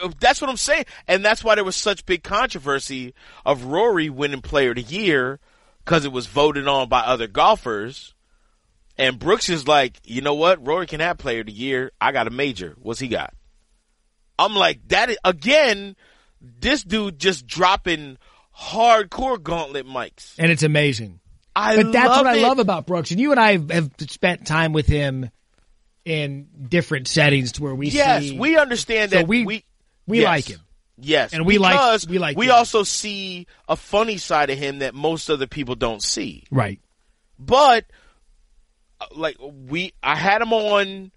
Uh, 0.01 0.13
that's 0.21 0.41
what 0.41 0.49
I'm 0.49 0.57
saying, 0.57 0.85
and 1.09 1.25
that's 1.25 1.43
why 1.43 1.57
there 1.57 1.65
was 1.65 1.75
such 1.75 2.07
big 2.07 2.23
controversy 2.23 3.15
of 3.45 3.65
Rory 3.65 4.09
winning 4.11 4.43
Player 4.43 4.71
of 4.71 4.77
the 4.77 4.83
Year 4.83 5.41
because 5.85 6.05
it 6.05 6.13
was 6.13 6.27
voted 6.27 6.69
on 6.69 6.89
by 6.89 7.01
other 7.01 7.27
golfers 7.27 8.15
and 8.99 9.19
Brooks 9.19 9.49
is 9.49 9.69
like, 9.69 9.99
you 10.05 10.21
know 10.21 10.35
what? 10.35 10.67
Rory 10.67 10.87
can 10.87 11.01
have 11.01 11.19
player 11.19 11.41
of 11.41 11.47
the 11.47 11.53
year. 11.53 11.93
I 12.01 12.13
got 12.13 12.27
a 12.27 12.31
major. 12.31 12.77
What's 12.81 13.01
he 13.01 13.09
got? 13.09 13.33
I'm 14.39 14.55
like, 14.55 14.87
that 14.89 15.11
is, 15.11 15.19
again, 15.25 15.97
this 16.41 16.83
dude 16.83 17.19
just 17.19 17.47
dropping 17.47 18.19
hardcore 18.57 19.43
gauntlet 19.43 19.87
mics. 19.87 20.35
And 20.39 20.51
it's 20.51 20.63
amazing. 20.63 21.21
I 21.55 21.77
but 21.77 21.93
that's 21.93 22.09
what 22.09 22.27
it. 22.27 22.41
I 22.41 22.47
love 22.47 22.59
about 22.59 22.87
Brooks. 22.87 23.11
And 23.11 23.21
you 23.21 23.33
and 23.33 23.41
I 23.41 23.53
have, 23.53 23.91
spent 24.09 24.47
time 24.47 24.73
with 24.73 24.87
him 24.87 25.31
in 26.05 26.49
different 26.69 27.09
settings 27.09 27.53
to 27.53 27.63
where 27.63 27.75
we 27.75 27.89
yes, 27.89 28.23
see, 28.23 28.39
we 28.39 28.57
understand 28.57 29.11
so 29.11 29.19
that 29.19 29.29
we 29.29 29.45
we, 29.45 29.65
we 30.07 30.19
yes. 30.21 30.27
like 30.27 30.45
him. 30.47 30.61
Yes, 31.01 31.33
and 31.33 31.47
we 31.47 31.59
like 31.59 32.01
we 32.09 32.19
like. 32.19 32.37
We 32.37 32.47
him. 32.47 32.53
also 32.53 32.83
see 32.83 33.47
a 33.69 33.77
funny 33.77 34.19
side 34.19 34.51
of 34.51 34.59
him 34.59 34.81
that 34.81 34.95
most 34.95 35.31
other 35.31 35.47
people 35.47 35.75
don't 35.75 36.03
see. 36.03 36.45
Right. 36.51 36.81
But 37.39 37.85
like 39.15 39.37
we 39.41 39.93
I 40.03 40.17
had 40.17 40.43
him 40.43 40.53
on 40.53 41.13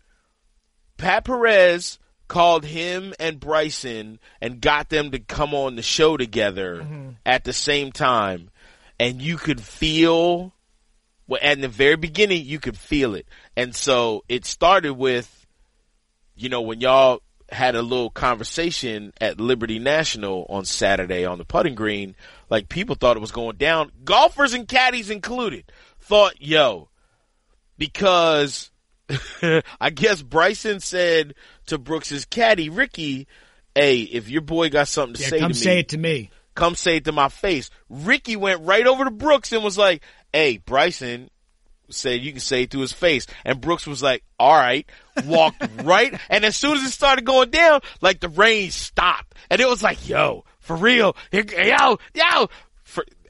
Pat 0.97 1.25
Perez 1.25 1.99
called 2.27 2.63
him 2.63 3.13
and 3.19 3.39
Bryson 3.39 4.19
and 4.39 4.61
got 4.61 4.89
them 4.89 5.11
to 5.11 5.19
come 5.19 5.53
on 5.53 5.75
the 5.75 5.81
show 5.81 6.15
together 6.15 6.77
mm-hmm. 6.77 7.09
at 7.25 7.43
the 7.43 7.51
same 7.51 7.91
time. 7.91 8.49
And 8.99 9.21
you 9.21 9.35
could 9.35 9.59
feel 9.59 10.53
well 11.27 11.39
at 11.43 11.59
the 11.59 11.67
very 11.67 11.97
beginning 11.97 12.45
you 12.45 12.59
could 12.59 12.77
feel 12.77 13.15
it. 13.15 13.27
And 13.57 13.75
so 13.75 14.23
it 14.29 14.45
started 14.45 14.93
with 14.93 15.45
you 16.35 16.49
know 16.49 16.61
when 16.61 16.81
y'all 16.81 17.21
had 17.49 17.75
a 17.75 17.81
little 17.81 18.09
conversation 18.09 19.11
at 19.19 19.41
Liberty 19.41 19.77
National 19.77 20.45
on 20.49 20.63
Saturday 20.63 21.25
on 21.25 21.37
the 21.37 21.43
putting 21.43 21.75
green 21.75 22.15
like 22.49 22.69
people 22.69 22.95
thought 22.95 23.17
it 23.17 23.21
was 23.21 23.31
going 23.31 23.57
down. 23.57 23.91
Golfers 24.05 24.53
and 24.53 24.67
caddies 24.67 25.09
included 25.09 25.69
thought 25.99 26.41
yo 26.41 26.90
because 27.81 28.69
I 29.81 29.89
guess 29.89 30.21
Bryson 30.21 30.81
said 30.81 31.33
to 31.65 31.79
Brooks's 31.79 32.25
caddy, 32.25 32.69
Ricky, 32.69 33.27
hey, 33.73 34.01
if 34.01 34.29
your 34.29 34.43
boy 34.43 34.69
got 34.69 34.87
something 34.87 35.15
to 35.15 35.23
yeah, 35.23 35.29
say 35.29 35.39
to 35.39 35.47
me, 35.47 35.53
say 35.55 35.79
it 35.79 35.89
to 35.89 35.97
me. 35.97 36.29
Come 36.53 36.75
say 36.75 36.97
it 36.97 37.05
to 37.05 37.11
my 37.11 37.29
face. 37.29 37.71
Ricky 37.89 38.35
went 38.35 38.61
right 38.61 38.85
over 38.85 39.03
to 39.03 39.09
Brooks 39.09 39.51
and 39.51 39.63
was 39.63 39.79
like, 39.79 40.03
hey, 40.31 40.57
Bryson 40.57 41.31
said 41.89 42.21
you 42.21 42.31
can 42.31 42.39
say 42.39 42.63
it 42.63 42.71
to 42.71 42.81
his 42.81 42.93
face. 42.93 43.25
And 43.43 43.59
Brooks 43.59 43.87
was 43.87 44.03
like, 44.03 44.23
all 44.37 44.53
right, 44.53 44.87
walked 45.25 45.65
right. 45.83 46.13
And 46.29 46.45
as 46.45 46.55
soon 46.55 46.77
as 46.77 46.83
it 46.83 46.91
started 46.91 47.25
going 47.25 47.49
down, 47.49 47.81
like 47.99 48.19
the 48.19 48.29
rain 48.29 48.69
stopped. 48.69 49.33
And 49.49 49.59
it 49.59 49.67
was 49.67 49.81
like, 49.81 50.07
yo, 50.07 50.45
for 50.59 50.75
real, 50.75 51.15
yo, 51.31 51.97
yo, 52.13 52.47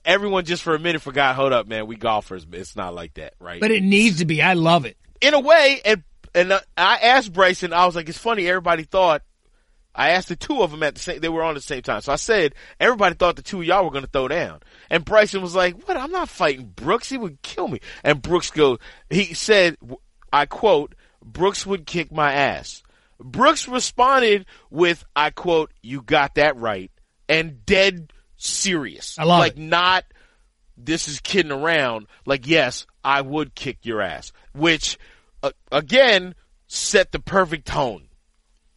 everyone 0.06 0.46
just 0.46 0.64
for 0.64 0.76
a 0.76 0.80
minute 0.80 1.02
forgot, 1.02 1.36
hold 1.36 1.54
up, 1.54 1.68
man, 1.68 1.88
we 1.88 1.96
golfers. 1.96 2.46
It's 2.52 2.76
not 2.76 2.94
like 2.94 3.16
that, 3.16 3.34
right? 3.40 3.60
But 3.62 3.72
it 3.72 3.84
needs 3.84 4.20
to 4.20 4.26
be. 4.26 4.42
I 4.42 4.54
love 4.54 4.86
it. 4.86 4.98
in 5.22 5.34
a 5.34 5.40
way, 5.40 5.82
and 5.86 6.04
and 6.34 6.52
uh, 6.52 6.60
I 6.78 6.98
asked 6.98 7.34
Bryson, 7.34 7.74
I 7.74 7.86
was 7.86 7.96
like, 7.96 8.08
it's 8.10 8.18
funny. 8.18 8.48
Everybody 8.48 8.84
thought 8.84 9.22
I 9.94 10.12
asked 10.12 10.30
the 10.30 10.36
two 10.38 10.62
of 10.62 10.72
them 10.72 10.84
at 10.84 10.96
the 10.96 11.02
same. 11.02 11.20
They 11.20 11.28
were 11.30 11.44
on 11.44 11.52
at 11.52 11.56
the 11.56 11.62
same 11.62 11.82
time, 11.82 12.02
so 12.02 12.14
I 12.14 12.16
said 12.16 12.56
everybody 12.80 13.16
thought 13.16 13.36
the 13.36 13.42
two 13.42 13.60
of 13.60 13.66
y'all 13.68 13.84
were 13.84 13.92
going 13.92 14.06
to 14.06 14.10
throw 14.10 14.28
down. 14.28 14.62
And 14.90 15.04
Bryson 15.06 15.42
was 15.42 15.56
like, 15.56 15.88
"What? 15.88 15.98
I'm 15.98 16.12
not 16.12 16.30
fighting 16.30 16.72
Brooks. 16.76 17.10
He 17.10 17.18
would 17.18 17.42
kill 17.42 17.68
me." 17.68 17.80
And 18.04 18.22
Brooks 18.22 18.52
goes, 18.52 18.78
he 19.10 19.34
said, 19.34 19.76
I 20.32 20.46
quote, 20.46 20.96
"Brooks 21.24 21.66
would 21.66 21.86
kick 21.86 22.12
my 22.12 22.32
ass." 22.34 22.84
Brooks 23.20 23.68
responded 23.68 24.46
with, 24.72 25.04
I 25.16 25.30
quote, 25.30 25.72
"You 25.84 26.02
got 26.02 26.36
that 26.36 26.56
right," 26.58 26.90
and 27.30 27.64
dead 27.66 28.12
serious. 28.46 29.18
I 29.20 29.24
love 29.24 29.40
like 29.40 29.54
it. 29.54 29.60
not 29.60 30.06
this 30.78 31.08
is 31.08 31.20
kidding 31.20 31.52
around. 31.52 32.08
Like, 32.26 32.48
yes, 32.48 32.86
I 33.04 33.22
would 33.22 33.56
kick 33.56 33.80
your 33.84 34.02
ass, 34.02 34.32
which 34.54 34.98
uh, 35.44 35.52
again 35.72 36.36
set 36.68 37.12
the 37.12 37.20
perfect 37.20 37.68
tone 37.68 38.08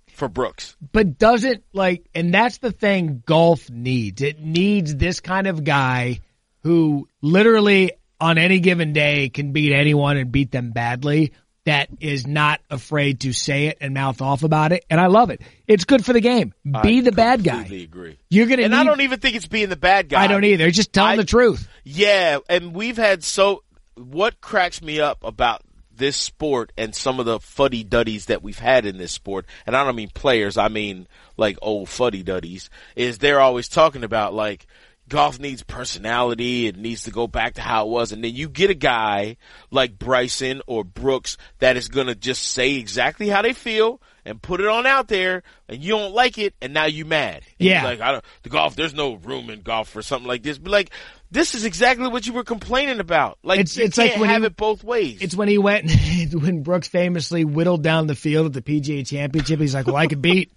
for 0.08 0.28
Brooks. 0.28 0.76
but 0.92 1.18
doesn't 1.18 1.64
like, 1.72 2.06
and 2.14 2.32
that's 2.32 2.58
the 2.58 2.72
thing 2.72 3.22
golf 3.26 3.68
needs. 3.70 4.22
It 4.22 4.40
needs 4.40 4.94
this 4.94 5.20
kind 5.20 5.46
of 5.46 5.64
guy 5.64 6.20
who 6.62 7.08
literally 7.20 7.92
on 8.20 8.38
any 8.38 8.60
given 8.60 8.92
day 8.92 9.28
can 9.28 9.52
beat 9.52 9.72
anyone 9.72 10.16
and 10.16 10.30
beat 10.30 10.50
them 10.50 10.70
badly. 10.70 11.32
That 11.66 11.88
is 11.98 12.26
not 12.26 12.60
afraid 12.68 13.20
to 13.20 13.32
say 13.32 13.66
it 13.68 13.78
and 13.80 13.94
mouth 13.94 14.20
off 14.20 14.42
about 14.42 14.72
it, 14.72 14.84
and 14.90 15.00
I 15.00 15.06
love 15.06 15.30
it. 15.30 15.40
It's 15.66 15.86
good 15.86 16.04
for 16.04 16.12
the 16.12 16.20
game. 16.20 16.52
Be 16.64 16.98
I 16.98 17.00
the 17.00 17.12
bad 17.12 17.42
guy. 17.42 17.64
Agree. 17.64 18.18
You're 18.28 18.46
gonna. 18.46 18.62
And 18.62 18.72
need, 18.72 18.78
I 18.78 18.84
don't 18.84 19.00
even 19.00 19.18
think 19.18 19.34
it's 19.34 19.48
being 19.48 19.70
the 19.70 19.76
bad 19.76 20.10
guy. 20.10 20.22
I 20.22 20.26
don't 20.26 20.44
either. 20.44 20.70
Just 20.70 20.92
telling 20.92 21.16
the 21.16 21.24
truth. 21.24 21.66
Yeah, 21.82 22.38
and 22.50 22.74
we've 22.74 22.98
had 22.98 23.24
so 23.24 23.62
what 23.94 24.40
cracks 24.42 24.82
me 24.82 25.00
up 25.00 25.24
about 25.24 25.62
this 25.96 26.16
sport 26.16 26.72
and 26.76 26.94
some 26.94 27.20
of 27.20 27.26
the 27.26 27.40
fuddy 27.40 27.84
duddies 27.84 28.26
that 28.26 28.42
we've 28.42 28.58
had 28.58 28.84
in 28.84 28.98
this 28.98 29.12
sport, 29.12 29.46
and 29.66 29.76
I 29.76 29.84
don't 29.84 29.96
mean 29.96 30.10
players, 30.10 30.56
I 30.56 30.68
mean 30.68 31.06
like 31.36 31.56
old 31.62 31.88
fuddy 31.88 32.22
duddies, 32.22 32.68
is 32.96 33.18
they're 33.18 33.40
always 33.40 33.68
talking 33.68 34.04
about 34.04 34.34
like 34.34 34.66
golf 35.08 35.38
needs 35.38 35.62
personality, 35.62 36.66
it 36.66 36.76
needs 36.76 37.02
to 37.04 37.10
go 37.10 37.26
back 37.26 37.54
to 37.54 37.60
how 37.60 37.86
it 37.86 37.88
was, 37.90 38.12
and 38.12 38.22
then 38.24 38.34
you 38.34 38.48
get 38.48 38.70
a 38.70 38.74
guy 38.74 39.36
like 39.70 39.98
Bryson 39.98 40.62
or 40.66 40.84
Brooks 40.84 41.36
that 41.58 41.76
is 41.76 41.88
gonna 41.88 42.14
just 42.14 42.42
say 42.42 42.74
exactly 42.76 43.28
how 43.28 43.42
they 43.42 43.52
feel 43.52 44.00
and 44.24 44.40
put 44.40 44.60
it 44.60 44.66
on 44.66 44.86
out 44.86 45.08
there, 45.08 45.42
and 45.68 45.82
you 45.82 45.90
don't 45.92 46.14
like 46.14 46.38
it, 46.38 46.54
and 46.62 46.72
now 46.72 46.86
you 46.86 47.04
mad. 47.04 47.42
And 47.60 47.68
Yeah. 47.68 47.84
like 47.84 48.00
I 48.00 48.12
don't 48.12 48.24
the 48.42 48.48
golf. 48.48 48.74
There's 48.76 48.94
no 48.94 49.14
room 49.14 49.50
in 49.50 49.60
golf 49.60 49.88
for 49.90 50.00
something 50.02 50.26
like 50.28 50.42
this. 50.42 50.56
But 50.58 50.72
like, 50.72 50.90
this 51.30 51.54
is 51.54 51.64
exactly 51.66 52.08
what 52.08 52.26
you 52.26 52.32
were 52.32 52.44
complaining 52.44 53.00
about. 53.00 53.38
Like, 53.42 53.60
It's- 53.60 53.76
it's 53.76 53.98
like 53.98 54.16
when 54.16 54.30
have 54.30 54.40
you- 54.42 54.46
it 54.46 54.56
both 54.56 54.82
ways. 54.84 55.18
It's 55.20 55.34
when 55.36 55.48
he 55.48 55.58
went 55.58 55.90
when 56.32 56.62
Brooks 56.62 56.88
famously 56.88 57.44
whittled 57.44 57.82
down 57.82 58.06
the 58.06 58.14
field 58.14 58.46
at 58.46 58.52
the 58.54 58.62
PGA 58.62 59.04
Championship. 59.06 59.60
He's 59.60 59.74
like, 59.74 59.86
"Well, 59.86 59.96
I 59.96 60.06
could 60.06 60.22
beat 60.22 60.50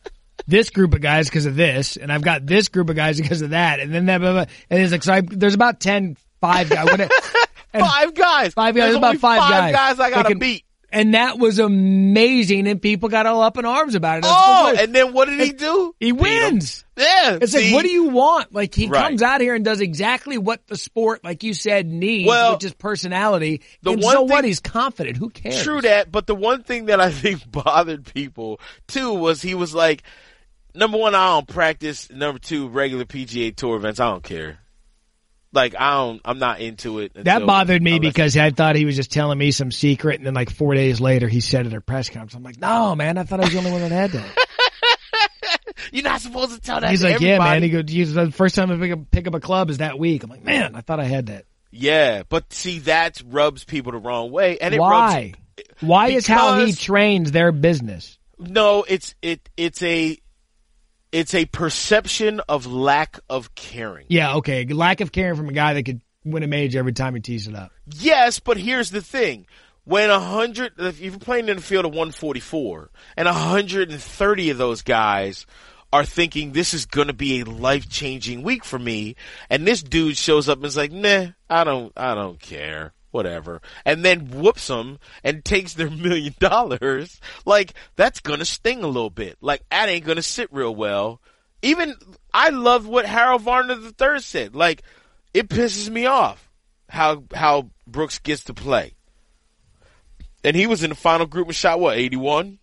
this 0.45 0.69
group 0.69 0.93
of 0.93 1.01
guys 1.01 1.27
because 1.29 1.45
of 1.45 1.55
this, 1.55 1.97
and 1.97 2.11
I've 2.11 2.21
got 2.21 2.45
this 2.45 2.69
group 2.69 2.89
of 2.89 2.95
guys 2.95 3.19
because 3.19 3.41
of 3.41 3.51
that." 3.51 3.79
And 3.79 3.93
then 3.93 4.05
that, 4.07 4.19
blah, 4.19 4.33
blah, 4.33 4.45
blah. 4.45 4.53
and 4.69 4.79
he's 4.81 4.91
like, 4.91 5.03
"So 5.03 5.13
I, 5.13 5.21
there's 5.21 5.55
about 5.55 5.79
10, 5.79 6.17
five 6.41 6.69
guys, 6.69 6.87
and, 7.73 7.83
five 7.83 8.13
guys. 8.13 8.53
five 8.53 8.75
guys, 8.75 8.83
There's 8.85 8.95
about 8.95 9.07
only 9.07 9.17
five, 9.19 9.39
guys. 9.39 9.73
guys. 9.73 9.99
I 9.99 10.09
gotta 10.09 10.29
can- 10.29 10.39
beat. 10.39 10.63
and 10.91 11.13
that 11.15 11.37
was 11.37 11.59
amazing, 11.59 12.67
and 12.67 12.81
people 12.81 13.09
got 13.09 13.25
all 13.25 13.41
up 13.41 13.57
in 13.57 13.65
arms 13.65 13.95
about 13.95 14.19
it. 14.19 14.25
Oh, 14.27 14.73
and 14.77 14.93
then 14.95 15.13
what 15.13 15.27
did 15.27 15.39
he 15.41 15.51
do? 15.51 15.93
he 15.99 16.11
wins. 16.11 16.85
Yeah. 16.97 17.37
It's 17.41 17.51
see? 17.51 17.65
like, 17.65 17.73
what 17.75 17.83
do 17.83 17.89
you 17.91 18.09
want? 18.09 18.53
Like 18.53 18.73
he 18.73 18.87
Right. 18.87 19.03
comes 19.03 19.21
out 19.21 19.39
here 19.41 19.53
and 19.53 19.63
does 19.63 19.81
exactly 19.81 20.37
what 20.39 20.65
the 20.67 20.75
sport, 20.77 21.23
like 21.23 21.43
you 21.43 21.53
said, 21.53 21.85
needs, 21.85 22.27
Well, 22.27 22.53
which 22.53 22.63
is 22.63 22.73
personality. 22.73 23.61
the 23.83 23.91
and 23.91 24.01
one 24.01 24.13
so 24.13 24.19
thing- 24.21 24.29
what? 24.29 24.45
He's 24.45 24.59
confident. 24.59 25.17
Who 25.17 25.29
cares? 25.29 25.61
True 25.61 25.81
that, 25.81 26.11
but 26.11 26.25
the 26.25 26.33
one 26.35 26.63
thing 26.63 26.85
that 26.85 26.99
I 26.99 27.11
think 27.11 27.49
bothered 27.51 28.05
people 28.13 28.59
too 28.87 29.13
was 29.13 29.41
he 29.41 29.53
was 29.53 29.75
like, 29.75 30.01
number 30.77 30.97
one, 30.97 31.15
I 31.15 31.27
don't 31.27 31.47
practice. 31.47 32.09
Number 32.09 32.39
two, 32.39 32.69
regular 32.69 33.05
PGA 33.05 33.55
Tour 33.55 33.77
events, 33.77 33.99
I 33.99 34.09
don't 34.09 34.23
care. 34.23 34.59
Like 35.53 35.75
I 35.79 35.95
don't, 35.95 36.21
I'm 36.25 36.39
not 36.39 36.59
into 36.59 36.99
it. 36.99 37.13
That 37.15 37.45
bothered 37.45 37.81
me 37.81 37.99
because 37.99 38.37
I 38.37 38.51
thought 38.51 38.75
he 38.75 38.85
was 38.85 38.95
just 38.95 39.11
telling 39.11 39.37
me 39.37 39.51
some 39.51 39.71
secret, 39.71 40.17
and 40.17 40.27
then 40.27 40.33
like 40.33 40.51
four 40.51 40.75
days 40.75 41.01
later, 41.01 41.27
he 41.27 41.39
said 41.39 41.65
it 41.65 41.73
at 41.73 41.77
a 41.77 41.81
press 41.81 42.09
conference. 42.09 42.35
I'm 42.35 42.43
like, 42.43 42.59
no, 42.59 42.95
man, 42.95 43.17
I 43.17 43.23
thought 43.23 43.39
I 43.39 43.43
was 43.43 43.53
the 43.53 43.57
only 43.57 43.71
one 43.71 43.81
that 43.81 43.91
had 43.91 44.11
that. 44.11 44.47
you're 45.91 46.03
not 46.03 46.21
supposed 46.21 46.53
to 46.53 46.61
tell 46.61 46.81
that. 46.81 46.89
He's 46.91 47.03
like, 47.03 47.21
yeah, 47.21 47.39
man. 47.39 47.63
He 47.63 47.69
goes, 47.69 47.85
"He's 47.87 48.13
the 48.13 48.31
first 48.31 48.55
time 48.55 48.71
I 48.71 48.77
pick 48.77 48.91
up, 48.91 49.11
pick 49.11 49.27
up 49.27 49.33
a 49.33 49.39
club 49.39 49.69
is 49.69 49.77
that 49.79 49.97
week. 49.97 50.23
I'm 50.23 50.29
like, 50.29 50.43
man, 50.43 50.75
I 50.75 50.81
thought 50.81 50.99
I 50.99 51.05
had 51.05 51.27
that. 51.27 51.45
Yeah, 51.71 52.23
but 52.27 52.51
see, 52.53 52.79
that 52.79 53.21
rubs 53.25 53.63
people 53.63 53.93
the 53.93 53.99
wrong 53.99 54.31
way, 54.31 54.57
and 54.59 54.73
it 54.73 54.79
Why? 54.79 55.33
rubs. 55.57 55.73
Why 55.81 56.07
is 56.09 56.27
how 56.27 56.63
he 56.63 56.73
trains 56.73 57.31
their 57.31 57.51
business? 57.51 58.17
No, 58.37 58.83
it's 58.87 59.15
it 59.21 59.49
it's 59.57 59.81
a 59.81 60.17
it's 61.11 61.33
a 61.33 61.45
perception 61.45 62.41
of 62.49 62.65
lack 62.65 63.19
of 63.29 63.55
caring. 63.55 64.05
Yeah, 64.09 64.35
okay. 64.35 64.65
Lack 64.65 65.01
of 65.01 65.11
caring 65.11 65.35
from 65.35 65.49
a 65.49 65.53
guy 65.53 65.73
that 65.73 65.83
could 65.83 66.01
win 66.23 66.43
a 66.43 66.47
major 66.47 66.79
every 66.79 66.93
time 66.93 67.15
he 67.15 67.21
tees 67.21 67.47
it 67.47 67.55
up. 67.55 67.71
Yes, 67.95 68.39
but 68.39 68.57
here's 68.57 68.91
the 68.91 69.01
thing: 69.01 69.47
when 69.85 70.09
a 70.09 70.19
hundred, 70.19 70.73
if 70.77 70.99
you're 70.99 71.17
playing 71.17 71.49
in 71.49 71.57
the 71.57 71.61
field 71.61 71.85
of 71.85 71.91
144, 71.91 72.89
and 73.15 73.25
130 73.25 74.49
of 74.49 74.57
those 74.57 74.81
guys 74.81 75.45
are 75.93 76.03
thinking 76.03 76.51
this 76.51 76.73
is 76.73 76.85
going 76.85 77.07
to 77.07 77.13
be 77.13 77.39
a 77.39 77.45
life 77.45 77.87
changing 77.89 78.43
week 78.43 78.65
for 78.65 78.77
me, 78.77 79.15
and 79.49 79.65
this 79.65 79.81
dude 79.81 80.17
shows 80.17 80.49
up 80.49 80.57
and 80.57 80.65
is 80.65 80.77
like, 80.77 80.91
"Nah, 80.91 81.27
I 81.49 81.63
don't, 81.63 81.93
I 81.95 82.13
don't 82.15 82.39
care." 82.39 82.93
Whatever, 83.17 83.63
and 83.83 84.05
then 84.05 84.29
whoops 84.29 84.67
them 84.67 84.99
and 85.23 85.43
takes 85.43 85.73
their 85.73 85.89
million 86.07 86.35
dollars. 86.39 87.19
Like 87.45 87.73
that's 87.95 88.19
gonna 88.19 88.45
sting 88.45 88.83
a 88.83 88.87
little 88.87 89.09
bit. 89.09 89.37
Like 89.41 89.67
that 89.71 89.89
ain't 89.89 90.05
gonna 90.05 90.21
sit 90.21 90.53
real 90.53 90.75
well. 90.75 91.19
Even 91.63 91.95
I 92.31 92.49
love 92.49 92.85
what 92.85 93.07
Harold 93.07 93.41
Varner 93.41 93.75
III 93.99 94.19
said. 94.19 94.55
Like 94.55 94.83
it 95.33 95.49
pisses 95.49 95.89
me 95.89 96.05
off 96.05 96.47
how 96.89 97.23
how 97.33 97.71
Brooks 97.87 98.19
gets 98.19 98.43
to 98.43 98.53
play. 98.53 98.93
And 100.43 100.55
he 100.55 100.67
was 100.67 100.83
in 100.83 100.91
the 100.91 100.95
final 100.95 101.25
group 101.25 101.47
and 101.47 101.55
shot 101.55 101.79
what, 101.79 101.97
eighty 101.97 102.17
one? 102.17 102.59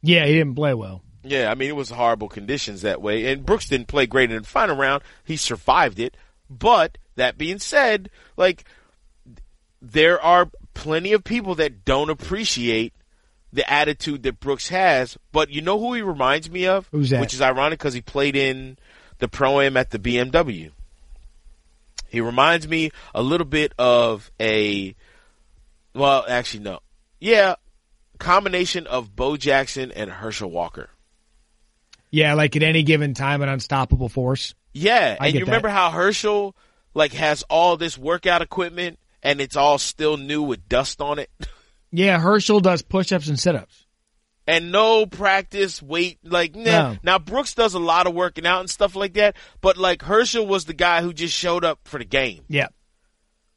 Yeah, 0.00 0.24
he 0.24 0.32
didn't 0.32 0.54
play 0.54 0.72
well. 0.72 1.02
Yeah, 1.22 1.50
I 1.50 1.54
mean 1.54 1.68
it 1.68 1.76
was 1.76 1.90
horrible 1.90 2.30
conditions 2.30 2.80
that 2.80 3.02
way. 3.02 3.30
And 3.30 3.44
Brooks 3.44 3.68
didn't 3.68 3.88
play 3.88 4.06
great 4.06 4.30
in 4.30 4.40
the 4.40 4.48
final 4.48 4.76
round. 4.76 5.02
He 5.22 5.36
survived 5.36 5.98
it. 5.98 6.16
But 6.48 6.96
that 7.16 7.36
being 7.36 7.58
said, 7.58 8.10
like 8.36 8.64
there 9.80 10.20
are 10.20 10.50
plenty 10.74 11.12
of 11.12 11.24
people 11.24 11.54
that 11.56 11.84
don't 11.84 12.10
appreciate 12.10 12.92
the 13.52 13.70
attitude 13.70 14.22
that 14.24 14.40
Brooks 14.40 14.68
has. 14.68 15.16
But 15.32 15.50
you 15.50 15.62
know 15.62 15.78
who 15.78 15.94
he 15.94 16.02
reminds 16.02 16.50
me 16.50 16.66
of? 16.66 16.88
Who's 16.92 17.10
that? 17.10 17.20
Which 17.20 17.34
is 17.34 17.40
ironic 17.40 17.78
because 17.78 17.94
he 17.94 18.00
played 18.00 18.36
in 18.36 18.78
the 19.18 19.28
pro 19.28 19.60
am 19.60 19.76
at 19.76 19.90
the 19.90 19.98
BMW. 19.98 20.70
He 22.08 22.20
reminds 22.20 22.68
me 22.68 22.90
a 23.14 23.22
little 23.22 23.46
bit 23.46 23.72
of 23.78 24.30
a, 24.40 24.94
well, 25.94 26.24
actually 26.28 26.62
no, 26.62 26.80
yeah, 27.18 27.56
combination 28.18 28.86
of 28.86 29.14
Bo 29.14 29.36
Jackson 29.36 29.90
and 29.90 30.10
Herschel 30.10 30.50
Walker. 30.50 30.90
Yeah, 32.10 32.34
like 32.34 32.54
at 32.56 32.62
any 32.62 32.84
given 32.84 33.14
time, 33.14 33.42
an 33.42 33.48
unstoppable 33.48 34.08
force. 34.08 34.54
Yeah, 34.72 35.16
I 35.18 35.26
and 35.26 35.34
you 35.34 35.44
remember 35.44 35.68
that. 35.68 35.74
how 35.74 35.90
Herschel 35.90 36.54
like 36.94 37.12
has 37.14 37.42
all 37.50 37.76
this 37.76 37.98
workout 37.98 38.40
equipment 38.40 38.98
and 39.22 39.40
it's 39.40 39.56
all 39.56 39.78
still 39.78 40.16
new 40.16 40.42
with 40.42 40.68
dust 40.68 41.00
on 41.00 41.18
it 41.18 41.30
Yeah, 41.92 42.18
Herschel 42.18 42.60
does 42.60 42.82
push-ups 42.82 43.28
and 43.28 43.38
sit-ups. 43.38 43.86
and 44.46 44.70
no 44.72 45.06
practice 45.06 45.80
weight 45.82 46.18
like 46.24 46.54
nah. 46.54 46.92
No. 46.92 46.96
Now 47.02 47.18
Brooks 47.18 47.54
does 47.54 47.74
a 47.74 47.78
lot 47.78 48.06
of 48.06 48.14
working 48.14 48.44
out 48.46 48.60
and 48.60 48.68
stuff 48.68 48.94
like 48.96 49.14
that, 49.14 49.36
but 49.60 49.76
like 49.78 50.02
Herschel 50.02 50.46
was 50.46 50.64
the 50.66 50.74
guy 50.74 51.00
who 51.02 51.12
just 51.12 51.32
showed 51.34 51.64
up 51.64 51.80
for 51.84 51.98
the 51.98 52.04
game. 52.04 52.42
Yeah, 52.48 52.66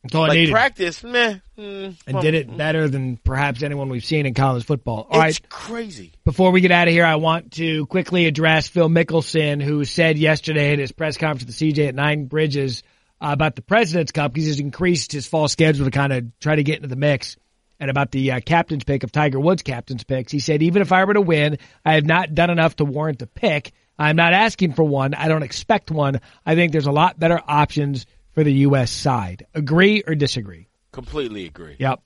that's 0.03 0.15
all 0.15 0.29
I 0.31 0.35
needed, 0.35 0.51
practice, 0.53 1.03
meh, 1.03 1.39
mm, 1.57 1.95
and 2.07 2.13
well, 2.13 2.21
did 2.23 2.33
it 2.35 2.55
better 2.55 2.87
than 2.87 3.17
perhaps 3.17 3.61
anyone 3.63 3.89
we've 3.89 4.05
seen 4.05 4.25
in 4.25 4.33
college 4.35 4.63
football. 4.63 5.07
All 5.09 5.21
It's 5.23 5.41
right, 5.41 5.49
crazy. 5.49 6.13
Before 6.23 6.51
we 6.51 6.61
get 6.61 6.71
out 6.71 6.87
of 6.87 6.93
here, 6.93 7.05
I 7.05 7.15
want 7.15 7.53
to 7.53 7.85
quickly 7.87 8.25
address 8.27 8.67
Phil 8.69 8.89
Mickelson, 8.89 9.61
who 9.61 9.83
said 9.83 10.17
yesterday 10.17 10.71
at 10.71 10.79
his 10.79 10.91
press 10.93 11.17
conference 11.17 11.41
at 11.43 11.47
the 11.59 11.73
CJ 11.73 11.89
at 11.89 11.95
Nine 11.95 12.25
Bridges 12.25 12.83
uh, 13.21 13.29
about 13.31 13.55
the 13.55 13.61
President's 13.61 14.11
Cup 14.11 14.33
because 14.33 14.45
he's 14.45 14.59
increased 14.59 15.11
his 15.11 15.27
fall 15.27 15.47
schedule 15.47 15.85
to 15.85 15.91
kind 15.91 16.13
of 16.13 16.39
try 16.39 16.55
to 16.55 16.63
get 16.63 16.77
into 16.77 16.87
the 16.87 16.95
mix. 16.95 17.37
And 17.79 17.89
about 17.89 18.11
the 18.11 18.33
uh, 18.33 18.39
captain's 18.41 18.83
pick 18.83 19.03
of 19.03 19.11
Tiger 19.11 19.39
Woods' 19.39 19.61
captain's 19.61 20.03
picks, 20.03 20.31
he 20.31 20.39
said, 20.39 20.61
even 20.61 20.81
if 20.81 20.91
I 20.91 21.05
were 21.05 21.13
to 21.13 21.21
win, 21.21 21.59
I 21.85 21.93
have 21.93 22.05
not 22.05 22.35
done 22.35 22.49
enough 22.49 22.75
to 22.77 22.85
warrant 22.85 23.21
a 23.21 23.27
pick. 23.27 23.71
I'm 23.97 24.17
not 24.17 24.33
asking 24.33 24.73
for 24.73 24.83
one. 24.83 25.13
I 25.13 25.27
don't 25.27 25.43
expect 25.43 25.91
one. 25.91 26.19
I 26.45 26.55
think 26.55 26.71
there's 26.71 26.87
a 26.87 26.91
lot 26.91 27.19
better 27.19 27.39
options 27.45 28.05
for 28.33 28.43
the 28.43 28.53
U.S. 28.53 28.91
side. 28.91 29.45
Agree 29.53 30.03
or 30.05 30.15
disagree? 30.15 30.67
Completely 30.91 31.45
agree. 31.45 31.75
Yep. 31.79 32.01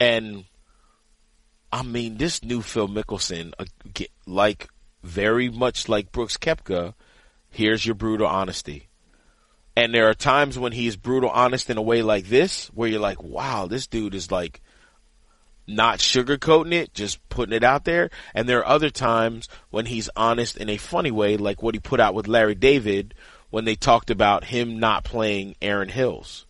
And 0.00 0.44
I 1.72 1.82
mean, 1.82 2.16
this 2.16 2.44
new 2.44 2.60
Phil 2.60 2.88
Mickelson, 2.88 3.52
uh, 3.58 3.64
like 4.26 4.68
very 5.02 5.48
much 5.48 5.88
like 5.88 6.12
Brooks 6.12 6.36
Koepka, 6.36 6.94
here's 7.50 7.84
your 7.84 7.94
brutal 7.94 8.26
honesty. 8.26 8.88
And 9.74 9.94
there 9.94 10.08
are 10.08 10.14
times 10.14 10.58
when 10.58 10.72
he's 10.72 10.96
brutal 10.96 11.30
honest 11.30 11.70
in 11.70 11.78
a 11.78 11.82
way 11.82 12.02
like 12.02 12.26
this, 12.26 12.68
where 12.68 12.88
you're 12.88 13.00
like, 13.00 13.22
wow, 13.22 13.66
this 13.66 13.86
dude 13.86 14.14
is 14.14 14.30
like 14.30 14.60
not 15.66 15.98
sugarcoating 15.98 16.72
it, 16.72 16.94
just 16.94 17.26
putting 17.28 17.54
it 17.54 17.64
out 17.64 17.84
there. 17.84 18.10
And 18.34 18.48
there 18.48 18.58
are 18.58 18.66
other 18.66 18.90
times 18.90 19.48
when 19.70 19.86
he's 19.86 20.10
honest 20.16 20.56
in 20.56 20.68
a 20.68 20.76
funny 20.76 21.10
way, 21.10 21.36
like 21.36 21.62
what 21.62 21.74
he 21.74 21.80
put 21.80 22.00
out 22.00 22.14
with 22.14 22.28
Larry 22.28 22.54
David 22.54 23.14
when 23.50 23.64
they 23.64 23.74
talked 23.74 24.10
about 24.10 24.44
him 24.44 24.78
not 24.78 25.04
playing 25.04 25.56
Erin 25.60 25.88
Hills 25.88 26.46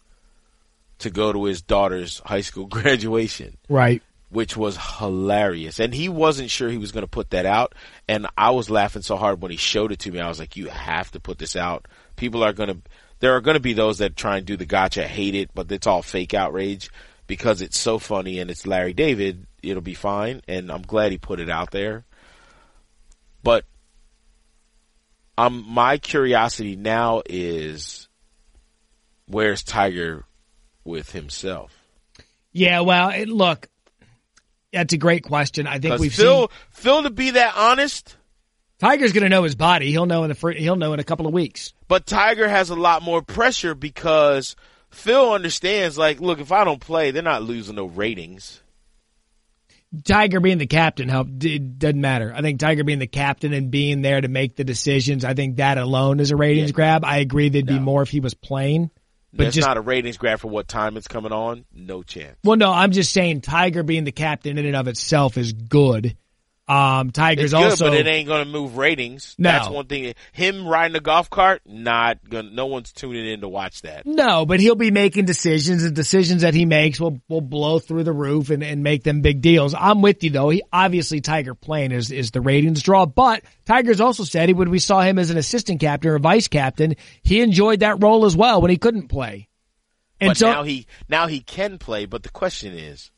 to 1.01 1.11
go 1.11 1.33
to 1.33 1.45
his 1.45 1.63
daughter's 1.63 2.21
high 2.25 2.41
school 2.41 2.67
graduation. 2.69 3.57
Right. 3.69 4.03
Which 4.31 4.57
was 4.57 4.79
hilarious. 4.99 5.79
And 5.79 5.93
he 5.93 6.09
wasn't 6.09 6.51
sure 6.51 6.71
he 6.71 6.79
was 6.79 6.93
going 6.93 7.03
to 7.03 7.09
put 7.09 7.31
that 7.31 7.45
out. 7.45 7.75
And 8.09 8.27
I 8.39 8.51
was 8.51 8.71
laughing 8.71 9.03
so 9.03 9.17
hard 9.17 9.43
when 9.43 9.51
he 9.51 9.59
showed 9.59 9.93
it 9.93 9.99
to 10.01 10.11
me. 10.11 10.21
I 10.21 10.29
was 10.29 10.39
like, 10.39 10.57
you 10.57 10.69
have 10.69 11.11
to 11.11 11.21
put 11.21 11.39
this 11.39 11.55
out. 11.55 11.87
People 12.17 12.43
are 12.43 12.55
going 12.55 12.69
to, 12.71 12.79
there 13.23 13.37
are 13.37 13.41
going 13.41 13.55
to 13.55 13.61
be 13.61 13.73
those 13.73 13.99
that 13.99 14.17
try 14.17 14.39
and 14.39 14.45
do 14.45 14.57
the 14.57 14.67
gotcha, 14.67 15.07
hate 15.07 15.37
it, 15.37 15.51
but 15.55 15.71
it's 15.71 15.87
all 15.87 16.03
fake 16.03 16.35
outrage 16.35 16.91
because 17.29 17.63
it's 17.63 17.79
so 17.79 18.01
funny 18.01 18.41
and 18.41 18.51
it's 18.51 18.67
Larry 18.67 18.95
David. 18.95 19.47
It'll 19.63 19.81
be 19.81 19.95
fine. 19.95 20.43
And 20.49 20.73
I'm 20.73 20.83
glad 20.83 21.13
he 21.13 21.19
put 21.19 21.39
it 21.39 21.49
out 21.49 21.71
there. 21.71 22.05
But 23.45 23.65
um, 25.39 25.65
my 25.69 25.99
curiosity 25.99 26.75
now 26.75 27.23
is 27.25 28.09
where's 29.27 29.63
Tiger 29.63 30.25
with 30.83 31.13
himself? 31.13 31.73
Yeah, 32.51 32.81
well, 32.81 33.11
it, 33.11 33.29
look, 33.29 33.69
that's 34.73 34.95
a 34.95 34.99
great 34.99 35.23
question. 35.23 35.69
I 35.69 35.79
think 35.79 36.01
we've 36.01 36.13
Phil, 36.13 36.49
seen 36.49 36.49
Phil 36.73 37.03
to 37.05 37.11
be 37.11 37.31
that 37.31 37.55
honest, 37.57 38.17
Tiger's 38.81 39.13
going 39.13 39.23
to 39.23 39.29
know 39.29 39.45
his 39.45 39.55
body. 39.55 39.93
He'll 39.93 40.07
know 40.07 40.25
in 40.25 40.31
the 40.31 40.35
fir- 40.35 40.55
he'll 40.55 40.75
know 40.75 40.93
in 40.93 40.99
a 40.99 41.05
couple 41.05 41.29
of 41.29 41.33
weeks. 41.33 41.73
But 41.93 42.07
Tiger 42.07 42.49
has 42.49 42.71
a 42.71 42.75
lot 42.75 43.03
more 43.03 43.21
pressure 43.21 43.75
because 43.75 44.57
Phil 44.91 45.35
understands. 45.35 45.99
Like, 45.99 46.23
look, 46.23 46.41
if 46.41 46.51
I 46.51 46.65
don't 46.65 46.81
play, 46.81 47.11
they're 47.11 47.23
not 47.23 47.43
losing 47.43 47.75
no 47.75 47.85
ratings. 47.85 48.63
Tiger 50.03 50.41
being 50.41 50.57
the 50.57 50.67
captain 50.67 51.11
helped. 51.11 51.45
It 51.45 51.79
doesn't 51.79 52.01
matter. 52.01 52.33
I 52.35 52.41
think 52.41 52.61
Tiger 52.61 52.83
being 52.83 52.99
the 52.99 53.07
captain 53.07 53.53
and 53.53 53.71
being 53.71 54.01
there 54.01 54.19
to 54.19 54.29
make 54.29 54.57
the 54.57 54.65
decisions. 54.65 55.23
I 55.23 55.35
think 55.35 55.57
that 55.57 55.77
alone 55.77 56.19
is 56.19 56.31
a 56.31 56.37
ratings 56.37 56.71
Yeah. 56.71 56.77
grab. 56.77 57.05
I 57.05 57.19
agree. 57.19 57.51
There'd 57.51 57.67
be 57.67 57.79
more 57.79 58.01
if 58.01 58.09
he 58.09 58.21
was 58.21 58.33
playing. 58.33 58.91
But 59.35 59.43
There's 59.45 59.57
just 59.57 59.69
not 59.69 59.77
a 59.77 59.83
ratings 59.83 60.17
grab 60.17 60.41
for 60.41 60.49
what 60.49 60.69
time 60.69 60.97
it's 60.97 61.09
coming 61.09 61.33
on. 61.33 61.67
No 61.75 62.03
chance. 62.03 62.39
well, 62.43 62.57
no, 62.57 62.73
I'm 62.73 62.93
just 62.93 63.13
saying 63.13 63.43
Tiger 63.43 63.83
being 63.83 64.05
the 64.05 64.13
captain 64.13 64.57
in 64.57 64.65
and 64.65 64.77
of 64.77 64.89
itself 64.89 65.37
is 65.37 65.53
good. 65.53 66.17
Um, 66.69 67.11
Tiger's 67.11 67.47
It's 67.47 67.53
good, 67.53 67.71
also 67.71 67.91
but 67.91 67.95
it 67.99 68.07
ain't 68.07 68.29
going 68.29 68.45
to 68.45 68.51
move 68.51 68.77
ratings. 68.77 69.35
No. 69.37 69.51
That's 69.51 69.69
one 69.69 69.87
thing. 69.87 70.15
Him 70.33 70.67
riding 70.67 70.97
a 70.97 71.01
golf 71.01 71.29
cart, 71.29 71.63
not 71.67 72.19
gonna. 72.29 72.51
No 72.51 72.67
one's 72.67 72.93
tuning 72.93 73.27
in 73.27 73.41
to 73.41 73.49
watch 73.49 73.83
that. 73.83 74.07
No, 74.07 74.47
but 74.47 74.61
he'll 74.61 74.77
be 74.77 74.93
making 74.93 75.25
decisions. 75.25 75.83
The 75.83 75.91
decisions 75.91 76.43
that 76.43 76.55
he 76.55 76.65
makes 76.65 77.01
will 77.01 77.21
will 77.29 77.41
blow 77.41 77.81
through 77.81 78.05
the 78.05 78.13
roof 78.13 78.51
and, 78.51 78.63
and 78.63 78.85
make 78.85 79.03
them 79.03 79.23
big 79.23 79.41
deals. 79.41 79.75
I'm 79.75 80.03
with 80.03 80.23
you 80.23 80.31
though. 80.31 80.51
He 80.51 80.63
obviously 80.73 81.21
Tiger 81.21 81.57
playing 81.57 81.91
is 81.91 82.13
is 82.13 82.31
the 82.31 82.41
ratings 82.41 82.81
draw, 82.83 83.07
but 83.07 83.43
Tiger's 83.65 84.01
also 84.01 84.23
said 84.23 84.49
he 84.49 84.55
when 84.55 84.71
we 84.71 84.79
saw 84.79 85.01
him 85.01 85.19
as 85.19 85.31
an 85.31 85.39
assistant 85.39 85.81
captain 85.81 86.13
or 86.13 86.19
vice 86.21 86.47
captain, 86.47 86.95
he 87.25 87.41
enjoyed 87.41 87.81
that 87.81 88.01
role 88.01 88.25
as 88.25 88.37
well 88.37 88.61
when 88.63 88.71
he 88.71 88.77
couldn't 88.77 89.09
play. 89.09 89.49
And 90.21 90.31
but 90.31 90.37
so 90.37 90.53
now 90.53 90.63
he 90.63 90.87
now 91.09 91.27
he 91.27 91.41
can 91.41 91.79
play. 91.79 92.07
But 92.07 92.23
the 92.23 92.31
question 92.31 92.73
is, 92.73 93.11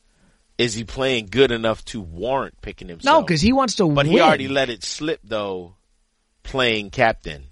is 0.57 0.73
he 0.73 0.83
playing 0.83 1.27
good 1.29 1.51
enough 1.51 1.83
to 1.85 2.01
warrant 2.01 2.61
picking 2.61 2.87
himself? 2.87 3.13
no, 3.13 3.21
because 3.21 3.41
he 3.41 3.53
wants 3.53 3.75
to 3.75 3.85
win. 3.85 3.95
But 3.95 4.05
win. 4.05 4.15
he 4.15 4.21
already 4.21 4.47
let 4.47 4.69
it 4.69 4.83
slip 4.83 5.19
though, 5.23 5.75
playing 6.43 6.91
captain. 6.91 7.45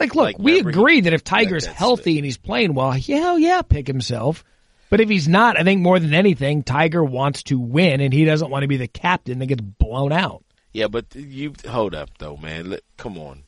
like, 0.00 0.14
look, 0.14 0.24
like, 0.24 0.38
we 0.38 0.54
he 0.54 0.58
agree 0.60 1.02
that 1.02 1.12
if 1.12 1.24
Tiger's 1.24 1.66
healthy 1.66 2.16
and 2.18 2.24
he's 2.24 2.38
playing 2.38 2.74
well, 2.74 2.96
yeah, 2.96 3.18
hell 3.18 3.38
yeah, 3.38 3.62
pick 3.62 3.86
himself. 3.86 4.44
But 4.90 5.00
if 5.00 5.08
he's 5.08 5.26
not, 5.26 5.58
I 5.58 5.64
think 5.64 5.80
more 5.80 5.98
than 5.98 6.14
anything, 6.14 6.62
Tiger 6.62 7.02
wants 7.02 7.42
to 7.44 7.58
win, 7.58 8.00
and 8.00 8.12
he 8.12 8.24
doesn't 8.24 8.50
want 8.50 8.62
to 8.62 8.68
be 8.68 8.76
the 8.76 8.86
captain 8.86 9.38
that 9.40 9.46
gets 9.46 9.60
blown 9.60 10.12
out. 10.12 10.44
Yeah, 10.72 10.88
but 10.88 11.14
you 11.14 11.54
hold 11.68 11.94
up 11.94 12.10
though, 12.18 12.36
man. 12.36 12.76
Come 12.96 13.18
on, 13.18 13.44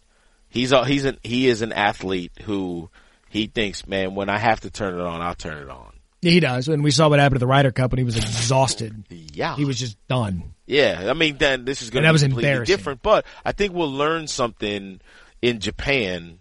he's 0.49 0.73
a, 0.73 0.85
he's 0.85 1.05
an 1.05 1.19
he 1.23 1.49
is 1.49 1.63
an 1.63 1.73
athlete 1.73 2.33
who 2.43 2.91
he 3.29 3.47
thinks, 3.47 3.87
man, 3.87 4.15
when 4.15 4.29
I 4.29 4.39
have 4.39 4.61
to 4.61 4.71
turn 4.71 4.95
it 4.95 5.01
on, 5.01 5.21
I'll 5.21 5.35
turn 5.35 5.59
it 5.59 5.69
on. 5.71 5.93
He 6.31 6.41
does. 6.41 6.69
And 6.69 6.83
we 6.85 6.91
saw 6.91 7.09
what 7.09 7.19
happened 7.19 7.37
to 7.37 7.41
the 7.41 7.47
Ryder 7.47 7.73
Cup 7.73 7.93
and 7.93 7.99
he 7.99 8.05
was 8.05 8.17
exhausted. 8.17 9.05
Yeah, 9.11 9.57
He 9.57 9.65
was 9.65 9.79
just 9.79 9.97
done. 10.09 10.55
Yeah, 10.67 11.05
I 11.09 11.13
mean, 11.15 11.37
then 11.39 11.65
this 11.65 11.83
is 11.83 11.91
going 11.91 12.05
to 12.05 12.13
was 12.13 12.23
be 12.23 12.29
completely 12.29 12.65
different. 12.65 13.03
But 13.03 13.25
I 13.45 13.53
think 13.53 13.73
we'll 13.73 13.93
learn 13.93 14.27
something 14.27 15.01
in 15.41 15.61
Japan. 15.61 16.41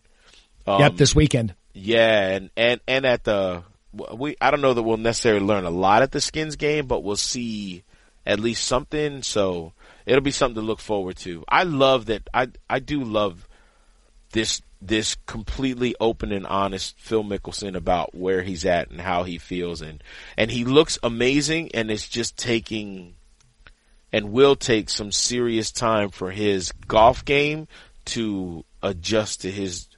Um, 0.65 0.79
yep, 0.79 0.95
this 0.95 1.15
weekend. 1.15 1.53
Yeah, 1.73 2.29
and 2.29 2.49
and 2.57 2.81
and 2.87 3.05
at 3.05 3.23
the 3.23 3.63
we 4.13 4.35
I 4.41 4.51
don't 4.51 4.61
know 4.61 4.73
that 4.73 4.81
we'll 4.81 4.97
necessarily 4.97 5.45
learn 5.45 5.65
a 5.65 5.69
lot 5.69 6.01
at 6.01 6.11
the 6.11 6.21
Skins 6.21 6.55
game, 6.55 6.87
but 6.87 7.03
we'll 7.03 7.15
see 7.15 7.83
at 8.25 8.39
least 8.39 8.65
something. 8.65 9.21
So 9.21 9.73
it'll 10.05 10.21
be 10.21 10.31
something 10.31 10.55
to 10.55 10.65
look 10.65 10.79
forward 10.79 11.17
to. 11.17 11.43
I 11.47 11.63
love 11.63 12.07
that. 12.07 12.27
I 12.33 12.47
I 12.69 12.79
do 12.79 13.03
love 13.03 13.47
this 14.31 14.61
this 14.87 15.15
completely 15.25 15.95
open 15.99 16.31
and 16.31 16.45
honest 16.47 16.99
Phil 16.99 17.23
Mickelson 17.23 17.75
about 17.75 18.15
where 18.15 18.41
he's 18.41 18.65
at 18.65 18.89
and 18.89 19.01
how 19.01 19.23
he 19.23 19.37
feels 19.37 19.81
and 19.81 20.03
and 20.37 20.51
he 20.51 20.65
looks 20.65 20.97
amazing 21.03 21.71
and 21.73 21.89
it's 21.91 22.07
just 22.07 22.37
taking 22.37 23.15
and 24.11 24.31
will 24.31 24.55
take 24.55 24.89
some 24.89 25.11
serious 25.11 25.71
time 25.71 26.09
for 26.09 26.31
his 26.31 26.71
golf 26.87 27.25
game 27.25 27.67
to 28.05 28.63
adjust 28.81 29.41
to 29.41 29.51
his 29.51 29.89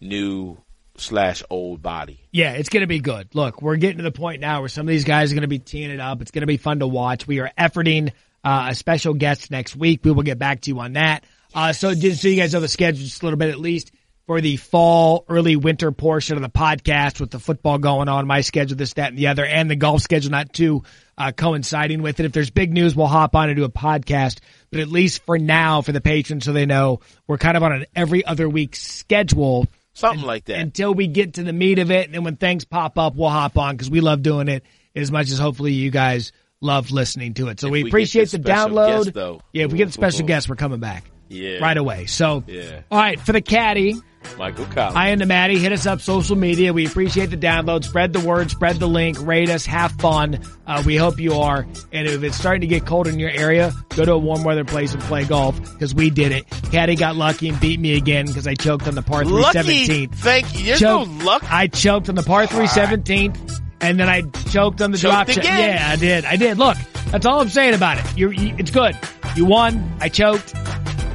new 0.00 0.56
slash 0.96 1.42
old 1.50 1.82
body. 1.82 2.20
Yeah, 2.30 2.52
it's 2.52 2.68
going 2.68 2.82
to 2.82 2.86
be 2.86 3.00
good. 3.00 3.34
Look, 3.34 3.62
we're 3.62 3.76
getting 3.76 3.96
to 3.96 4.02
the 4.02 4.12
point 4.12 4.40
now 4.40 4.60
where 4.60 4.68
some 4.68 4.86
of 4.86 4.88
these 4.90 5.04
guys 5.04 5.32
are 5.32 5.34
going 5.34 5.42
to 5.42 5.48
be 5.48 5.58
teeing 5.58 5.90
it 5.90 6.00
up. 6.00 6.20
It's 6.20 6.30
going 6.30 6.42
to 6.42 6.46
be 6.46 6.58
fun 6.58 6.80
to 6.80 6.86
watch. 6.86 7.26
We 7.26 7.40
are 7.40 7.50
efforting 7.58 8.12
uh, 8.44 8.68
a 8.70 8.74
special 8.74 9.14
guest 9.14 9.50
next 9.50 9.74
week. 9.74 10.04
We 10.04 10.12
will 10.12 10.22
get 10.22 10.38
back 10.38 10.60
to 10.62 10.70
you 10.70 10.78
on 10.80 10.92
that. 10.94 11.24
Uh, 11.54 11.72
so 11.72 11.94
just 11.94 12.22
so 12.22 12.28
you 12.28 12.36
guys 12.36 12.52
know 12.52 12.60
the 12.60 12.68
schedule 12.68 13.02
just 13.02 13.22
a 13.22 13.26
little 13.26 13.38
bit 13.38 13.48
at 13.48 13.58
least 13.58 13.90
for 14.30 14.40
the 14.40 14.56
fall, 14.58 15.24
early 15.28 15.56
winter 15.56 15.90
portion 15.90 16.36
of 16.36 16.42
the 16.44 16.48
podcast 16.48 17.18
with 17.18 17.32
the 17.32 17.40
football 17.40 17.78
going 17.78 18.08
on, 18.08 18.28
my 18.28 18.42
schedule, 18.42 18.76
this, 18.76 18.92
that, 18.92 19.08
and 19.08 19.18
the 19.18 19.26
other, 19.26 19.44
and 19.44 19.68
the 19.68 19.74
golf 19.74 20.02
schedule 20.02 20.30
not 20.30 20.52
too 20.52 20.84
uh, 21.18 21.32
coinciding 21.32 22.00
with 22.00 22.20
it. 22.20 22.26
If 22.26 22.30
there's 22.30 22.48
big 22.48 22.72
news, 22.72 22.94
we'll 22.94 23.08
hop 23.08 23.34
on 23.34 23.48
and 23.48 23.56
do 23.56 23.64
a 23.64 23.68
podcast. 23.68 24.38
But 24.70 24.78
at 24.78 24.86
least 24.86 25.24
for 25.24 25.36
now, 25.36 25.82
for 25.82 25.90
the 25.90 26.00
patrons, 26.00 26.44
so 26.44 26.52
they 26.52 26.64
know 26.64 27.00
we're 27.26 27.38
kind 27.38 27.56
of 27.56 27.64
on 27.64 27.72
an 27.72 27.86
every 27.96 28.24
other 28.24 28.48
week 28.48 28.76
schedule 28.76 29.66
Something 29.94 30.24
like 30.24 30.44
that. 30.44 30.60
until 30.60 30.94
we 30.94 31.08
get 31.08 31.34
to 31.34 31.42
the 31.42 31.52
meat 31.52 31.80
of 31.80 31.90
it. 31.90 32.06
And 32.06 32.14
then 32.14 32.22
when 32.22 32.36
things 32.36 32.64
pop 32.64 32.98
up, 32.98 33.16
we'll 33.16 33.30
hop 33.30 33.58
on 33.58 33.74
because 33.74 33.90
we 33.90 34.00
love 34.00 34.22
doing 34.22 34.46
it 34.46 34.62
as 34.94 35.10
much 35.10 35.32
as 35.32 35.40
hopefully 35.40 35.72
you 35.72 35.90
guys 35.90 36.30
love 36.60 36.92
listening 36.92 37.34
to 37.34 37.48
it. 37.48 37.58
So 37.58 37.68
we 37.68 37.82
we 37.82 37.90
appreciate 37.90 38.30
the 38.30 38.38
the 38.38 38.48
download. 38.48 39.06
guest, 39.06 39.14
though. 39.14 39.42
yeah, 39.52 39.64
if 39.64 39.72
we 39.72 39.78
get 39.78 39.88
a 39.88 39.92
special 39.92 40.24
guest, 40.24 40.48
we're 40.48 40.54
coming 40.54 40.78
back 40.78 41.09
yeah. 41.30 41.58
right 41.60 41.76
away. 41.78 42.04
So, 42.04 42.44
Yeah. 42.46 42.82
all 42.90 42.98
right, 42.98 43.18
for 43.18 43.32
the 43.32 43.40
caddy, 43.40 43.96
Michael 44.36 44.66
Collins. 44.66 44.96
I 44.96 45.08
am 45.08 45.18
the 45.18 45.24
Matty. 45.24 45.58
Hit 45.58 45.72
us 45.72 45.86
up 45.86 46.02
social 46.02 46.36
media. 46.36 46.74
We 46.74 46.86
appreciate 46.86 47.30
the 47.30 47.38
download. 47.38 47.84
Spread 47.84 48.12
the 48.12 48.20
word. 48.20 48.50
Spread 48.50 48.76
the 48.76 48.86
link. 48.86 49.16
Rate 49.18 49.48
us. 49.48 49.64
Have 49.64 49.92
fun. 49.92 50.40
Uh, 50.66 50.82
we 50.84 50.96
hope 50.96 51.18
you 51.18 51.36
are. 51.36 51.66
And 51.90 52.06
if 52.06 52.22
it's 52.22 52.36
starting 52.36 52.60
to 52.60 52.66
get 52.66 52.84
cold 52.84 53.06
in 53.06 53.18
your 53.18 53.30
area, 53.30 53.72
go 53.96 54.04
to 54.04 54.12
a 54.12 54.18
warm 54.18 54.44
weather 54.44 54.62
place 54.64 54.92
and 54.92 55.02
play 55.04 55.24
golf 55.24 55.58
because 55.58 55.94
we 55.94 56.10
did 56.10 56.32
it. 56.32 56.44
Caddy 56.70 56.96
got 56.96 57.16
lucky 57.16 57.48
and 57.48 57.58
beat 57.60 57.80
me 57.80 57.96
again 57.96 58.26
because 58.26 58.46
I 58.46 58.52
choked 58.54 58.86
on 58.86 58.94
the 58.94 59.00
par 59.02 59.24
three 59.24 59.42
seventeenth. 59.44 60.14
Thank 60.16 60.58
you. 60.58 60.66
There's 60.66 60.80
Choked- 60.80 61.10
no 61.10 61.24
luck. 61.24 61.50
I 61.50 61.68
choked 61.68 62.10
on 62.10 62.14
the 62.14 62.22
par 62.22 62.46
three 62.46 62.66
seventeenth, 62.66 63.38
and 63.80 63.98
then 63.98 64.10
I 64.10 64.20
choked 64.50 64.82
on 64.82 64.90
the 64.90 64.98
Choked 64.98 65.12
drop 65.14 65.28
shot. 65.30 65.38
again. 65.38 65.76
Yeah, 65.76 65.88
I 65.90 65.96
did. 65.96 66.24
I 66.26 66.36
did. 66.36 66.58
Look, 66.58 66.76
that's 67.10 67.24
all 67.24 67.40
I'm 67.40 67.48
saying 67.48 67.72
about 67.74 67.98
it. 67.98 68.18
You're, 68.18 68.34
you, 68.34 68.54
it's 68.58 68.70
good. 68.70 68.98
You 69.34 69.46
won. 69.46 69.96
I 69.98 70.10
choked. 70.10 70.54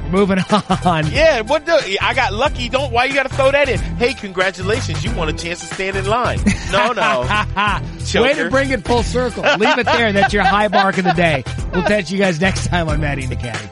We're 0.06 0.12
moving 0.12 0.38
on. 0.84 1.10
Yeah, 1.10 1.40
what 1.42 1.66
the? 1.66 1.98
I 2.00 2.14
got 2.14 2.32
lucky. 2.32 2.68
Don't. 2.68 2.92
Why 2.92 3.04
you 3.06 3.14
got 3.14 3.24
to 3.28 3.34
throw 3.34 3.50
that 3.50 3.68
in? 3.68 3.78
Hey, 3.78 4.14
congratulations! 4.14 5.04
You 5.04 5.14
won 5.14 5.28
a 5.28 5.32
chance 5.32 5.60
to 5.60 5.66
stand 5.74 5.96
in 5.96 6.06
line. 6.06 6.38
No, 6.72 6.92
no. 6.92 7.22
Way 8.22 8.34
to 8.34 8.48
bring 8.50 8.70
it 8.70 8.84
full 8.84 9.02
circle. 9.02 9.42
Leave 9.42 9.78
it 9.78 9.86
there. 9.86 10.12
That's 10.12 10.32
your 10.32 10.44
high 10.44 10.68
mark 10.68 10.98
of 10.98 11.04
the 11.04 11.12
day. 11.12 11.44
We'll 11.72 11.82
catch 11.84 12.10
you 12.10 12.18
guys 12.18 12.40
next 12.40 12.66
time 12.68 12.88
on 12.88 13.00
Matty 13.00 13.22
and 13.24 13.32
the 13.32 13.36
Caddie. 13.36 13.70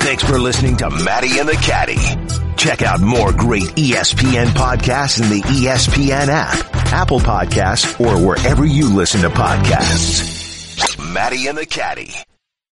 Thanks 0.00 0.24
for 0.24 0.38
listening 0.38 0.76
to 0.78 0.90
Matty 0.90 1.38
and 1.38 1.48
the 1.48 1.54
Caddie. 1.54 2.54
Check 2.56 2.82
out 2.82 3.00
more 3.00 3.32
great 3.32 3.64
ESPN 3.76 4.46
podcasts 4.48 5.20
in 5.22 5.28
the 5.30 5.42
ESPN 5.42 6.28
app, 6.28 6.74
Apple 6.92 7.20
Podcasts, 7.20 7.98
or 8.00 8.24
wherever 8.26 8.64
you 8.64 8.92
listen 8.94 9.22
to 9.22 9.30
podcasts. 9.30 11.12
Matty 11.12 11.46
and 11.48 11.58
the 11.58 11.66
Caddie. 11.66 12.14